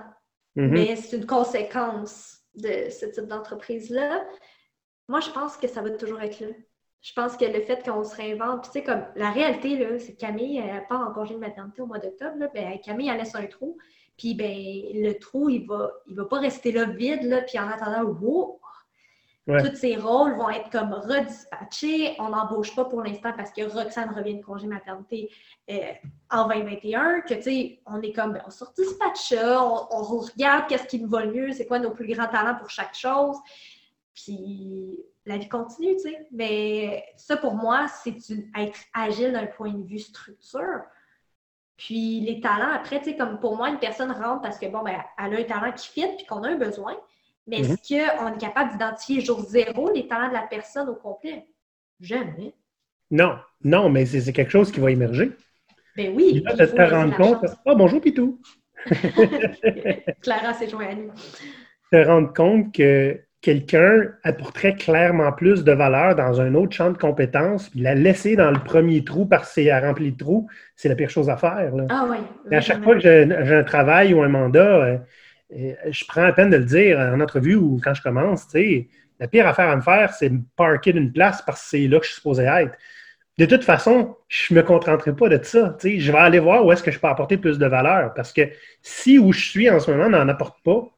Mm-hmm. 0.55 0.69
Mais 0.69 0.95
c'est 0.95 1.17
une 1.17 1.25
conséquence 1.25 2.39
de 2.55 2.89
ce 2.89 3.05
type 3.05 3.27
d'entreprise-là. 3.27 4.25
Moi, 5.07 5.19
je 5.19 5.29
pense 5.31 5.57
que 5.57 5.67
ça 5.67 5.81
va 5.81 5.91
toujours 5.91 6.21
être 6.21 6.39
là. 6.39 6.47
Je 7.01 7.13
pense 7.13 7.37
que 7.37 7.45
le 7.45 7.61
fait 7.61 7.83
qu'on 7.85 8.03
se 8.03 8.15
réinvente, 8.15 8.65
tu 8.65 8.71
sais, 8.71 8.83
comme 8.83 9.05
la 9.15 9.29
réalité, 9.29 9.77
là, 9.77 9.99
c'est 9.99 10.15
Camille, 10.15 10.57
elle 10.57 10.87
part 10.87 11.07
en 11.07 11.13
congé 11.13 11.35
de 11.35 11.39
maternité 11.39 11.81
au 11.81 11.85
mois 11.85 11.99
d'octobre, 11.99 12.49
ben, 12.53 12.79
Camille, 12.83 13.09
elle 13.09 13.19
laisse 13.19 13.35
un 13.35 13.45
trou, 13.45 13.77
puis 14.17 14.33
ben, 14.33 14.49
le 14.49 15.13
trou, 15.13 15.49
il 15.49 15.67
va, 15.67 15.91
il 16.07 16.15
va 16.15 16.25
pas 16.25 16.39
rester 16.39 16.71
là 16.71 16.85
vide, 16.85 17.21
là, 17.23 17.43
puis 17.43 17.59
en 17.59 17.67
attendant, 17.67 18.09
wow, 18.09 18.59
tous 19.45 19.75
ces 19.75 19.95
rôles 19.95 20.35
vont 20.37 20.49
être 20.49 20.69
comme 20.71 20.93
redispatchés. 20.93 22.15
On 22.19 22.29
n'embauche 22.29 22.75
pas 22.75 22.85
pour 22.85 23.03
l'instant 23.03 23.31
parce 23.37 23.51
que 23.51 23.61
Roxane 23.61 24.13
revient 24.15 24.37
de 24.37 24.43
congé 24.43 24.65
maternité 24.65 25.29
euh, 25.69 25.91
en 26.31 26.47
2021. 26.47 27.21
Que 27.21 27.35
tu 27.35 27.41
sais, 27.43 27.79
on 27.85 28.01
est 28.01 28.11
comme, 28.11 28.33
ben, 28.33 28.41
on 28.47 28.49
sort 28.49 28.73
dispatch 28.75 29.29
ça, 29.29 29.63
on, 29.63 30.01
regarde 30.01 30.67
qu'est-ce 30.67 30.87
qui 30.87 30.99
nous 30.99 31.09
va 31.09 31.25
le 31.25 31.31
mieux, 31.31 31.51
c'est 31.51 31.67
quoi 31.67 31.77
nos 31.77 31.91
plus 31.91 32.11
grands 32.11 32.27
talents 32.27 32.55
pour 32.55 32.69
chaque 32.71 32.95
chose. 32.95 33.37
Puis 34.15 34.99
la 35.25 35.37
vie 35.37 35.49
continue, 35.49 35.95
tu 35.95 36.03
sais. 36.03 36.27
Mais 36.31 37.05
ça, 37.15 37.37
pour 37.37 37.53
moi, 37.53 37.87
c'est 37.87 38.17
être 38.57 38.79
agile 38.93 39.33
d'un 39.33 39.45
point 39.45 39.73
de 39.73 39.85
vue 39.85 39.99
structure. 39.99 40.81
Puis 41.77 42.21
les 42.21 42.39
talents, 42.39 42.73
après, 42.73 42.99
tu 42.99 43.11
sais, 43.11 43.15
comme 43.15 43.39
pour 43.39 43.57
moi, 43.57 43.69
une 43.69 43.79
personne 43.79 44.11
rentre 44.11 44.41
parce 44.41 44.57
que, 44.57 44.65
bon, 44.67 44.81
ben, 44.81 45.03
elle 45.19 45.35
a 45.35 45.39
un 45.39 45.43
talent 45.43 45.71
qui 45.73 45.87
fit 45.87 46.07
puis 46.17 46.25
qu'on 46.25 46.43
a 46.43 46.49
un 46.49 46.55
besoin. 46.55 46.95
Mais 47.47 47.59
est-ce 47.59 47.69
mhm. 47.71 48.07
qu'on 48.17 48.35
est 48.35 48.39
capable 48.39 48.71
d'identifier 48.71 49.21
jour 49.21 49.41
zéro 49.41 49.91
les 49.93 50.07
talents 50.07 50.29
de 50.29 50.33
la 50.33 50.47
personne 50.49 50.89
au 50.89 50.95
complet? 50.95 51.45
Jamais. 51.99 52.53
Non, 53.11 53.37
non, 53.63 53.89
mais 53.89 54.05
c'est 54.05 54.33
quelque 54.33 54.51
chose 54.51 54.71
qui 54.71 54.79
va 54.79 54.91
émerger. 54.91 55.31
Ben 55.95 56.13
oui. 56.15 56.43
Là, 56.43 56.53
de 56.53 56.65
te 56.65 56.81
rendre 56.81 57.15
compte. 57.15 57.45
oh, 57.65 57.75
bonjour, 57.75 58.01
Pitou. 58.01 58.41
Clara 60.21 60.53
s'est 60.53 60.69
jointe 60.69 60.89
à 60.89 60.95
nous. 60.95 61.11
Te 61.91 62.07
rendre 62.07 62.33
compte 62.33 62.73
que 62.73 63.19
quelqu'un 63.41 64.11
apporterait 64.23 64.73
clairement 64.73 65.31
plus 65.31 65.63
de 65.63 65.71
valeur 65.71 66.15
dans 66.15 66.41
un 66.41 66.55
autre 66.55 66.75
champ 66.75 66.89
de 66.89 66.97
compétences, 66.97 67.69
puis 67.69 67.79
la 67.79 67.93
laisser 67.93 68.35
dans 68.35 68.49
le 68.49 68.59
premier 68.59 69.03
trou 69.03 69.27
parce 69.27 69.53
qu'elle 69.53 69.69
a 69.69 69.79
rempli 69.79 70.09
le 70.09 70.17
trou, 70.17 70.47
c'est 70.75 70.89
la 70.89 70.95
pire 70.95 71.11
chose 71.11 71.29
à 71.29 71.37
faire. 71.37 71.71
Ah 71.89 72.07
oui. 72.09 72.17
à 72.51 72.59
chaque 72.59 72.83
fois 72.83 72.95
que 72.95 73.01
j'ai 73.01 73.23
un 73.31 73.63
travail 73.63 74.15
ou 74.15 74.23
un 74.23 74.29
mandat, 74.29 74.99
euh, 75.53 75.73
je 75.89 76.05
prends 76.05 76.23
la 76.23 76.33
peine 76.33 76.49
de 76.49 76.57
le 76.57 76.65
dire 76.65 76.99
en 76.99 77.19
entrevue 77.19 77.55
ou 77.55 77.79
quand 77.83 77.93
je 77.93 78.01
commence, 78.01 78.47
tu 78.47 78.51
sais, 78.51 78.87
la 79.19 79.27
pire 79.27 79.47
affaire 79.47 79.69
à 79.69 79.75
me 79.75 79.81
faire, 79.81 80.13
c'est 80.13 80.29
me 80.29 80.41
parker 80.55 80.93
d'une 80.93 81.11
place 81.11 81.41
parce 81.41 81.61
que 81.61 81.69
c'est 81.69 81.87
là 81.87 81.99
que 81.99 82.05
je 82.05 82.11
suis 82.11 82.17
supposé 82.17 82.43
être. 82.43 82.75
De 83.37 83.45
toute 83.45 83.63
façon, 83.63 84.15
je 84.27 84.53
ne 84.53 84.59
me 84.59 84.65
contenterai 84.65 85.15
pas 85.15 85.29
de 85.29 85.43
ça. 85.43 85.75
Je 85.83 86.11
vais 86.11 86.17
aller 86.17 86.39
voir 86.39 86.65
où 86.65 86.71
est-ce 86.71 86.83
que 86.83 86.91
je 86.91 86.99
peux 86.99 87.07
apporter 87.07 87.37
plus 87.37 87.57
de 87.57 87.65
valeur. 87.65 88.13
Parce 88.13 88.31
que 88.31 88.49
si 88.81 89.19
où 89.19 89.33
je 89.33 89.49
suis 89.49 89.69
en 89.69 89.79
ce 89.79 89.91
moment 89.91 90.09
n'en 90.09 90.27
apporte 90.29 90.61
pas, 90.63 90.89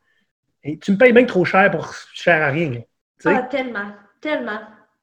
et 0.64 0.78
tu 0.78 0.92
me 0.92 0.98
payes 0.98 1.14
bien 1.14 1.26
trop 1.26 1.46
cher 1.46 1.72
pour 1.72 1.94
cher 2.14 2.44
à 2.44 2.50
rien. 2.50 2.82
Ah, 3.26 3.44
tellement, 3.44 3.92
tellement. 4.22 4.60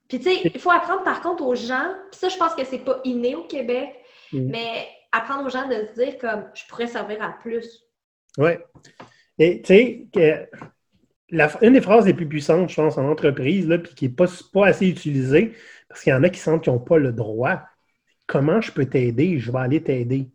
Puis 0.09 0.19
tu 0.19 0.25
sais, 0.25 0.51
il 0.55 0.61
faut 0.61 0.71
apprendre 0.71 1.03
par 1.03 1.21
contre 1.23 1.45
aux 1.45 1.55
gens, 1.55 1.95
puis 2.11 2.21
ça, 2.21 2.29
je 2.29 2.37
pense 2.37 2.55
que 2.55 2.65
c'est 2.65 2.85
pas 2.85 3.01
inné 3.05 3.35
au 3.35 3.45
Québec, 3.45 3.91
mm. 4.33 4.51
mais 4.51 4.87
apprendre 5.11 5.47
aux 5.47 5.51
gens 5.51 5.67
de 5.67 5.75
se 5.75 6.01
dire 6.01 6.19
comme 6.19 6.45
je 6.55 6.63
pourrais 6.69 6.87
servir 6.87 7.23
à 7.23 7.31
plus. 7.41 7.83
Oui. 8.39 8.53
Tu 9.39 9.61
sais, 9.65 10.09
une 11.63 11.73
des 11.73 11.81
phrases 11.81 12.07
les 12.07 12.15
plus 12.15 12.29
puissantes, 12.29 12.71
je 12.71 12.77
pense, 12.77 12.99
en 12.99 13.09
entreprise, 13.09 13.67
là, 13.69 13.79
puis 13.79 13.95
qui 13.95 14.07
n'est 14.07 14.15
pas, 14.15 14.27
pas 14.53 14.67
assez 14.67 14.89
utilisée, 14.89 15.53
parce 15.89 16.03
qu'il 16.03 16.13
y 16.13 16.15
en 16.15 16.23
a 16.23 16.29
qui 16.31 16.41
sentent 16.41 16.65
qu'ils 16.65 16.73
n'ont 16.73 16.79
pas 16.79 16.99
le 16.99 17.13
droit. 17.13 17.63
Comment 18.27 18.61
je 18.61 18.73
peux 18.73 18.87
t'aider? 18.87 19.39
Je 19.39 19.51
vais 19.51 19.59
aller 19.59 19.83
t'aider. 19.83 20.31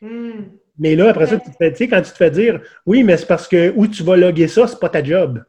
Mm. 0.00 0.44
Mais 0.78 0.94
là, 0.94 1.10
après 1.10 1.26
ça, 1.26 1.38
tu, 1.38 1.50
te 1.50 1.56
fais, 1.56 1.70
tu 1.72 1.78
sais, 1.78 1.88
quand 1.88 2.02
tu 2.02 2.10
te 2.10 2.16
fais 2.16 2.30
dire 2.30 2.60
oui, 2.84 3.02
mais 3.02 3.16
c'est 3.16 3.26
parce 3.26 3.48
que 3.48 3.72
où 3.76 3.86
tu 3.86 4.02
vas 4.02 4.16
loguer 4.16 4.48
ça, 4.48 4.66
c'est 4.66 4.78
pas 4.78 4.90
ta 4.90 5.02
job. 5.02 5.44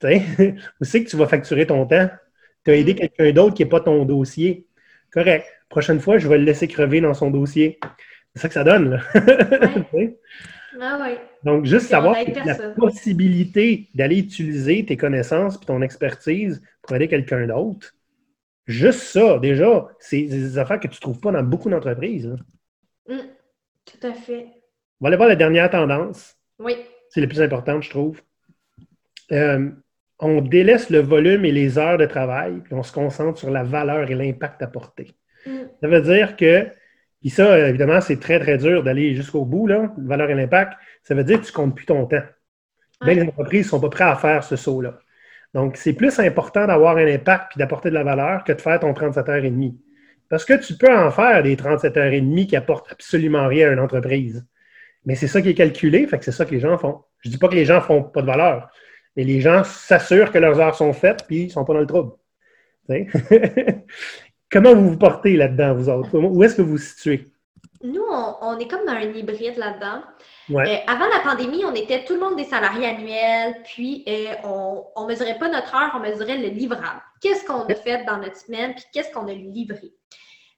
Tu 0.00 0.08
sais, 0.08 0.56
où 0.80 0.84
c'est 0.84 1.04
que 1.04 1.10
tu 1.10 1.16
vas 1.16 1.28
facturer 1.28 1.66
ton 1.66 1.86
temps? 1.86 2.10
Tu 2.64 2.70
as 2.72 2.76
aidé 2.76 2.94
mm. 2.94 2.96
quelqu'un 2.96 3.32
d'autre 3.32 3.54
qui 3.54 3.62
n'est 3.62 3.68
pas 3.68 3.80
ton 3.80 4.04
dossier. 4.04 4.66
Correct. 5.12 5.46
Prochaine 5.68 6.00
fois, 6.00 6.18
je 6.18 6.28
vais 6.28 6.38
le 6.38 6.44
laisser 6.44 6.68
crever 6.68 7.00
dans 7.00 7.14
son 7.14 7.30
dossier. 7.30 7.78
C'est 8.34 8.42
ça 8.42 8.48
que 8.48 8.54
ça 8.54 8.64
donne, 8.64 8.90
là. 8.90 9.00
ah, 10.80 11.08
Donc, 11.44 11.64
juste 11.64 11.86
savoir 11.86 12.16
la 12.44 12.54
possibilité 12.70 13.88
d'aller 13.94 14.18
utiliser 14.18 14.84
tes 14.84 14.96
connaissances 14.96 15.56
et 15.56 15.64
ton 15.64 15.82
expertise 15.82 16.62
pour 16.82 16.96
aider 16.96 17.08
quelqu'un 17.08 17.46
d'autre. 17.46 17.94
Juste 18.66 19.00
ça, 19.00 19.38
déjà, 19.38 19.88
c'est 19.98 20.22
des 20.22 20.58
affaires 20.58 20.80
que 20.80 20.88
tu 20.88 20.96
ne 20.96 21.00
trouves 21.00 21.20
pas 21.20 21.32
dans 21.32 21.42
beaucoup 21.42 21.68
d'entreprises. 21.68 22.34
Mm. 23.08 23.18
Tout 23.84 24.06
à 24.06 24.12
fait. 24.14 24.46
On 25.00 25.04
va 25.04 25.08
aller 25.08 25.16
voir 25.16 25.28
la 25.28 25.36
dernière 25.36 25.68
tendance. 25.70 26.36
Oui. 26.58 26.76
C'est 27.10 27.20
la 27.20 27.26
plus 27.26 27.42
importante, 27.42 27.82
je 27.82 27.90
trouve. 27.90 28.22
Euh, 29.32 29.70
on 30.18 30.40
délaisse 30.40 30.90
le 30.90 31.00
volume 31.00 31.44
et 31.44 31.52
les 31.52 31.76
heures 31.78 31.98
de 31.98 32.06
travail, 32.06 32.60
puis 32.64 32.74
on 32.74 32.82
se 32.82 32.92
concentre 32.92 33.38
sur 33.38 33.50
la 33.50 33.62
valeur 33.62 34.10
et 34.10 34.14
l'impact 34.14 34.62
apporté. 34.62 35.14
Mm. 35.46 35.58
Ça 35.80 35.88
veut 35.88 36.00
dire 36.00 36.36
que, 36.36 36.66
puis 37.24 37.30
ça, 37.30 37.70
évidemment, 37.70 38.02
c'est 38.02 38.20
très, 38.20 38.38
très 38.38 38.58
dur 38.58 38.82
d'aller 38.82 39.14
jusqu'au 39.14 39.46
bout, 39.46 39.66
là, 39.66 39.90
valeur 39.96 40.28
et 40.28 40.34
l'impact. 40.34 40.74
Ça 41.02 41.14
veut 41.14 41.24
dire 41.24 41.40
que 41.40 41.46
tu 41.46 41.52
ne 41.52 41.56
comptes 41.56 41.74
plus 41.74 41.86
ton 41.86 42.04
temps. 42.04 42.20
les 43.00 43.22
entreprises 43.22 43.64
ne 43.64 43.70
sont 43.70 43.80
pas 43.80 43.88
prêtes 43.88 44.08
à 44.08 44.16
faire 44.16 44.44
ce 44.44 44.56
saut-là. 44.56 44.98
Donc, 45.54 45.78
c'est 45.78 45.94
plus 45.94 46.18
important 46.18 46.66
d'avoir 46.66 46.98
un 46.98 47.06
impact 47.06 47.52
puis 47.52 47.58
d'apporter 47.58 47.88
de 47.88 47.94
la 47.94 48.04
valeur 48.04 48.44
que 48.44 48.52
de 48.52 48.60
faire 48.60 48.78
ton 48.78 48.92
37 48.92 49.26
heures 49.30 49.42
et 49.42 49.50
demie. 49.50 49.80
Parce 50.28 50.44
que 50.44 50.52
tu 50.52 50.76
peux 50.76 50.94
en 50.94 51.10
faire 51.10 51.42
des 51.42 51.56
37 51.56 51.96
heures 51.96 52.12
et 52.12 52.20
demie 52.20 52.46
qui 52.46 52.56
apportent 52.56 52.92
absolument 52.92 53.48
rien 53.48 53.70
à 53.70 53.72
une 53.72 53.80
entreprise. 53.80 54.46
Mais 55.06 55.14
c'est 55.14 55.26
ça 55.26 55.40
qui 55.40 55.48
est 55.48 55.54
calculé, 55.54 56.06
fait 56.06 56.18
que 56.18 56.26
c'est 56.26 56.32
ça 56.32 56.44
que 56.44 56.50
les 56.50 56.60
gens 56.60 56.76
font. 56.76 57.04
Je 57.20 57.30
ne 57.30 57.32
dis 57.32 57.38
pas 57.38 57.48
que 57.48 57.54
les 57.54 57.64
gens 57.64 57.76
ne 57.76 57.80
font 57.80 58.02
pas 58.02 58.20
de 58.20 58.26
valeur, 58.26 58.68
mais 59.16 59.24
les 59.24 59.40
gens 59.40 59.64
s'assurent 59.64 60.30
que 60.30 60.36
leurs 60.36 60.60
heures 60.60 60.74
sont 60.74 60.92
faites 60.92 61.24
puis 61.26 61.44
ils 61.44 61.46
ne 61.46 61.52
sont 61.52 61.64
pas 61.64 61.72
dans 61.72 61.80
le 61.80 61.86
trouble. 61.86 62.12
Comment 64.54 64.72
vous 64.72 64.90
vous 64.90 64.98
portez 64.98 65.36
là-dedans, 65.36 65.74
vous 65.74 65.88
autres? 65.88 66.16
Où 66.16 66.44
est-ce 66.44 66.54
que 66.54 66.62
vous 66.62 66.72
vous 66.72 66.78
situez? 66.78 67.26
Nous, 67.82 68.04
on, 68.08 68.56
est 68.56 68.68
comme 68.68 68.86
dans 68.86 68.92
un 68.92 69.00
hybride 69.00 69.56
là-dedans. 69.56 70.00
Euh, 70.50 70.76
avant 70.86 71.06
la 71.06 71.18
pandémie, 71.24 71.64
on 71.64 71.74
était 71.74 72.04
tout 72.04 72.14
le 72.14 72.20
monde 72.20 72.36
des 72.36 72.44
salariés 72.44 72.86
annuels, 72.86 73.56
puis 73.64 74.04
euh, 74.06 74.32
on 74.44 75.02
ne 75.02 75.08
mesurait 75.08 75.38
pas 75.40 75.48
notre 75.48 75.74
heure, 75.74 75.90
on 75.96 75.98
mesurait 75.98 76.38
le 76.38 76.50
livrable. 76.50 77.02
Qu'est-ce 77.20 77.44
qu'on 77.44 77.62
a 77.62 77.74
fait 77.74 78.04
dans 78.04 78.18
notre 78.18 78.36
semaine, 78.36 78.76
puis 78.76 78.84
qu'est-ce 78.92 79.12
qu'on 79.12 79.26
a 79.26 79.32
livré? 79.32 79.92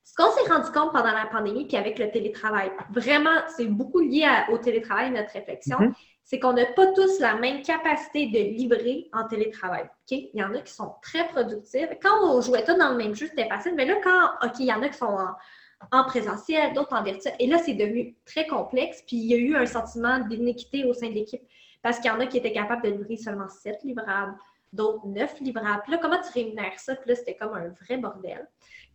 Ce 0.05 0.13
qu'on 0.15 0.31
s'est 0.31 0.53
rendu 0.53 0.71
compte 0.73 0.93
pendant 0.93 1.13
la 1.13 1.27
pandémie, 1.33 1.67
puis 1.67 1.79
avec 1.79 1.99
le 1.99 2.11
télétravail, 2.11 2.71
vraiment, 2.91 3.39
c'est 3.57 3.65
beaucoup 3.65 4.01
lié 4.01 4.29
au 4.53 4.59
télétravail, 4.59 5.11
notre 5.11 5.33
réflexion, 5.33 5.79
mm-hmm. 5.79 5.93
C'est 6.27 6.41
qu'on 6.41 6.53
n'a 6.53 6.67
pas 6.67 6.89
tous 6.89 7.21
la 7.21 7.37
même 7.37 7.63
capacité 7.63 8.27
de 8.27 8.39
livrer 8.39 9.09
en 9.13 9.29
télétravail. 9.29 9.89
Il 10.11 10.29
y 10.35 10.43
en 10.43 10.53
a 10.55 10.59
qui 10.59 10.73
sont 10.73 10.93
très 11.01 11.29
productifs. 11.29 11.89
Quand 12.03 12.29
on 12.29 12.41
jouait 12.41 12.65
tous 12.65 12.77
dans 12.77 12.91
le 12.91 12.97
même 12.97 13.15
jeu, 13.15 13.29
c'était 13.29 13.49
facile, 13.49 13.75
mais 13.77 13.85
là, 13.85 13.95
quand, 14.03 14.47
OK, 14.47 14.57
il 14.59 14.67
y 14.67 14.73
en 14.73 14.83
a 14.83 14.89
qui 14.89 14.99
sont 14.99 15.17
en, 15.93 16.05
présentiel, 16.05 16.75
d'autres 16.75 16.95
en 16.95 17.05
virtuel, 17.05 17.33
et 17.39 17.47
là, 17.47 17.59
c'est 17.59 17.75
devenu 17.75 18.17
très 18.25 18.45
complexe, 18.45 19.05
puis 19.07 19.19
il 19.19 19.27
y 19.27 19.35
a 19.35 19.37
eu 19.37 19.55
un 19.55 19.67
sentiment 19.67 20.19
d'inéquité 20.19 20.85
au 20.85 20.93
sein 20.95 21.09
de 21.11 21.15
l'équipe, 21.15 21.43
parce 21.81 22.01
qu'il 22.01 22.11
y 22.11 22.15
en 22.15 22.19
a 22.19 22.27
qui 22.27 22.39
étaient 22.39 22.53
capables 22.53 22.83
de 22.83 22.89
livrer 22.89 23.17
seulement 23.19 23.49
sept 23.49 23.85
livrables, 23.85 24.35
d'autres 24.73 25.07
neuf 25.07 25.39
livrables. 25.41 25.83
Puis 25.85 25.93
là, 25.93 25.99
comment 26.03 26.19
tu 26.21 26.33
rémunères 26.37 26.81
ça? 26.81 26.97
Puis 26.97 27.09
là, 27.09 27.15
c'était 27.15 27.37
comme 27.37 27.55
un 27.55 27.69
vrai 27.69 27.99
bordel. 27.99 28.49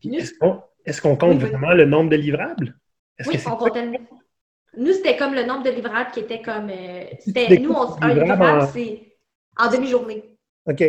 Est-ce 0.04 1.02
qu'on 1.02 1.16
compte 1.16 1.40
vraiment 1.40 1.72
le 1.72 1.86
nombre 1.86 2.10
de 2.10 2.18
livrables? 2.18 2.76
Oui, 3.26 3.40
on 3.46 3.56
comptait 3.56 3.86
le... 3.86 4.00
Nous, 4.78 4.94
c'était 4.94 5.18
comme 5.18 5.34
le 5.34 5.44
nombre 5.44 5.64
de 5.64 5.70
livrables 5.70 6.12
qui 6.12 6.22
était 6.22 6.42
comme. 6.42 6.70
Euh, 6.70 7.04
c'était, 7.20 7.58
nous, 7.58 7.72
on, 7.72 8.02
un 8.02 8.14
livrable, 8.14 8.70
c'est 8.74 9.18
en 9.58 9.70
demi-journée. 9.70 10.24
OK. 10.66 10.84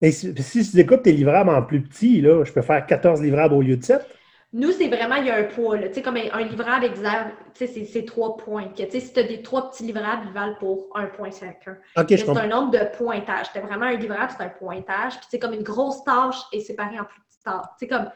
Mais 0.00 0.10
si, 0.10 0.34
si 0.42 0.70
tu 0.70 0.76
découpes 0.76 1.02
tes 1.02 1.12
livrables 1.12 1.50
en 1.50 1.62
plus 1.62 1.82
petits, 1.82 2.20
là, 2.20 2.44
je 2.44 2.52
peux 2.52 2.62
faire 2.62 2.84
14 2.84 3.22
livrables 3.22 3.54
au 3.54 3.62
lieu 3.62 3.76
de 3.76 3.84
7? 3.84 4.06
Nous, 4.54 4.70
c'est 4.70 4.86
vraiment, 4.86 5.16
il 5.16 5.26
y 5.26 5.30
a 5.30 5.36
un 5.36 5.44
poids. 5.44 5.76
Tu 5.78 5.94
sais, 5.94 6.02
comme 6.02 6.16
un, 6.16 6.42
livrable 6.42 6.84
exact, 6.84 7.36
tu 7.54 7.66
sais, 7.66 7.84
c'est 7.84 8.04
trois 8.04 8.36
points. 8.36 8.68
Tu 8.68 8.88
sais, 8.88 9.00
si 9.00 9.12
tu 9.12 9.18
as 9.18 9.24
des 9.24 9.42
trois 9.42 9.68
petits 9.68 9.82
livrables, 9.82 10.26
ils 10.28 10.32
valent 10.32 10.54
pour 10.60 10.90
un 10.94 11.06
point 11.06 11.30
chacun. 11.32 11.76
c'est 12.08 12.28
un 12.28 12.46
nombre 12.46 12.70
de 12.70 12.96
pointages. 12.96 13.46
C'était 13.46 13.66
vraiment 13.66 13.86
un 13.86 13.96
livrable, 13.96 14.32
c'est 14.36 14.44
un 14.44 14.50
pointage. 14.50 15.14
Puis 15.14 15.26
c'est 15.28 15.38
comme 15.40 15.54
une 15.54 15.64
grosse 15.64 16.04
tâche 16.04 16.36
et 16.52 16.60
séparée 16.60 17.00
en 17.00 17.04
plus 17.04 17.20
petites 17.28 17.42
tâches. 17.42 17.66
Tu 17.80 17.86
sais, 17.86 17.88
comme 17.88 18.08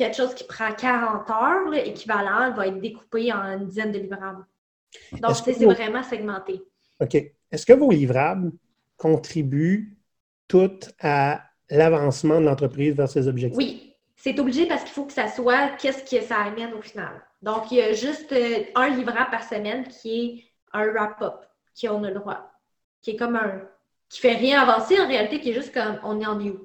quelque 0.00 0.16
chose 0.16 0.34
qui 0.34 0.44
prend 0.44 0.72
40 0.72 1.30
heures, 1.30 1.74
équivalent, 1.74 2.52
va 2.54 2.66
être 2.66 2.80
découpé 2.80 3.32
en 3.32 3.58
une 3.58 3.66
dizaine 3.66 3.92
de 3.92 3.98
livrables. 3.98 4.46
Donc, 5.20 5.36
c'est 5.36 5.64
vraiment 5.64 6.02
segmenté. 6.02 6.62
OK. 7.00 7.14
Est-ce 7.14 7.66
que 7.66 7.74
vos 7.74 7.90
livrables 7.90 8.52
contribuent 8.96 9.98
toutes 10.48 10.90
à 11.00 11.42
l'avancement 11.68 12.40
de 12.40 12.46
l'entreprise 12.46 12.94
vers 12.94 13.08
ses 13.10 13.28
objectifs? 13.28 13.58
Oui. 13.58 13.94
C'est 14.16 14.38
obligé 14.38 14.66
parce 14.66 14.82
qu'il 14.82 14.92
faut 14.92 15.04
que 15.04 15.12
ça 15.12 15.28
soit 15.28 15.70
qu'est-ce 15.78 16.04
que 16.04 16.22
ça 16.22 16.36
amène 16.36 16.74
au 16.74 16.82
final. 16.82 17.22
Donc, 17.42 17.70
il 17.70 17.78
y 17.78 17.82
a 17.82 17.92
juste 17.92 18.32
euh, 18.32 18.64
un 18.74 18.88
livrable 18.88 19.30
par 19.30 19.44
semaine 19.44 19.86
qui 19.88 20.20
est 20.20 20.44
un 20.78 20.86
wrap-up, 20.92 21.46
qui 21.74 21.88
on 21.88 22.04
a 22.04 22.08
le 22.08 22.20
droit. 22.20 22.52
Qui 23.02 23.12
est 23.12 23.16
comme 23.16 23.36
un. 23.36 23.62
qui 24.08 24.20
fait 24.20 24.34
rien 24.34 24.60
avancer 24.60 25.00
en 25.00 25.06
réalité, 25.06 25.40
qui 25.40 25.50
est 25.50 25.54
juste 25.54 25.72
comme 25.72 25.98
on 26.04 26.20
est 26.20 26.26
en 26.26 26.38
où 26.38 26.58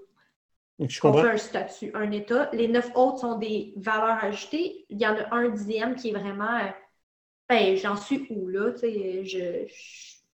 on 0.79 0.87
fait 0.87 1.29
un 1.29 1.37
statut, 1.37 1.91
un 1.93 2.11
état. 2.11 2.49
Les 2.51 2.67
neuf 2.67 2.91
autres 2.95 3.19
sont 3.19 3.37
des 3.37 3.73
valeurs 3.77 4.23
ajoutées. 4.23 4.85
Il 4.89 4.99
y 4.99 5.07
en 5.07 5.15
a 5.15 5.33
un 5.33 5.49
dixième 5.49 5.95
qui 5.95 6.09
est 6.09 6.13
vraiment, 6.13 6.57
euh, 6.57 6.69
ben, 7.47 7.77
j'en 7.77 7.95
suis 7.95 8.27
où 8.29 8.47
là, 8.47 8.71
tu 8.71 8.79
sais, 8.79 9.23
je, 9.23 9.65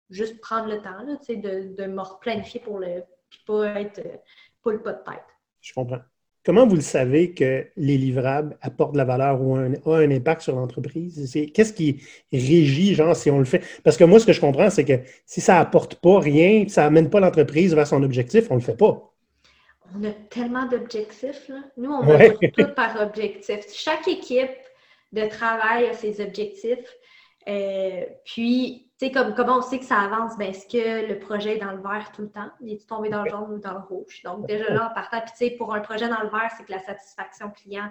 juste 0.10 0.40
prendre 0.40 0.68
le 0.68 0.82
temps, 0.82 1.02
là, 1.06 1.18
tu 1.18 1.26
sais, 1.26 1.36
de, 1.38 1.76
de 1.76 1.88
me 1.88 2.02
replanifier 2.02 2.60
pour 2.60 2.80
le, 2.80 3.04
puis 3.30 3.40
pas 3.48 3.82
être, 3.82 4.00
euh, 4.00 4.18
pas 4.64 4.72
le 4.72 4.82
pas 4.82 4.94
de 4.94 5.04
tête. 5.04 5.26
Je 5.62 5.74
comprends. 5.74 6.02
Comment 6.46 6.66
vous 6.66 6.76
le 6.76 6.82
savez 6.82 7.34
que 7.34 7.68
les 7.76 7.98
livrables 7.98 8.58
apportent 8.62 8.94
de 8.94 8.98
la 8.98 9.04
valeur 9.04 9.42
ou 9.42 9.58
ont 9.58 9.94
un, 9.94 10.12
impact 10.12 10.44
sur 10.44 10.56
l'entreprise? 10.56 11.30
Qu'est-ce 11.54 11.74
qui 11.74 12.02
régit, 12.32 12.96
genre, 12.96 13.18
si 13.18 13.30
on 13.30 13.40
le 13.40 13.44
fait? 13.44 13.62
Parce 13.84 13.98
que 13.98 14.06
moi, 14.06 14.18
ce 14.20 14.26
que 14.26 14.32
je 14.32 14.40
comprends, 14.40 14.70
c'est 14.70 14.86
que 14.86 15.00
si 15.26 15.42
ça 15.42 15.60
apporte 15.60 15.96
pas 15.96 16.20
rien, 16.20 16.66
ça 16.70 16.86
amène 16.86 17.10
pas 17.10 17.20
l'entreprise 17.20 17.76
vers 17.76 17.86
son 17.86 18.02
objectif, 18.02 18.48
on 18.50 18.56
le 18.56 18.62
fait 18.62 18.78
pas 18.78 19.14
on 19.96 20.04
a 20.04 20.12
tellement 20.30 20.66
d'objectifs. 20.66 21.50
Nous, 21.78 21.92
on 21.92 22.02
va 22.02 22.30
tout 22.30 22.74
par 22.76 23.00
objectif. 23.02 23.60
Chaque 23.74 24.08
équipe 24.08 24.50
de 25.12 25.26
travail 25.28 25.88
a 25.88 25.94
ses 25.94 26.22
objectifs. 26.22 26.94
Euh, 27.48 28.06
puis, 28.26 28.92
tu 29.00 29.06
sais, 29.06 29.12
comme, 29.12 29.34
comment 29.34 29.60
on 29.60 29.62
sait 29.62 29.80
que 29.80 29.86
ça 29.86 30.00
avance? 30.00 30.38
Ben, 30.38 30.50
est-ce 30.50 30.68
que 30.68 31.08
le 31.08 31.20
projet 31.20 31.56
est 31.56 31.60
dans 31.60 31.72
le 31.72 31.82
vert 31.82 32.12
tout 32.14 32.24
le 32.24 32.30
temps? 32.30 32.50
Il 32.62 32.74
est 32.74 32.88
tombé 32.88 33.10
dans 33.10 33.24
le 33.24 33.30
jaune 33.30 33.54
ou 33.54 33.60
dans 33.60 33.74
le 33.74 33.80
rouge? 33.80 34.22
Donc, 34.24 34.48
déjà 34.48 34.70
là, 34.74 34.90
en 34.92 34.94
partant, 34.94 35.22
puis 35.22 35.32
tu 35.32 35.38
sais, 35.38 35.52
pour 35.52 35.74
un 35.74 35.80
projet 35.80 36.10
dans 36.10 36.22
le 36.22 36.30
vert, 36.30 36.52
c'est 36.58 36.66
que 36.66 36.72
la 36.72 36.80
satisfaction 36.80 37.50
client 37.52 37.90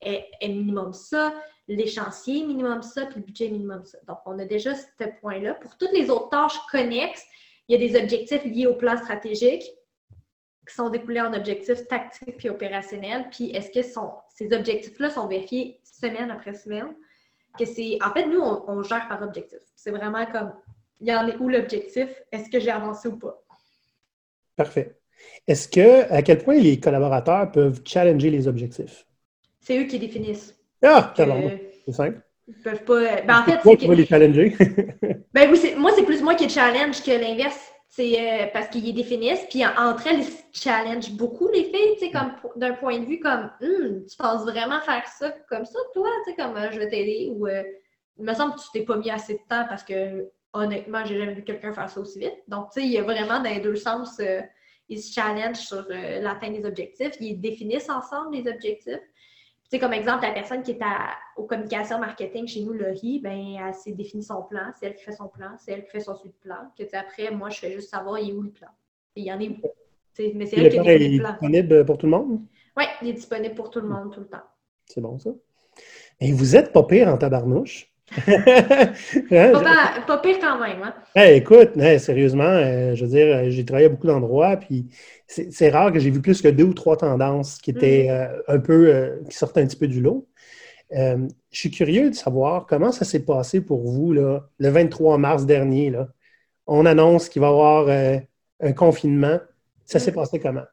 est, 0.00 0.28
minimum 0.42 0.92
ça, 0.92 1.34
l'échéancier 1.68 2.44
minimum 2.44 2.82
ça, 2.82 3.06
puis 3.06 3.16
le 3.16 3.22
budget 3.22 3.48
minimum 3.48 3.84
ça. 3.84 3.98
Donc, 4.06 4.18
on 4.24 4.38
a 4.38 4.44
déjà 4.44 4.74
ce 4.74 5.04
point-là. 5.20 5.54
Pour 5.54 5.76
toutes 5.76 5.92
les 5.92 6.10
autres 6.10 6.30
tâches 6.30 6.58
connexes, 6.70 7.24
il 7.68 7.78
y 7.78 7.84
a 7.84 7.88
des 7.88 8.00
objectifs 8.00 8.44
liés 8.44 8.66
au 8.66 8.74
plan 8.74 8.96
stratégique 8.96 9.64
qui 10.66 10.74
sont 10.74 10.90
découlés 10.90 11.20
en 11.20 11.32
objectifs 11.32 11.86
tactiques 11.88 12.36
puis 12.36 12.48
opérationnels. 12.48 13.26
Puis 13.30 13.50
est-ce 13.50 13.70
que 13.70 13.86
ces 14.34 14.52
objectifs-là 14.52 15.10
sont 15.10 15.26
vérifiés 15.26 15.80
semaine 15.84 16.30
après 16.30 16.54
semaine? 16.54 16.94
Que 17.58 17.64
c'est, 17.64 17.98
en 18.04 18.12
fait, 18.12 18.26
nous, 18.26 18.40
on, 18.40 18.82
gère 18.82 19.08
par 19.08 19.22
objectif. 19.22 19.58
C'est 19.74 19.90
vraiment 19.90 20.26
comme, 20.26 20.52
il 21.00 21.08
y 21.08 21.14
en 21.14 21.26
est 21.26 21.36
où 21.36 21.48
l'objectif? 21.48 22.08
Est-ce 22.30 22.50
que 22.50 22.60
j'ai 22.60 22.70
avancé 22.70 23.08
ou 23.08 23.16
pas? 23.16 23.42
Parfait. 24.56 24.98
Est-ce 25.46 25.68
que, 25.68 26.12
à 26.12 26.22
quel 26.22 26.38
point 26.38 26.58
les 26.58 26.78
collaborateurs 26.78 27.50
peuvent 27.50 27.80
challenger 27.84 28.30
les 28.30 28.46
objectifs? 28.48 29.06
C'est 29.60 29.78
eux 29.78 29.84
qui 29.84 29.98
définissent. 29.98 30.54
Ah, 30.82 31.14
c'est 31.16 31.92
simple. 31.92 32.20
Ils 32.48 32.54
peuvent 32.54 32.84
pas. 32.84 33.22
Ben, 33.22 33.40
en 33.40 33.44
fait, 33.44 33.58
c'est. 33.64 33.86
Toi 33.86 33.94
les 33.94 34.06
challenger. 34.06 34.56
ben 35.32 35.50
oui, 35.50 35.74
moi, 35.76 35.92
c'est 35.96 36.04
plus 36.04 36.22
moi 36.22 36.34
qui 36.34 36.48
challenge 36.48 37.02
que 37.02 37.10
l'inverse. 37.10 37.72
C'est 37.96 38.44
euh, 38.44 38.46
parce 38.52 38.68
qu'ils 38.68 38.94
définissent, 38.94 39.46
puis 39.48 39.64
entre 39.64 40.06
elles, 40.08 40.20
ils 40.20 40.36
challenge 40.52 41.12
beaucoup 41.12 41.48
les 41.48 41.64
filles, 41.64 41.94
tu 41.94 42.00
sais, 42.00 42.10
comme 42.10 42.32
d'un 42.56 42.74
point 42.74 42.98
de 42.98 43.06
vue 43.06 43.20
comme 43.20 43.50
hum, 43.62 44.04
tu 44.04 44.16
penses 44.18 44.42
vraiment 44.42 44.82
faire 44.82 45.06
ça 45.06 45.30
comme 45.48 45.64
ça, 45.64 45.78
toi, 45.94 46.06
tu 46.26 46.30
sais, 46.30 46.36
comme 46.36 46.58
euh, 46.58 46.70
je 46.70 46.78
vais 46.78 46.90
t'aider 46.90 47.32
ou 47.34 47.46
euh, 47.46 47.62
il 48.18 48.26
me 48.26 48.34
semble 48.34 48.54
que 48.54 48.60
tu 48.60 48.66
t'es 48.74 48.84
pas 48.84 48.98
mis 48.98 49.10
assez 49.10 49.32
de 49.32 49.38
temps 49.48 49.64
parce 49.66 49.82
que 49.82 50.30
honnêtement, 50.52 51.06
j'ai 51.06 51.18
jamais 51.18 51.32
vu 51.32 51.42
quelqu'un 51.42 51.72
faire 51.72 51.88
ça 51.88 51.98
aussi 51.98 52.18
vite. 52.18 52.36
Donc, 52.48 52.66
tu 52.70 52.80
sais, 52.80 52.86
il 52.86 52.92
y 52.92 52.98
a 52.98 53.02
vraiment 53.02 53.40
dans 53.40 53.48
les 53.48 53.60
deux 53.60 53.76
sens, 53.76 54.20
ils 54.90 55.00
se 55.00 55.14
challenge 55.14 55.56
sur 55.56 55.86
l'atteinte 55.88 56.52
des 56.52 56.66
objectifs, 56.66 57.12
ils 57.18 57.40
définissent 57.40 57.88
ensemble 57.88 58.36
les 58.36 58.50
objectifs 58.50 59.00
sais, 59.70 59.78
comme 59.78 59.92
exemple, 59.92 60.22
la 60.22 60.32
personne 60.32 60.62
qui 60.62 60.72
est 60.72 60.82
à, 60.82 61.10
aux 61.36 61.44
communications 61.44 61.98
marketing 61.98 62.46
chez 62.46 62.62
nous, 62.62 62.72
Laurie, 62.72 63.20
ben, 63.20 63.56
elle 63.58 63.74
s'est 63.74 63.92
défini 63.92 64.22
son 64.22 64.42
plan, 64.42 64.70
c'est 64.78 64.86
elle 64.86 64.94
qui 64.94 65.04
fait 65.04 65.12
son 65.12 65.28
plan, 65.28 65.56
c'est 65.58 65.72
elle 65.72 65.84
qui 65.84 65.90
fait 65.90 66.00
son 66.00 66.14
suivi 66.14 66.34
de 66.34 66.48
plan. 66.48 66.70
Que, 66.78 66.84
après, 66.96 67.30
moi, 67.30 67.50
je 67.50 67.58
fais 67.58 67.72
juste 67.72 67.90
savoir 67.90 68.18
il 68.18 68.30
est 68.30 68.32
où 68.32 68.42
le 68.42 68.50
plan? 68.50 68.68
il 69.16 69.24
y 69.24 69.32
en 69.32 69.40
est 69.40 69.48
où? 69.48 69.56
Mais 70.34 70.46
c'est 70.46 70.56
elle 70.56 70.70
qui 70.70 70.78
est 70.78 71.08
disponible 71.08 71.84
pour 71.84 71.98
tout 71.98 72.06
le 72.06 72.12
monde? 72.12 72.40
Oui, 72.76 72.84
il 73.02 73.08
est 73.08 73.12
disponible 73.14 73.54
pour 73.54 73.70
tout 73.70 73.80
le 73.80 73.88
monde 73.88 74.12
tout 74.12 74.20
le 74.20 74.28
temps. 74.28 74.44
C'est 74.86 75.00
bon, 75.00 75.18
ça. 75.18 75.30
Et 76.20 76.32
vous 76.32 76.56
êtes 76.56 76.72
pas 76.72 76.82
pire 76.84 77.08
en 77.08 77.18
tabarnouche. 77.18 77.92
Hein, 78.12 80.02
pas, 80.06 80.18
pire 80.18 80.38
quand 80.40 80.58
même. 80.60 80.92
Hein? 81.14 81.24
écoute, 81.24 81.70
sérieusement, 81.98 82.44
euh, 82.44 82.94
je 82.94 83.04
veux 83.04 83.10
dire, 83.10 83.26
euh, 83.26 83.50
j'ai 83.50 83.64
travaillé 83.64 83.86
à 83.86 83.88
beaucoup 83.88 84.06
d'endroits, 84.06 84.56
puis 84.56 84.86
c'est 85.26 85.70
rare 85.70 85.92
que 85.92 85.98
j'ai 85.98 86.10
vu 86.10 86.20
plus 86.20 86.40
que 86.40 86.48
deux 86.48 86.64
ou 86.64 86.74
trois 86.74 86.96
tendances 86.96 87.58
qui 87.58 87.70
étaient 87.70 88.06
mm. 88.08 88.10
euh, 88.10 88.42
un 88.48 88.58
peu, 88.58 89.18
qui 89.28 89.36
sortaient 89.36 89.60
un 89.60 89.66
petit 89.66 89.76
peu 89.76 89.88
du 89.88 90.00
lot. 90.00 90.28
je 90.90 91.28
suis 91.50 91.70
curieux 91.70 92.10
de 92.10 92.14
savoir 92.14 92.66
comment 92.66 92.92
ça 92.92 93.04
s'est 93.04 93.24
passé 93.24 93.60
pour 93.60 93.82
vous 93.82 94.12
là, 94.12 94.48
le 94.58 94.68
23 94.68 95.18
mars 95.18 95.46
dernier. 95.46 95.90
Là. 95.90 96.08
On 96.66 96.86
annonce 96.86 97.28
qu'il 97.28 97.42
va 97.42 97.48
y 97.48 97.50
avoir 97.50 97.88
un 98.60 98.72
confinement. 98.72 99.40
Ça 99.84 99.98
s'est 99.98 100.12
mm. 100.12 100.14
passé 100.14 100.40
comment? 100.40 100.66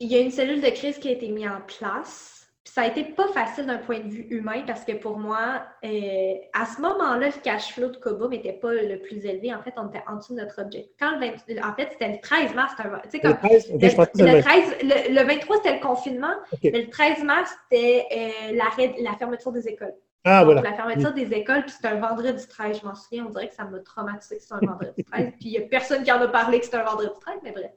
Il 0.00 0.10
y 0.10 0.16
a 0.16 0.20
une 0.20 0.30
cellule 0.30 0.60
de 0.60 0.70
crise 0.70 0.98
qui 0.98 1.08
a 1.08 1.12
été 1.12 1.28
mise 1.28 1.46
en 1.46 1.60
place 1.60 2.33
ça 2.64 2.82
a 2.82 2.86
été 2.86 3.04
pas 3.04 3.28
facile 3.28 3.66
d'un 3.66 3.76
point 3.76 4.00
de 4.00 4.08
vue 4.08 4.26
humain 4.30 4.62
parce 4.66 4.84
que 4.84 4.92
pour 4.92 5.18
moi, 5.18 5.62
euh, 5.84 6.34
à 6.54 6.64
ce 6.64 6.80
moment-là, 6.80 7.26
le 7.26 7.42
cash 7.42 7.72
flow 7.74 7.88
de 7.88 7.96
Kobo 7.98 8.28
n'était 8.28 8.54
pas 8.54 8.72
le 8.72 8.98
plus 9.00 9.24
élevé. 9.26 9.54
En 9.54 9.62
fait, 9.62 9.74
on 9.76 9.88
était 9.88 10.02
en 10.08 10.16
dessut 10.16 10.32
de 10.32 10.40
notre 10.40 10.62
objectif. 10.62 10.90
Quand 10.98 11.18
le 11.18 11.26
en 11.62 11.74
fait, 11.74 11.88
c'était 11.92 12.08
le 12.08 12.20
13 12.20 12.54
mars. 12.54 12.74
Comme, 12.74 12.92
le, 12.92 14.40
13, 14.40 14.76
le, 14.82 15.26
23, 15.26 15.56
c'était 15.56 15.74
le 15.74 15.80
confinement. 15.80 16.34
Mais 16.62 16.70
le 16.70 16.88
13 16.88 17.22
mars, 17.22 17.54
c'était 17.64 18.06
euh, 18.10 18.56
la 18.56 19.12
fermeture 19.18 19.52
des 19.52 19.68
écoles. 19.68 19.94
Ah, 20.24 20.42
voilà. 20.42 20.62
La 20.62 20.72
fermeture 20.72 21.12
des 21.12 21.34
écoles, 21.34 21.64
puis 21.64 21.72
c'était 21.72 21.88
un 21.88 22.00
vendredi 22.00 22.48
13, 22.48 22.80
je 22.80 22.86
m'en 22.86 22.94
souviens. 22.94 23.26
On 23.26 23.30
dirait 23.30 23.48
que 23.48 23.54
ça 23.54 23.64
m'a 23.64 23.78
traumatisé 23.80 24.38
que 24.38 24.42
c'est 24.42 24.54
un 24.54 24.60
vendredi 24.66 25.04
13. 25.04 25.32
puis 25.38 25.48
il 25.48 25.50
n'y 25.50 25.58
a 25.58 25.68
personne 25.68 26.02
qui 26.02 26.10
en 26.10 26.20
a 26.22 26.28
parlé 26.28 26.60
que 26.60 26.64
c'était 26.64 26.78
un 26.78 26.84
vendredi 26.84 27.12
13, 27.20 27.40
mais 27.42 27.52
bref 27.52 27.70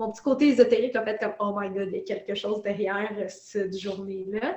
mon 0.00 0.10
petit 0.10 0.22
côté 0.22 0.48
ésotérique 0.48 0.96
a 0.96 1.04
fait 1.04 1.18
comme 1.18 1.34
Oh 1.38 1.54
my 1.56 1.68
god, 1.68 1.88
il 1.92 1.98
y 1.98 2.00
a 2.00 2.04
quelque 2.04 2.34
chose 2.34 2.62
derrière 2.62 3.12
euh, 3.18 3.26
cette 3.28 3.78
journée-là. 3.78 4.56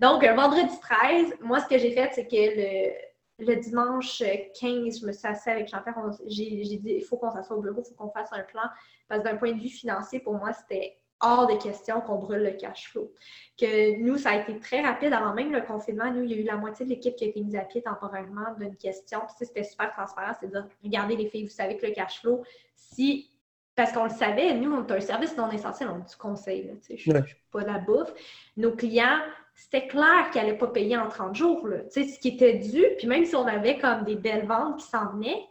Donc, 0.00 0.24
vendredi 0.24 0.78
13, 0.80 1.34
moi, 1.40 1.60
ce 1.60 1.66
que 1.66 1.78
j'ai 1.78 1.90
fait, 1.90 2.10
c'est 2.12 2.26
que 2.26 3.44
le, 3.44 3.56
dimanche 3.56 4.22
15, 4.60 5.00
je 5.00 5.06
me 5.06 5.12
suis 5.12 5.26
assise 5.26 5.48
avec 5.48 5.68
Jean-Pierre. 5.68 5.96
J'ai 6.26 6.78
dit 6.78 6.80
il 6.84 7.04
faut 7.04 7.16
qu'on 7.16 7.30
s'assoie 7.30 7.56
au 7.56 7.60
bureau, 7.60 7.80
il 7.80 7.88
faut 7.88 7.94
qu'on 7.94 8.10
fasse 8.10 8.32
un 8.32 8.42
plan. 8.42 8.62
Parce 9.08 9.22
que 9.22 9.28
d'un 9.28 9.36
point 9.36 9.52
de 9.52 9.60
vue 9.60 9.68
financier, 9.68 10.20
pour 10.20 10.34
moi, 10.34 10.52
c'était 10.52 10.96
hors 11.20 11.48
de 11.48 11.56
question 11.56 12.00
qu'on 12.00 12.18
brûle 12.18 12.42
le 12.42 12.52
cash 12.52 12.90
flow. 12.90 13.12
Que 13.58 13.98
nous, 14.00 14.18
ça 14.18 14.30
a 14.30 14.36
été 14.36 14.58
très 14.60 14.80
rapide 14.80 15.12
avant 15.12 15.34
même 15.34 15.52
le 15.52 15.62
confinement. 15.62 16.10
Nous, 16.12 16.22
il 16.22 16.30
y 16.30 16.34
a 16.34 16.36
eu 16.36 16.44
la 16.44 16.56
moitié 16.56 16.84
de 16.86 16.90
l'équipe 16.90 17.16
qui 17.16 17.24
a 17.24 17.28
été 17.28 17.40
mise 17.40 17.56
à 17.56 17.62
pied 17.62 17.82
temporairement 17.82 18.54
d'une 18.60 18.76
question. 18.76 19.20
Puis, 19.20 19.46
c'était 19.46 19.64
super 19.64 19.90
transparent. 19.92 20.34
C'est 20.38 20.46
de 20.46 20.52
dire 20.52 20.68
regardez 20.84 21.16
les 21.16 21.28
filles, 21.28 21.44
vous 21.44 21.50
savez 21.50 21.76
que 21.76 21.86
le 21.86 21.92
cash 21.92 22.20
flow, 22.20 22.44
si 22.76 23.33
parce 23.74 23.92
qu'on 23.92 24.04
le 24.04 24.10
savait, 24.10 24.54
nous, 24.54 24.72
on 24.72 24.86
est 24.86 24.92
un 24.92 25.00
service 25.00 25.36
non 25.36 25.50
essentiel, 25.50 25.88
on 25.88 25.96
a 25.96 26.04
du 26.04 26.16
conseil. 26.16 26.70
je 26.88 27.10
ne 27.10 27.22
suis 27.24 27.36
pas 27.50 27.62
de 27.62 27.66
la 27.66 27.78
bouffe. 27.78 28.12
Nos 28.56 28.72
clients, 28.72 29.20
c'était 29.54 29.88
clair 29.88 30.30
qu'ils 30.30 30.42
n'allaient 30.42 30.58
pas 30.58 30.68
payer 30.68 30.96
en 30.96 31.08
30 31.08 31.34
jours. 31.34 31.66
Là, 31.66 31.78
ce 31.90 32.18
qui 32.18 32.28
était 32.28 32.58
dû, 32.58 32.84
puis 32.98 33.06
même 33.08 33.24
si 33.24 33.34
on 33.34 33.46
avait 33.46 33.78
comme 33.78 34.04
des 34.04 34.16
belles 34.16 34.46
ventes 34.46 34.80
qui 34.80 34.86
s'en 34.86 35.12
venaient, 35.12 35.44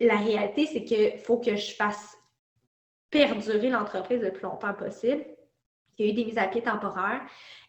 la 0.00 0.16
réalité, 0.16 0.66
c'est 0.66 0.84
qu'il 0.84 1.18
faut 1.18 1.38
que 1.38 1.54
je 1.54 1.74
fasse 1.74 2.16
perdurer 3.10 3.68
l'entreprise 3.68 4.20
le 4.20 4.32
plus 4.32 4.42
longtemps 4.42 4.74
possible. 4.74 5.24
Il 5.98 6.06
y 6.06 6.08
a 6.08 6.12
eu 6.12 6.14
des 6.14 6.24
mises 6.24 6.38
à 6.38 6.48
pied 6.48 6.62
temporaires. 6.62 7.20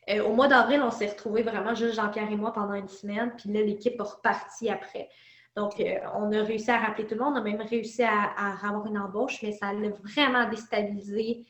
Euh, 0.10 0.24
au 0.24 0.34
mois 0.34 0.48
d'avril, 0.48 0.82
on 0.82 0.90
s'est 0.92 1.10
retrouvés 1.10 1.44
vraiment 1.44 1.76
juste 1.76 1.96
Jean-Pierre 1.96 2.32
et 2.32 2.36
moi 2.36 2.54
pendant 2.54 2.74
une 2.74 2.88
semaine, 2.88 3.34
puis 3.38 3.52
là, 3.52 3.62
l'équipe 3.62 4.00
a 4.00 4.04
reparti 4.04 4.70
après. 4.70 5.10
Donc, 5.56 5.80
euh, 5.80 6.00
on 6.16 6.32
a 6.32 6.44
réussi 6.44 6.72
à 6.72 6.80
rappeler 6.80 7.06
tout 7.06 7.16
le 7.16 7.22
monde, 7.22 7.34
on 7.36 7.38
a 7.38 7.42
même 7.42 7.62
réussi 7.62 8.04
à, 8.04 8.58
avoir 8.64 8.88
une 8.88 8.98
embauche, 8.98 9.42
mais 9.44 9.52
ça 9.52 9.68
a 9.68 9.74
vraiment 9.74 10.50
déstabilisé 10.50 11.46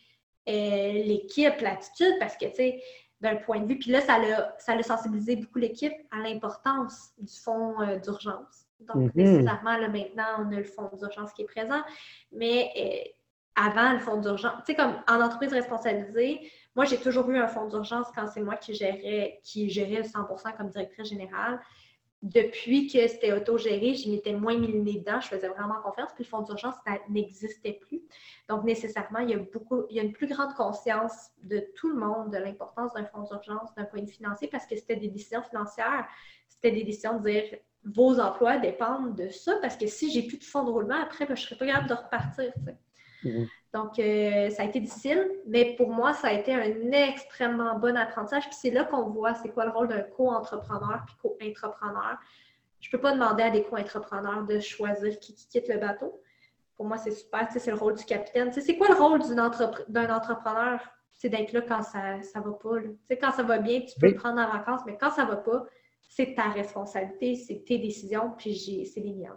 euh, 0.49 0.91
l'équipe, 0.91 1.61
l'attitude, 1.61 2.15
parce 2.19 2.35
que, 2.35 2.45
tu 2.45 2.55
sais, 2.55 2.83
d'un 3.21 3.37
point 3.37 3.61
de 3.61 3.67
vue, 3.67 3.79
puis 3.79 3.91
là, 3.91 4.01
ça 4.01 4.15
a, 4.15 4.59
ça 4.59 4.81
sensibilisé 4.83 5.37
beaucoup 5.37 5.59
l'équipe 5.59 5.93
à 6.11 6.19
l'importance 6.19 7.13
du 7.17 7.33
fonds 7.33 7.79
euh, 7.79 7.97
d'urgence. 7.97 8.65
Donc, 8.81 8.97
mhm. 8.97 9.11
nécessairement, 9.15 9.77
là, 9.77 9.87
maintenant, 9.87 10.25
on 10.39 10.51
a 10.51 10.57
le 10.57 10.63
fonds 10.65 10.91
d'urgence 10.97 11.31
qui 11.31 11.43
est 11.43 11.45
présent, 11.45 11.81
mais 12.33 13.13
avant, 13.55 13.93
le 13.93 13.99
fonds 13.99 14.19
d'urgence, 14.19 14.55
tu 14.65 14.73
sais, 14.73 14.75
comme 14.75 14.95
en 15.07 15.21
entreprise 15.21 15.53
responsabilisée, 15.53 16.51
moi, 16.75 16.83
j'ai 16.83 16.97
toujours 16.97 17.29
eu 17.29 17.37
un 17.37 17.47
fonds 17.47 17.67
d'urgence 17.67 18.07
quand 18.13 18.27
c'est 18.27 18.41
moi 18.41 18.57
qui 18.57 18.73
gérais, 18.73 19.39
qui 19.43 19.69
gérais 19.69 20.01
100% 20.01 20.57
comme 20.57 20.69
directrice 20.69 21.07
générale 21.07 21.61
depuis 22.23 22.87
que 22.87 23.05
c'était 23.05 23.33
autogéré, 23.33 23.95
je 23.95 24.09
m'étais 24.09 24.31
moins 24.31 24.57
mis 24.57 24.97
dedans, 24.97 25.19
je 25.19 25.27
faisais 25.27 25.49
vraiment 25.49 25.81
confiance, 25.83 26.09
puis 26.15 26.23
le 26.23 26.29
fonds 26.29 26.41
d'urgence, 26.41 26.75
n'existait 27.09 27.73
plus. 27.73 28.01
Donc, 28.47 28.63
nécessairement, 28.63 29.19
il 29.19 29.31
y 29.31 29.33
a 29.33 29.39
beaucoup, 29.39 29.83
il 29.89 29.97
y 29.97 29.99
a 29.99 30.03
une 30.03 30.13
plus 30.13 30.27
grande 30.27 30.53
conscience 30.53 31.31
de 31.43 31.59
tout 31.75 31.89
le 31.89 31.95
monde 31.95 32.31
de 32.31 32.37
l'importance 32.37 32.93
d'un 32.93 33.03
fonds 33.05 33.23
d'urgence 33.23 33.75
d'un 33.75 33.83
point 33.83 33.99
de 33.99 34.05
vue 34.05 34.13
financier 34.13 34.47
parce 34.47 34.65
que 34.65 34.77
c'était 34.77 34.95
des 34.95 35.09
décisions 35.09 35.43
financières, 35.43 36.07
c'était 36.47 36.71
des 36.71 36.85
décisions 36.85 37.19
de 37.19 37.29
dire 37.29 37.43
vos 37.83 38.17
emplois 38.21 38.57
dépendent 38.57 39.15
de 39.15 39.27
ça 39.27 39.57
parce 39.61 39.75
que 39.75 39.87
si 39.87 40.09
j'ai 40.09 40.21
plus 40.23 40.37
de 40.37 40.45
fonds 40.45 40.63
de 40.63 40.71
roulement, 40.71 41.01
après, 41.01 41.25
ben, 41.25 41.35
je 41.35 41.41
ne 41.41 41.45
serais 41.45 41.57
pas 41.57 41.65
capable 41.65 41.89
de 41.89 41.93
repartir. 41.93 42.53
Mhm. 43.25 43.47
Donc, 43.73 43.97
euh, 43.97 44.51
ça 44.51 44.61
a 44.61 44.65
été 44.65 44.79
difficile, 44.79 45.31
mais 45.47 45.75
pour 45.75 45.89
moi, 45.89 46.13
ça 46.13 46.27
a 46.27 46.33
été 46.33 46.53
un 46.53 46.91
extrêmement 46.91 47.79
bon 47.79 47.97
apprentissage. 47.97 48.43
Puis 48.43 48.57
c'est 48.61 48.69
là 48.69 48.83
qu'on 48.83 49.09
voit 49.09 49.33
c'est 49.33 49.49
quoi 49.49 49.65
le 49.65 49.71
rôle 49.71 49.87
d'un 49.87 50.01
co-entrepreneur 50.01 51.03
puis 51.07 51.15
co-entrepreneur. 51.21 52.17
Je 52.79 52.89
ne 52.89 52.91
peux 52.91 52.99
pas 52.99 53.13
demander 53.13 53.43
à 53.43 53.49
des 53.49 53.63
co-entrepreneurs 53.63 54.43
de 54.43 54.59
choisir 54.59 55.17
qui, 55.19 55.33
quitte 55.33 55.67
le 55.69 55.79
bateau. 55.79 56.21
Pour 56.75 56.85
moi, 56.85 56.97
c'est 56.97 57.11
super. 57.11 57.47
c'est 57.51 57.71
le 57.71 57.77
rôle 57.77 57.95
du 57.95 58.03
capitaine. 58.05 58.51
c'est 58.51 58.77
quoi 58.77 58.89
le 58.89 58.95
rôle 58.95 59.21
d'un 59.87 60.15
entrepreneur? 60.15 60.79
C'est 61.11 61.29
d'être 61.29 61.51
là 61.53 61.61
quand 61.61 61.81
ça 61.81 62.17
ne 62.17 62.43
va 62.43 62.51
pas. 62.51 63.15
Quand 63.19 63.31
ça 63.31 63.43
va 63.43 63.57
bien, 63.57 63.81
tu 63.81 63.99
peux 63.99 64.07
le 64.07 64.15
prendre 64.15 64.39
en 64.39 64.51
vacances, 64.51 64.81
mais 64.85 64.97
quand 64.99 65.09
ça 65.09 65.23
ne 65.25 65.29
va 65.29 65.37
pas, 65.37 65.65
c'est 66.09 66.35
ta 66.35 66.49
responsabilité, 66.49 67.35
c'est 67.35 67.63
tes 67.65 67.79
décisions, 67.79 68.33
puis 68.37 68.85
c'est 68.85 68.99
les 68.99 69.13
miennes. 69.13 69.31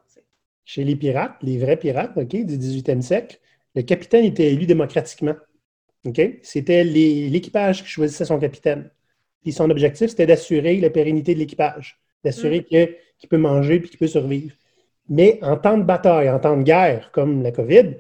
Chez 0.65 0.85
les 0.85 0.97
pirates, 0.97 1.37
les 1.43 1.59
vrais 1.59 1.77
pirates 1.77 2.17
ok, 2.17 2.29
du 2.29 2.59
18e 2.59 3.01
siècle, 3.01 3.39
le 3.77 3.83
capitaine 3.83 4.25
était 4.25 4.53
élu 4.53 4.67
démocratiquement. 4.67 5.37
C'était 6.43 6.83
l'équipage 6.83 7.83
qui 7.83 7.89
choisissait 7.89 8.25
son 8.25 8.39
capitaine. 8.39 8.91
Puis 9.43 9.53
son 9.53 9.71
objectif, 9.71 10.11
c'était 10.11 10.27
d'assurer 10.27 10.81
la 10.81 10.91
pérennité 10.91 11.35
de 11.35 11.41
l'équipage, 11.41 12.01
d'assurer 12.25 12.61
mm. 12.61 12.65
qu'il 12.65 13.29
peut 13.29 13.37
manger 13.37 13.75
et 13.75 13.83
qu'il 13.83 13.99
peut 13.99 14.07
survivre. 14.07 14.55
Mais 15.09 15.39
en 15.43 15.57
temps 15.57 15.79
de 15.79 15.83
bataille, 15.85 16.31
en 16.31 16.39
temps 16.41 16.57
de 16.57 16.63
guerre, 16.63 17.11
comme 17.13 17.43
la 17.43 17.53
COVID, 17.53 17.97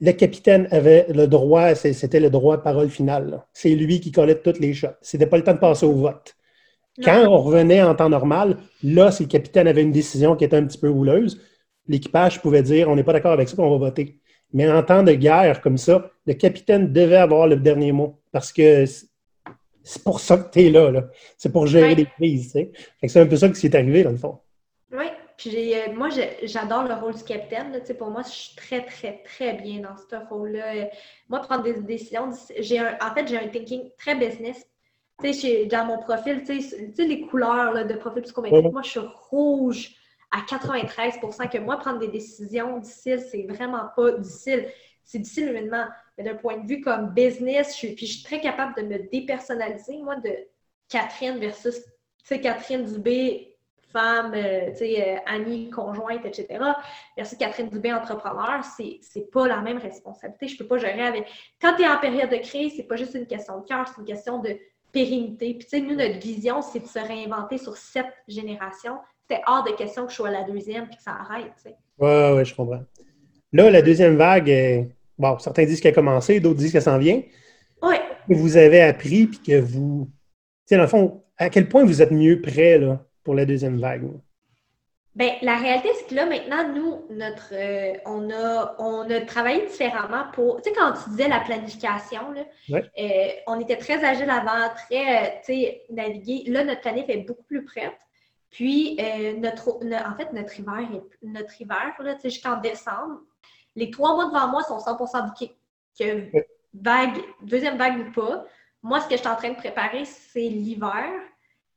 le 0.00 0.12
capitaine 0.12 0.68
avait 0.70 1.06
le 1.08 1.26
droit, 1.26 1.74
c'était 1.74 2.20
le 2.20 2.30
droit 2.30 2.58
de 2.58 2.62
parole 2.62 2.90
finale. 2.90 3.42
C'est 3.52 3.74
lui 3.74 4.00
qui 4.00 4.12
collait 4.12 4.40
toutes 4.40 4.60
les 4.60 4.74
shots. 4.74 4.88
C'était 5.00 5.26
pas 5.26 5.38
le 5.38 5.44
temps 5.44 5.54
de 5.54 5.58
passer 5.58 5.86
au 5.86 5.94
vote. 5.94 6.36
Quand 7.02 7.26
on 7.26 7.38
revenait 7.38 7.82
en 7.82 7.94
temps 7.94 8.10
normal, 8.10 8.58
là, 8.82 9.10
si 9.10 9.24
le 9.24 9.28
capitaine 9.28 9.66
avait 9.66 9.82
une 9.82 9.92
décision 9.92 10.36
qui 10.36 10.44
était 10.44 10.56
un 10.56 10.66
petit 10.66 10.78
peu 10.78 10.88
houleuse, 10.88 11.40
l'équipage 11.88 12.40
pouvait 12.42 12.62
dire 12.62 12.88
on 12.88 12.96
n'est 12.96 13.02
pas 13.02 13.12
d'accord 13.14 13.32
avec 13.32 13.48
ça, 13.48 13.56
on 13.58 13.70
va 13.70 13.78
voter. 13.78 14.20
Mais 14.54 14.70
en 14.70 14.82
temps 14.84 15.02
de 15.02 15.12
guerre 15.12 15.60
comme 15.60 15.76
ça, 15.76 16.10
le 16.26 16.34
capitaine 16.34 16.92
devait 16.92 17.16
avoir 17.16 17.48
le 17.48 17.56
dernier 17.56 17.90
mot 17.90 18.20
parce 18.30 18.52
que 18.52 18.84
c'est 18.86 20.02
pour 20.02 20.20
ça 20.20 20.38
que 20.38 20.50
tu 20.50 20.66
es 20.66 20.70
là. 20.70 20.90
C'est 21.36 21.52
pour 21.52 21.66
gérer 21.66 21.94
les 21.96 22.06
crises. 22.06 22.56
C'est 23.04 23.20
un 23.20 23.26
peu 23.26 23.36
ça 23.36 23.48
qui 23.48 23.56
s'est 23.56 23.76
arrivé, 23.76 24.04
dans 24.04 24.12
le 24.12 24.16
fond. 24.16 24.38
Oui. 24.92 25.06
Puis 25.36 25.74
euh, 25.74 25.92
moi, 25.92 26.08
j'adore 26.44 26.84
le 26.84 26.94
rôle 26.94 27.14
du 27.14 27.24
capitaine. 27.24 27.72
Là, 27.72 27.80
pour 27.98 28.10
moi, 28.10 28.22
je 28.22 28.30
suis 28.30 28.56
très, 28.56 28.84
très, 28.86 29.22
très 29.24 29.54
bien 29.54 29.80
dans 29.80 29.96
ce 29.96 30.16
rôle-là. 30.30 30.88
Moi, 31.28 31.40
prendre 31.40 31.64
des 31.64 31.74
décisions, 31.80 32.30
j'ai 32.60 32.80
en 32.80 33.14
fait, 33.14 33.26
j'ai 33.26 33.38
un 33.38 33.48
thinking 33.48 33.90
très 33.98 34.14
business. 34.14 34.64
Dans 35.20 35.86
mon 35.86 35.98
profil, 35.98 36.42
tu 36.44 36.60
sais, 36.60 36.92
les 36.98 37.22
couleurs 37.22 37.86
de 37.86 37.94
profil 37.94 38.22
psychométrique, 38.22 38.72
moi, 38.72 38.82
je 38.82 38.90
suis 38.90 39.00
rouge 39.30 39.96
à 40.34 40.40
93% 40.40 41.48
que 41.48 41.58
moi, 41.58 41.76
prendre 41.76 42.00
des 42.00 42.08
décisions 42.08 42.78
difficiles, 42.78 43.24
c'est 43.30 43.46
vraiment 43.48 43.88
pas 43.94 44.12
difficile. 44.12 44.66
C'est 45.04 45.20
difficile 45.20 45.50
humainement. 45.50 45.86
Mais 46.18 46.24
d'un 46.24 46.34
point 46.34 46.56
de 46.58 46.66
vue 46.66 46.80
comme 46.80 47.10
business, 47.10 47.68
je 47.68 47.76
suis, 47.76 47.94
puis 47.94 48.06
je 48.06 48.14
suis 48.14 48.24
très 48.24 48.40
capable 48.40 48.74
de 48.76 48.82
me 48.82 48.98
dépersonnaliser, 49.10 49.98
moi, 49.98 50.16
de 50.16 50.30
Catherine 50.88 51.38
versus, 51.38 51.76
tu 51.76 51.90
sais, 52.24 52.40
Catherine 52.40 52.84
Dubé, 52.84 53.56
femme, 53.92 54.32
euh, 54.34 54.70
tu 54.72 54.78
sais, 54.78 55.08
euh, 55.08 55.18
amie, 55.26 55.70
conjointe, 55.70 56.24
etc. 56.24 56.58
Versus 57.16 57.38
Catherine 57.38 57.68
Dubé, 57.68 57.92
entrepreneur, 57.92 58.64
c'est 58.64 59.30
pas 59.30 59.46
la 59.46 59.60
même 59.60 59.78
responsabilité. 59.78 60.48
Je 60.48 60.58
peux 60.58 60.66
pas 60.66 60.78
gérer 60.78 61.02
avec. 61.02 61.28
Quand 61.60 61.76
tu 61.76 61.82
es 61.82 61.88
en 61.88 61.98
période 61.98 62.30
de 62.30 62.38
crise, 62.38 62.72
c'est 62.76 62.88
pas 62.88 62.96
juste 62.96 63.14
une 63.14 63.26
question 63.26 63.60
de 63.60 63.66
cœur, 63.66 63.86
c'est 63.86 64.00
une 64.00 64.06
question 64.06 64.40
de 64.40 64.58
pérennité. 64.90 65.54
Puis, 65.54 65.64
tu 65.64 65.68
sais, 65.68 65.80
nous, 65.80 65.94
notre 65.94 66.18
vision, 66.18 66.60
c'est 66.60 66.80
de 66.80 66.86
se 66.86 66.98
réinventer 66.98 67.58
sur 67.58 67.76
sept 67.76 68.06
générations. 68.26 68.98
C'est 69.30 69.40
hors 69.46 69.64
de 69.64 69.72
question 69.72 70.04
que 70.04 70.10
je 70.10 70.16
sois 70.16 70.30
la 70.30 70.42
deuxième 70.42 70.84
et 70.84 70.96
que 70.96 71.02
ça 71.02 71.12
arrête. 71.12 71.52
Oui, 71.98 72.10
oui, 72.36 72.44
je 72.44 72.54
comprends. 72.54 72.82
Là, 73.52 73.70
la 73.70 73.82
deuxième 73.82 74.16
vague, 74.16 74.88
bon, 75.18 75.38
certains 75.38 75.64
disent 75.64 75.80
qu'elle 75.80 75.92
a 75.92 75.94
commencé, 75.94 76.40
d'autres 76.40 76.58
disent 76.58 76.72
qu'elle 76.72 76.82
s'en 76.82 76.98
vient. 76.98 77.22
Oui. 77.82 77.96
Vous 78.28 78.56
avez 78.56 78.82
appris, 78.82 79.26
puis 79.26 79.40
que 79.40 79.60
vous. 79.60 80.08
Tu 80.66 80.68
sais, 80.70 80.76
dans 80.76 80.82
le 80.82 80.88
fond, 80.88 81.22
à 81.36 81.50
quel 81.50 81.68
point 81.68 81.84
vous 81.84 82.02
êtes 82.02 82.10
mieux 82.10 82.40
prêt 82.40 82.78
là, 82.78 83.04
pour 83.22 83.34
la 83.34 83.44
deuxième 83.44 83.78
vague? 83.78 84.08
Bien, 85.14 85.34
la 85.42 85.56
réalité, 85.56 85.90
c'est 85.94 86.08
que 86.08 86.14
là, 86.16 86.26
maintenant, 86.26 86.74
nous, 86.74 87.16
notre, 87.16 87.52
euh, 87.52 87.92
on, 88.04 88.30
a, 88.30 88.74
on 88.80 89.08
a 89.08 89.20
travaillé 89.20 89.64
différemment 89.66 90.24
pour. 90.32 90.60
Tu 90.60 90.70
sais, 90.70 90.76
quand 90.76 90.92
tu 90.92 91.10
disais 91.10 91.28
la 91.28 91.38
planification, 91.38 92.32
là, 92.32 92.80
euh, 92.98 93.28
on 93.46 93.60
était 93.60 93.76
très 93.76 94.04
agile 94.04 94.28
avant, 94.28 94.74
très, 94.74 95.16
euh, 95.16 95.28
tu 95.44 95.54
sais, 95.54 95.82
naviguer. 95.90 96.50
Là, 96.50 96.64
notre 96.64 96.80
planif 96.80 97.04
est 97.08 97.18
beaucoup 97.18 97.44
plus 97.44 97.64
prête. 97.64 97.92
Puis, 98.54 98.96
notre, 99.38 99.80
en 99.84 100.16
fait, 100.16 100.32
notre 100.32 100.60
hiver, 100.60 100.88
notre 101.22 101.60
hiver 101.60 101.92
là, 101.98 102.16
jusqu'en 102.22 102.60
décembre, 102.60 103.20
les 103.74 103.90
trois 103.90 104.14
mois 104.14 104.26
devant 104.26 104.46
moi 104.48 104.62
sont 104.62 104.78
100 104.78 105.26
bouqués. 105.26 105.56
Que 105.98 106.30
vague, 106.72 107.18
deuxième 107.42 107.76
vague 107.76 108.08
ou 108.08 108.12
pas. 108.12 108.46
Moi, 108.82 109.00
ce 109.00 109.08
que 109.08 109.16
je 109.16 109.20
suis 109.20 109.28
en 109.28 109.34
train 109.34 109.50
de 109.50 109.56
préparer, 109.56 110.04
c'est 110.04 110.48
l'hiver. 110.48 111.10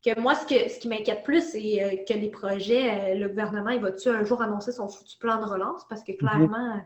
Que 0.06 0.20
moi, 0.20 0.36
ce, 0.36 0.46
que, 0.46 0.70
ce 0.70 0.80
qui 0.80 0.88
m'inquiète 0.88 1.24
plus, 1.24 1.52
c'est 1.52 1.84
euh, 1.84 2.04
que 2.08 2.14
les 2.14 2.30
projets, 2.30 2.92
euh, 2.92 3.16
le 3.16 3.28
gouvernement, 3.30 3.72
il 3.72 3.82
va-tu 3.82 4.10
un 4.10 4.24
jour 4.24 4.42
annoncer 4.44 4.72
son 4.72 4.88
foutu 4.88 5.18
plan 5.18 5.40
de 5.40 5.46
relance? 5.46 5.84
Parce 5.90 6.04
que 6.04 6.12
mhm. 6.12 6.18
clairement, 6.20 6.86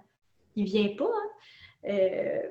il 0.56 0.64
ne 0.64 0.70
vient 0.70 0.96
pas. 0.98 1.06
Hein. 1.06 1.90
Euh, 1.90 2.42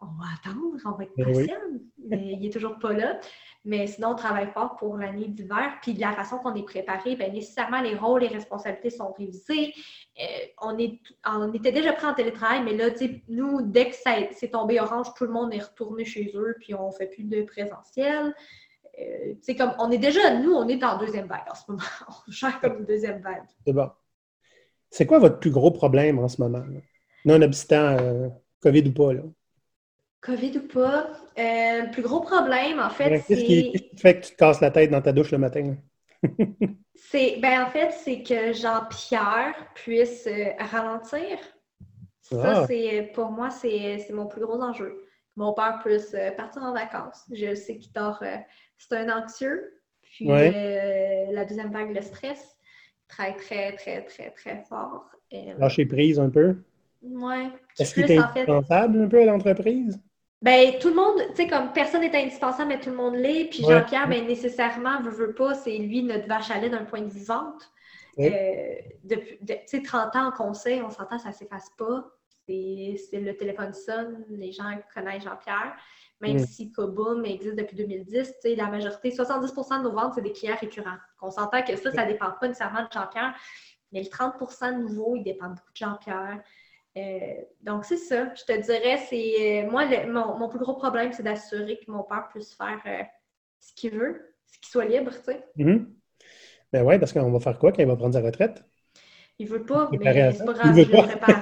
on 0.00 0.06
va 0.06 0.26
attendre, 0.38 0.76
on 0.84 0.90
va 0.92 1.04
être 1.04 1.16
ben 1.16 1.26
patient, 1.26 1.60
mais 2.08 2.32
il 2.32 2.40
n'est 2.40 2.50
toujours 2.50 2.78
pas 2.78 2.92
là. 2.92 3.18
Mais 3.66 3.86
sinon, 3.86 4.10
on 4.10 4.14
travaille 4.14 4.50
fort 4.52 4.76
pour 4.76 4.98
l'année 4.98 5.26
d'hiver. 5.26 5.78
Puis 5.80 5.94
de 5.94 6.00
la 6.00 6.12
façon 6.12 6.36
qu'on 6.38 6.54
est 6.54 6.64
préparé, 6.64 7.16
bien, 7.16 7.30
nécessairement, 7.30 7.80
les 7.80 7.94
rôles, 7.94 8.20
les 8.20 8.28
responsabilités 8.28 8.90
sont 8.90 9.12
révisés. 9.12 9.72
Euh, 10.20 10.24
on, 10.60 10.76
est, 10.78 11.00
on 11.26 11.50
était 11.52 11.72
déjà 11.72 11.94
prêt 11.94 12.06
en 12.06 12.14
télétravail, 12.14 12.62
mais 12.62 12.76
là, 12.76 12.90
nous, 13.28 13.62
dès 13.62 13.88
que 13.88 13.96
c'est 14.32 14.48
tombé 14.48 14.80
orange, 14.80 15.14
tout 15.16 15.24
le 15.24 15.32
monde 15.32 15.54
est 15.54 15.62
retourné 15.62 16.04
chez 16.04 16.30
eux, 16.34 16.56
puis 16.60 16.74
on 16.74 16.88
ne 16.88 16.92
fait 16.92 17.06
plus 17.06 17.24
de 17.24 17.42
présentiel. 17.42 18.34
Euh, 19.00 19.54
comme 19.56 19.72
on 19.78 19.90
est 19.90 19.98
déjà, 19.98 20.38
nous, 20.38 20.52
on 20.52 20.68
est 20.68 20.82
en 20.84 20.98
deuxième 20.98 21.26
vague 21.26 21.48
en 21.50 21.54
ce 21.54 21.62
moment. 21.68 21.82
On 22.28 22.30
gère 22.30 22.60
comme 22.60 22.78
une 22.78 22.84
deuxième 22.84 23.20
vague. 23.22 23.42
C'est 23.66 23.72
bon. 23.72 23.90
C'est 24.90 25.06
quoi 25.06 25.18
votre 25.18 25.40
plus 25.40 25.50
gros 25.50 25.72
problème 25.72 26.20
en 26.20 26.28
ce 26.28 26.40
moment? 26.40 26.62
Non-obstant 27.24 27.96
euh, 27.98 28.28
COVID 28.60 28.86
ou 28.86 28.92
pas, 28.92 29.12
là? 29.14 29.22
COVID 30.24 30.56
ou 30.56 30.68
pas, 30.68 31.10
euh, 31.38 31.82
le 31.82 31.90
plus 31.90 32.02
gros 32.02 32.20
problème, 32.20 32.80
en 32.80 32.88
fait, 32.88 33.18
c'est... 33.18 33.34
Qu'est-ce 33.34 33.44
qui, 33.44 33.90
fait 33.96 34.20
que 34.20 34.26
tu 34.26 34.32
te 34.32 34.36
casses 34.36 34.60
la 34.60 34.70
tête 34.70 34.90
dans 34.90 35.02
ta 35.02 35.12
douche 35.12 35.32
le 35.32 35.38
matin? 35.38 35.76
c'est, 36.94 37.38
ben, 37.40 37.64
en 37.64 37.66
fait, 37.66 37.90
c'est 37.92 38.22
que 38.22 38.54
Jean-Pierre 38.54 39.54
puisse 39.74 40.26
euh, 40.26 40.46
ralentir. 40.58 41.38
Ça, 42.22 42.62
ah. 42.62 42.66
c'est, 42.66 43.10
pour 43.14 43.30
moi, 43.32 43.50
c'est, 43.50 44.06
mon 44.12 44.26
plus 44.26 44.40
gros 44.40 44.62
enjeu. 44.62 45.04
Mon 45.36 45.52
père 45.52 45.80
puisse 45.84 46.14
euh, 46.14 46.30
partir 46.30 46.62
en 46.62 46.72
vacances. 46.72 47.24
Je 47.30 47.54
sais 47.54 47.76
qu'il 47.76 47.92
dort... 47.92 48.22
c'est 48.78 48.96
un 48.96 49.14
anxieux. 49.14 49.74
Puis 50.00 50.26
la 50.26 51.44
deuxième 51.44 51.70
vague, 51.70 51.94
le 51.94 52.00
stress, 52.00 52.56
très, 53.08 53.34
très, 53.34 53.72
très, 53.72 54.02
très, 54.04 54.30
très 54.30 54.62
fort. 54.68 55.04
Lâcher 55.58 55.84
prise 55.84 56.18
un 56.18 56.30
peu? 56.30 56.56
Oui. 57.02 57.50
Est-ce 57.78 57.92
qu'il 57.92 58.10
est 58.10 58.16
indispensable 58.16 59.02
un 59.02 59.08
peu 59.08 59.20
à 59.20 59.24
l'entreprise? 59.26 60.00
Ben, 60.44 60.78
tout 60.78 60.90
le 60.90 60.94
monde, 60.94 61.22
tu 61.30 61.36
sais, 61.36 61.48
comme 61.48 61.72
personne 61.72 62.02
n'est 62.02 62.14
indispensable, 62.14 62.68
mais 62.68 62.78
tout 62.78 62.90
le 62.90 62.96
monde 62.96 63.14
l'est. 63.14 63.46
Puis 63.46 63.64
Jean-Pierre, 63.64 64.06
ben, 64.06 64.26
nécessairement, 64.26 65.00
veut, 65.00 65.10
veut 65.10 65.34
pas, 65.34 65.54
c'est 65.54 65.78
lui 65.78 66.02
notre 66.02 66.28
vache 66.28 66.50
à 66.50 66.58
lait 66.58 66.68
d'un 66.68 66.84
point 66.84 67.00
de 67.00 67.08
vue 67.08 67.24
vente. 67.24 67.72
Euh, 68.18 68.74
depuis, 69.04 69.38
tu 69.38 69.54
sais, 69.64 69.82
30 69.82 70.14
ans 70.16 70.26
en 70.26 70.32
conseil, 70.32 70.82
on 70.82 70.90
s'entend, 70.90 71.18
ça 71.18 71.30
ne 71.30 71.34
s'efface 71.34 71.70
pas. 71.78 72.10
C'est 72.46 73.20
le 73.20 73.34
téléphone 73.38 73.72
sonne, 73.72 74.22
les 74.28 74.52
gens 74.52 74.70
connaissent 74.94 75.24
Jean-Pierre. 75.24 75.76
Même 76.20 76.38
si 76.38 76.70
Koboom 76.70 77.24
existe 77.24 77.56
depuis 77.56 77.76
2010, 77.76 78.34
la 78.56 78.66
majorité, 78.66 79.08
70% 79.08 79.78
de 79.78 79.84
nos 79.84 79.92
ventes, 79.92 80.12
c'est 80.14 80.22
des 80.22 80.32
clients 80.32 80.56
récurrents. 80.60 80.98
On 81.22 81.30
s'entend 81.30 81.62
que 81.62 81.74
ça, 81.74 81.90
ça 81.90 82.04
ne 82.04 82.12
dépend 82.12 82.32
pas 82.38 82.48
nécessairement 82.48 82.82
de 82.82 82.88
Jean-Pierre, 82.92 83.34
mais 83.92 84.02
le 84.02 84.08
30% 84.08 84.76
de 84.76 84.82
nouveaux, 84.82 85.16
ils 85.16 85.22
dépendent 85.22 85.54
beaucoup 85.54 85.72
de 85.72 85.76
Jean-Pierre. 85.76 86.42
Euh, 86.96 87.42
donc, 87.62 87.84
c'est 87.84 87.96
ça. 87.96 88.32
Je 88.34 88.44
te 88.44 88.60
dirais, 88.60 88.98
c'est 89.08 89.64
euh, 89.64 89.70
moi, 89.70 89.84
mon, 90.06 90.48
plus 90.48 90.58
gros 90.58 90.74
problème, 90.74 91.12
c'est 91.12 91.22
d'assurer 91.22 91.78
que 91.84 91.90
mon 91.90 92.04
père 92.04 92.28
puisse 92.30 92.54
faire 92.54 92.80
euh, 92.86 93.02
ce 93.60 93.72
qu'il 93.74 93.90
veut, 93.92 94.34
qu'il 94.60 94.70
soit 94.70 94.84
libre, 94.84 95.10
tu 95.12 95.32
sais. 95.32 95.44
Mm-hmm. 95.58 95.86
Ben 96.72 96.84
oui, 96.84 96.98
parce 96.98 97.12
qu'on 97.12 97.30
va 97.30 97.40
faire 97.40 97.58
quoi 97.58 97.72
quand 97.72 97.82
il 97.82 97.88
va 97.88 97.96
prendre 97.96 98.14
sa 98.14 98.20
retraite? 98.20 98.62
Il 99.38 99.48
veut 99.48 99.64
pas, 99.64 99.88
mais 99.90 99.98
c'est 100.32 100.44
pas 100.44 100.52
grave, 100.52 100.78
il 100.78 100.84
je 100.84 100.92
le 100.92 101.02
prépare. 101.02 101.40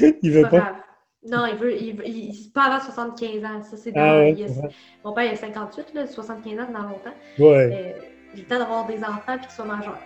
il 0.22 0.30
veut 0.32 0.48
pas. 0.48 0.76
Non, 1.24 1.46
il 1.46 1.56
veut, 1.56 1.80
il, 1.80 2.00
il, 2.04 2.52
pas 2.52 2.64
avant 2.64 2.84
75 2.84 3.44
ans. 3.44 3.62
Ça, 3.62 3.76
c'est 3.76 3.92
ah, 3.94 4.24
Mon 5.04 5.12
père, 5.12 5.24
il 5.24 5.30
a 5.30 5.36
58, 5.36 5.94
là, 5.94 6.06
75 6.08 6.58
ans, 6.58 6.72
dans 6.72 6.82
longtemps. 6.82 7.14
Ouais 7.38 7.91
j'ai 8.34 8.42
le 8.42 8.46
temps 8.46 8.58
d'avoir 8.58 8.86
des 8.86 8.98
enfants 8.98 9.34
et 9.36 9.40
qu'ils 9.40 9.50
soient 9.50 9.64
majeurs. 9.64 9.98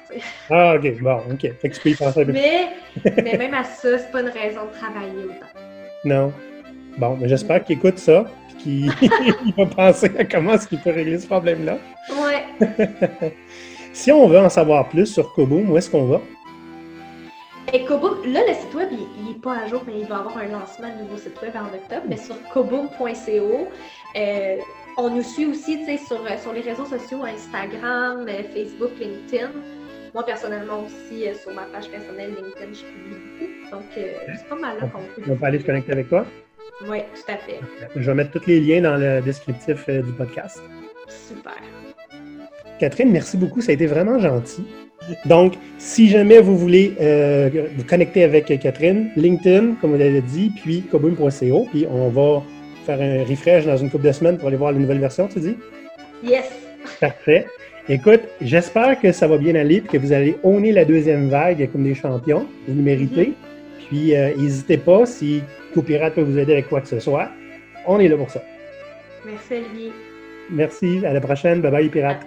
Ah, 0.50 0.74
OK. 0.76 1.00
Bon, 1.00 1.22
OK. 1.32 1.40
Fait 1.40 1.68
que 1.68 1.74
tu 1.74 1.80
peux 1.80 1.90
y 1.90 1.94
penser. 1.94 2.24
Mais, 2.24 2.68
mais 3.04 3.36
même 3.36 3.54
à 3.54 3.64
ça, 3.64 3.98
c'est 3.98 4.10
pas 4.10 4.20
une 4.20 4.28
raison 4.28 4.62
de 4.66 4.78
travailler 4.78 5.24
autant. 5.24 5.60
Non. 6.04 6.32
Bon, 6.98 7.16
mais 7.20 7.28
j'espère 7.28 7.62
qu'il 7.64 7.76
écoute 7.78 7.98
ça 7.98 8.24
et 8.50 8.62
qu'il 8.62 8.90
va 9.56 9.66
penser 9.66 10.10
à 10.18 10.24
comment 10.24 10.54
est-ce 10.54 10.66
qu'il 10.66 10.80
peut 10.80 10.90
régler 10.90 11.18
ce 11.18 11.26
problème-là. 11.26 11.78
Ouais. 12.10 13.34
si 13.92 14.10
on 14.10 14.26
veut 14.28 14.38
en 14.38 14.48
savoir 14.48 14.88
plus 14.88 15.06
sur 15.06 15.32
Koboom, 15.34 15.70
où 15.70 15.76
est-ce 15.76 15.90
qu'on 15.90 16.06
va? 16.06 16.20
Et 17.72 17.84
Koboom, 17.84 18.32
là, 18.32 18.40
le 18.46 18.54
site 18.54 18.74
web, 18.74 18.88
il 18.92 19.28
n'est 19.28 19.38
pas 19.38 19.58
à 19.58 19.66
jour, 19.66 19.82
mais 19.86 19.94
il 19.98 20.06
va 20.06 20.18
avoir 20.18 20.38
un 20.38 20.46
lancement 20.46 20.88
de 20.88 21.02
nouveau 21.02 21.16
site 21.16 21.40
web 21.42 21.52
en 21.56 21.66
octobre. 21.74 22.02
Mais 22.08 22.16
sur 22.16 22.36
koboom.co, 22.52 23.68
euh, 24.16 24.56
on 24.96 25.10
nous 25.10 25.22
suit 25.22 25.46
aussi 25.46 25.78
sur, 26.06 26.24
euh, 26.24 26.36
sur 26.40 26.52
les 26.52 26.62
réseaux 26.62 26.86
sociaux, 26.86 27.22
Instagram, 27.24 28.26
euh, 28.28 28.42
Facebook, 28.54 28.92
LinkedIn. 28.98 29.50
Moi, 30.14 30.24
personnellement 30.24 30.84
aussi, 30.84 31.28
euh, 31.28 31.34
sur 31.34 31.52
ma 31.52 31.62
page 31.64 31.90
personnelle 31.90 32.30
LinkedIn, 32.30 32.72
je 32.72 32.84
publie 32.84 33.16
beaucoup. 33.38 33.76
Donc, 33.76 33.84
c'est 33.94 34.48
pas 34.48 34.56
mal 34.56 34.78
là 34.80 34.88
qu'on 34.88 35.00
peut. 35.00 35.30
On 35.30 35.36
peut 35.36 35.44
aller 35.44 35.58
se 35.58 35.64
connecter 35.64 35.92
avec 35.92 36.08
toi? 36.08 36.24
Oui, 36.88 36.98
tout 37.14 37.32
à 37.32 37.36
fait. 37.36 37.60
Je 37.94 38.00
vais 38.00 38.14
mettre 38.14 38.30
tous 38.30 38.46
les 38.46 38.60
liens 38.60 38.82
dans 38.82 38.96
le 38.96 39.20
descriptif 39.20 39.88
du 39.88 40.12
podcast. 40.12 40.62
Super. 41.08 41.56
Catherine, 42.78 43.10
merci 43.10 43.36
beaucoup. 43.36 43.60
Ça 43.60 43.72
a 43.72 43.74
été 43.74 43.86
vraiment 43.86 44.18
gentil. 44.18 44.64
Donc, 45.24 45.54
si 45.78 46.08
jamais 46.08 46.40
vous 46.40 46.56
voulez 46.56 46.94
vous 47.76 47.84
connecter 47.84 48.24
avec 48.24 48.46
Catherine, 48.60 49.10
LinkedIn, 49.16 49.76
comme 49.80 49.92
vous 49.92 49.98
l'avez 49.98 50.20
dit, 50.20 50.52
puis 50.62 50.82
koboom.co, 50.82 51.66
puis 51.70 51.86
on 51.90 52.08
va 52.10 52.42
faire 52.86 53.00
un 53.00 53.24
refresh 53.24 53.66
dans 53.66 53.76
une 53.76 53.90
couple 53.90 54.06
de 54.06 54.12
semaines 54.12 54.38
pour 54.38 54.48
aller 54.48 54.56
voir 54.56 54.72
la 54.72 54.78
nouvelle 54.78 55.00
version, 55.00 55.28
tu 55.28 55.40
dis? 55.40 55.56
Yes! 56.22 56.50
Parfait. 57.00 57.46
Écoute, 57.88 58.22
j'espère 58.40 58.98
que 59.00 59.12
ça 59.12 59.28
va 59.28 59.38
bien 59.38 59.54
aller 59.54 59.76
et 59.76 59.80
que 59.80 59.98
vous 59.98 60.12
allez 60.12 60.36
owner 60.42 60.72
la 60.72 60.84
deuxième 60.84 61.28
vague 61.28 61.70
comme 61.70 61.84
des 61.84 61.94
champions. 61.94 62.46
Vous 62.66 62.74
le 62.74 62.82
méritez. 62.82 63.26
Mm-hmm. 63.26 63.86
Puis, 63.88 64.16
euh, 64.16 64.34
n'hésitez 64.36 64.78
pas, 64.78 65.06
si 65.06 65.42
Copirate 65.74 66.14
peut 66.14 66.22
vous 66.22 66.38
aider 66.38 66.54
avec 66.54 66.68
quoi 66.68 66.80
que 66.80 66.88
ce 66.88 66.98
soit, 66.98 67.28
on 67.86 68.00
est 68.00 68.08
là 68.08 68.16
pour 68.16 68.30
ça. 68.30 68.42
Merci, 69.24 69.54
Olivier. 69.54 69.92
Merci. 70.50 71.06
À 71.06 71.12
la 71.12 71.20
prochaine. 71.20 71.60
Bye 71.60 71.70
bye, 71.70 71.88
Pirate. 71.88 72.26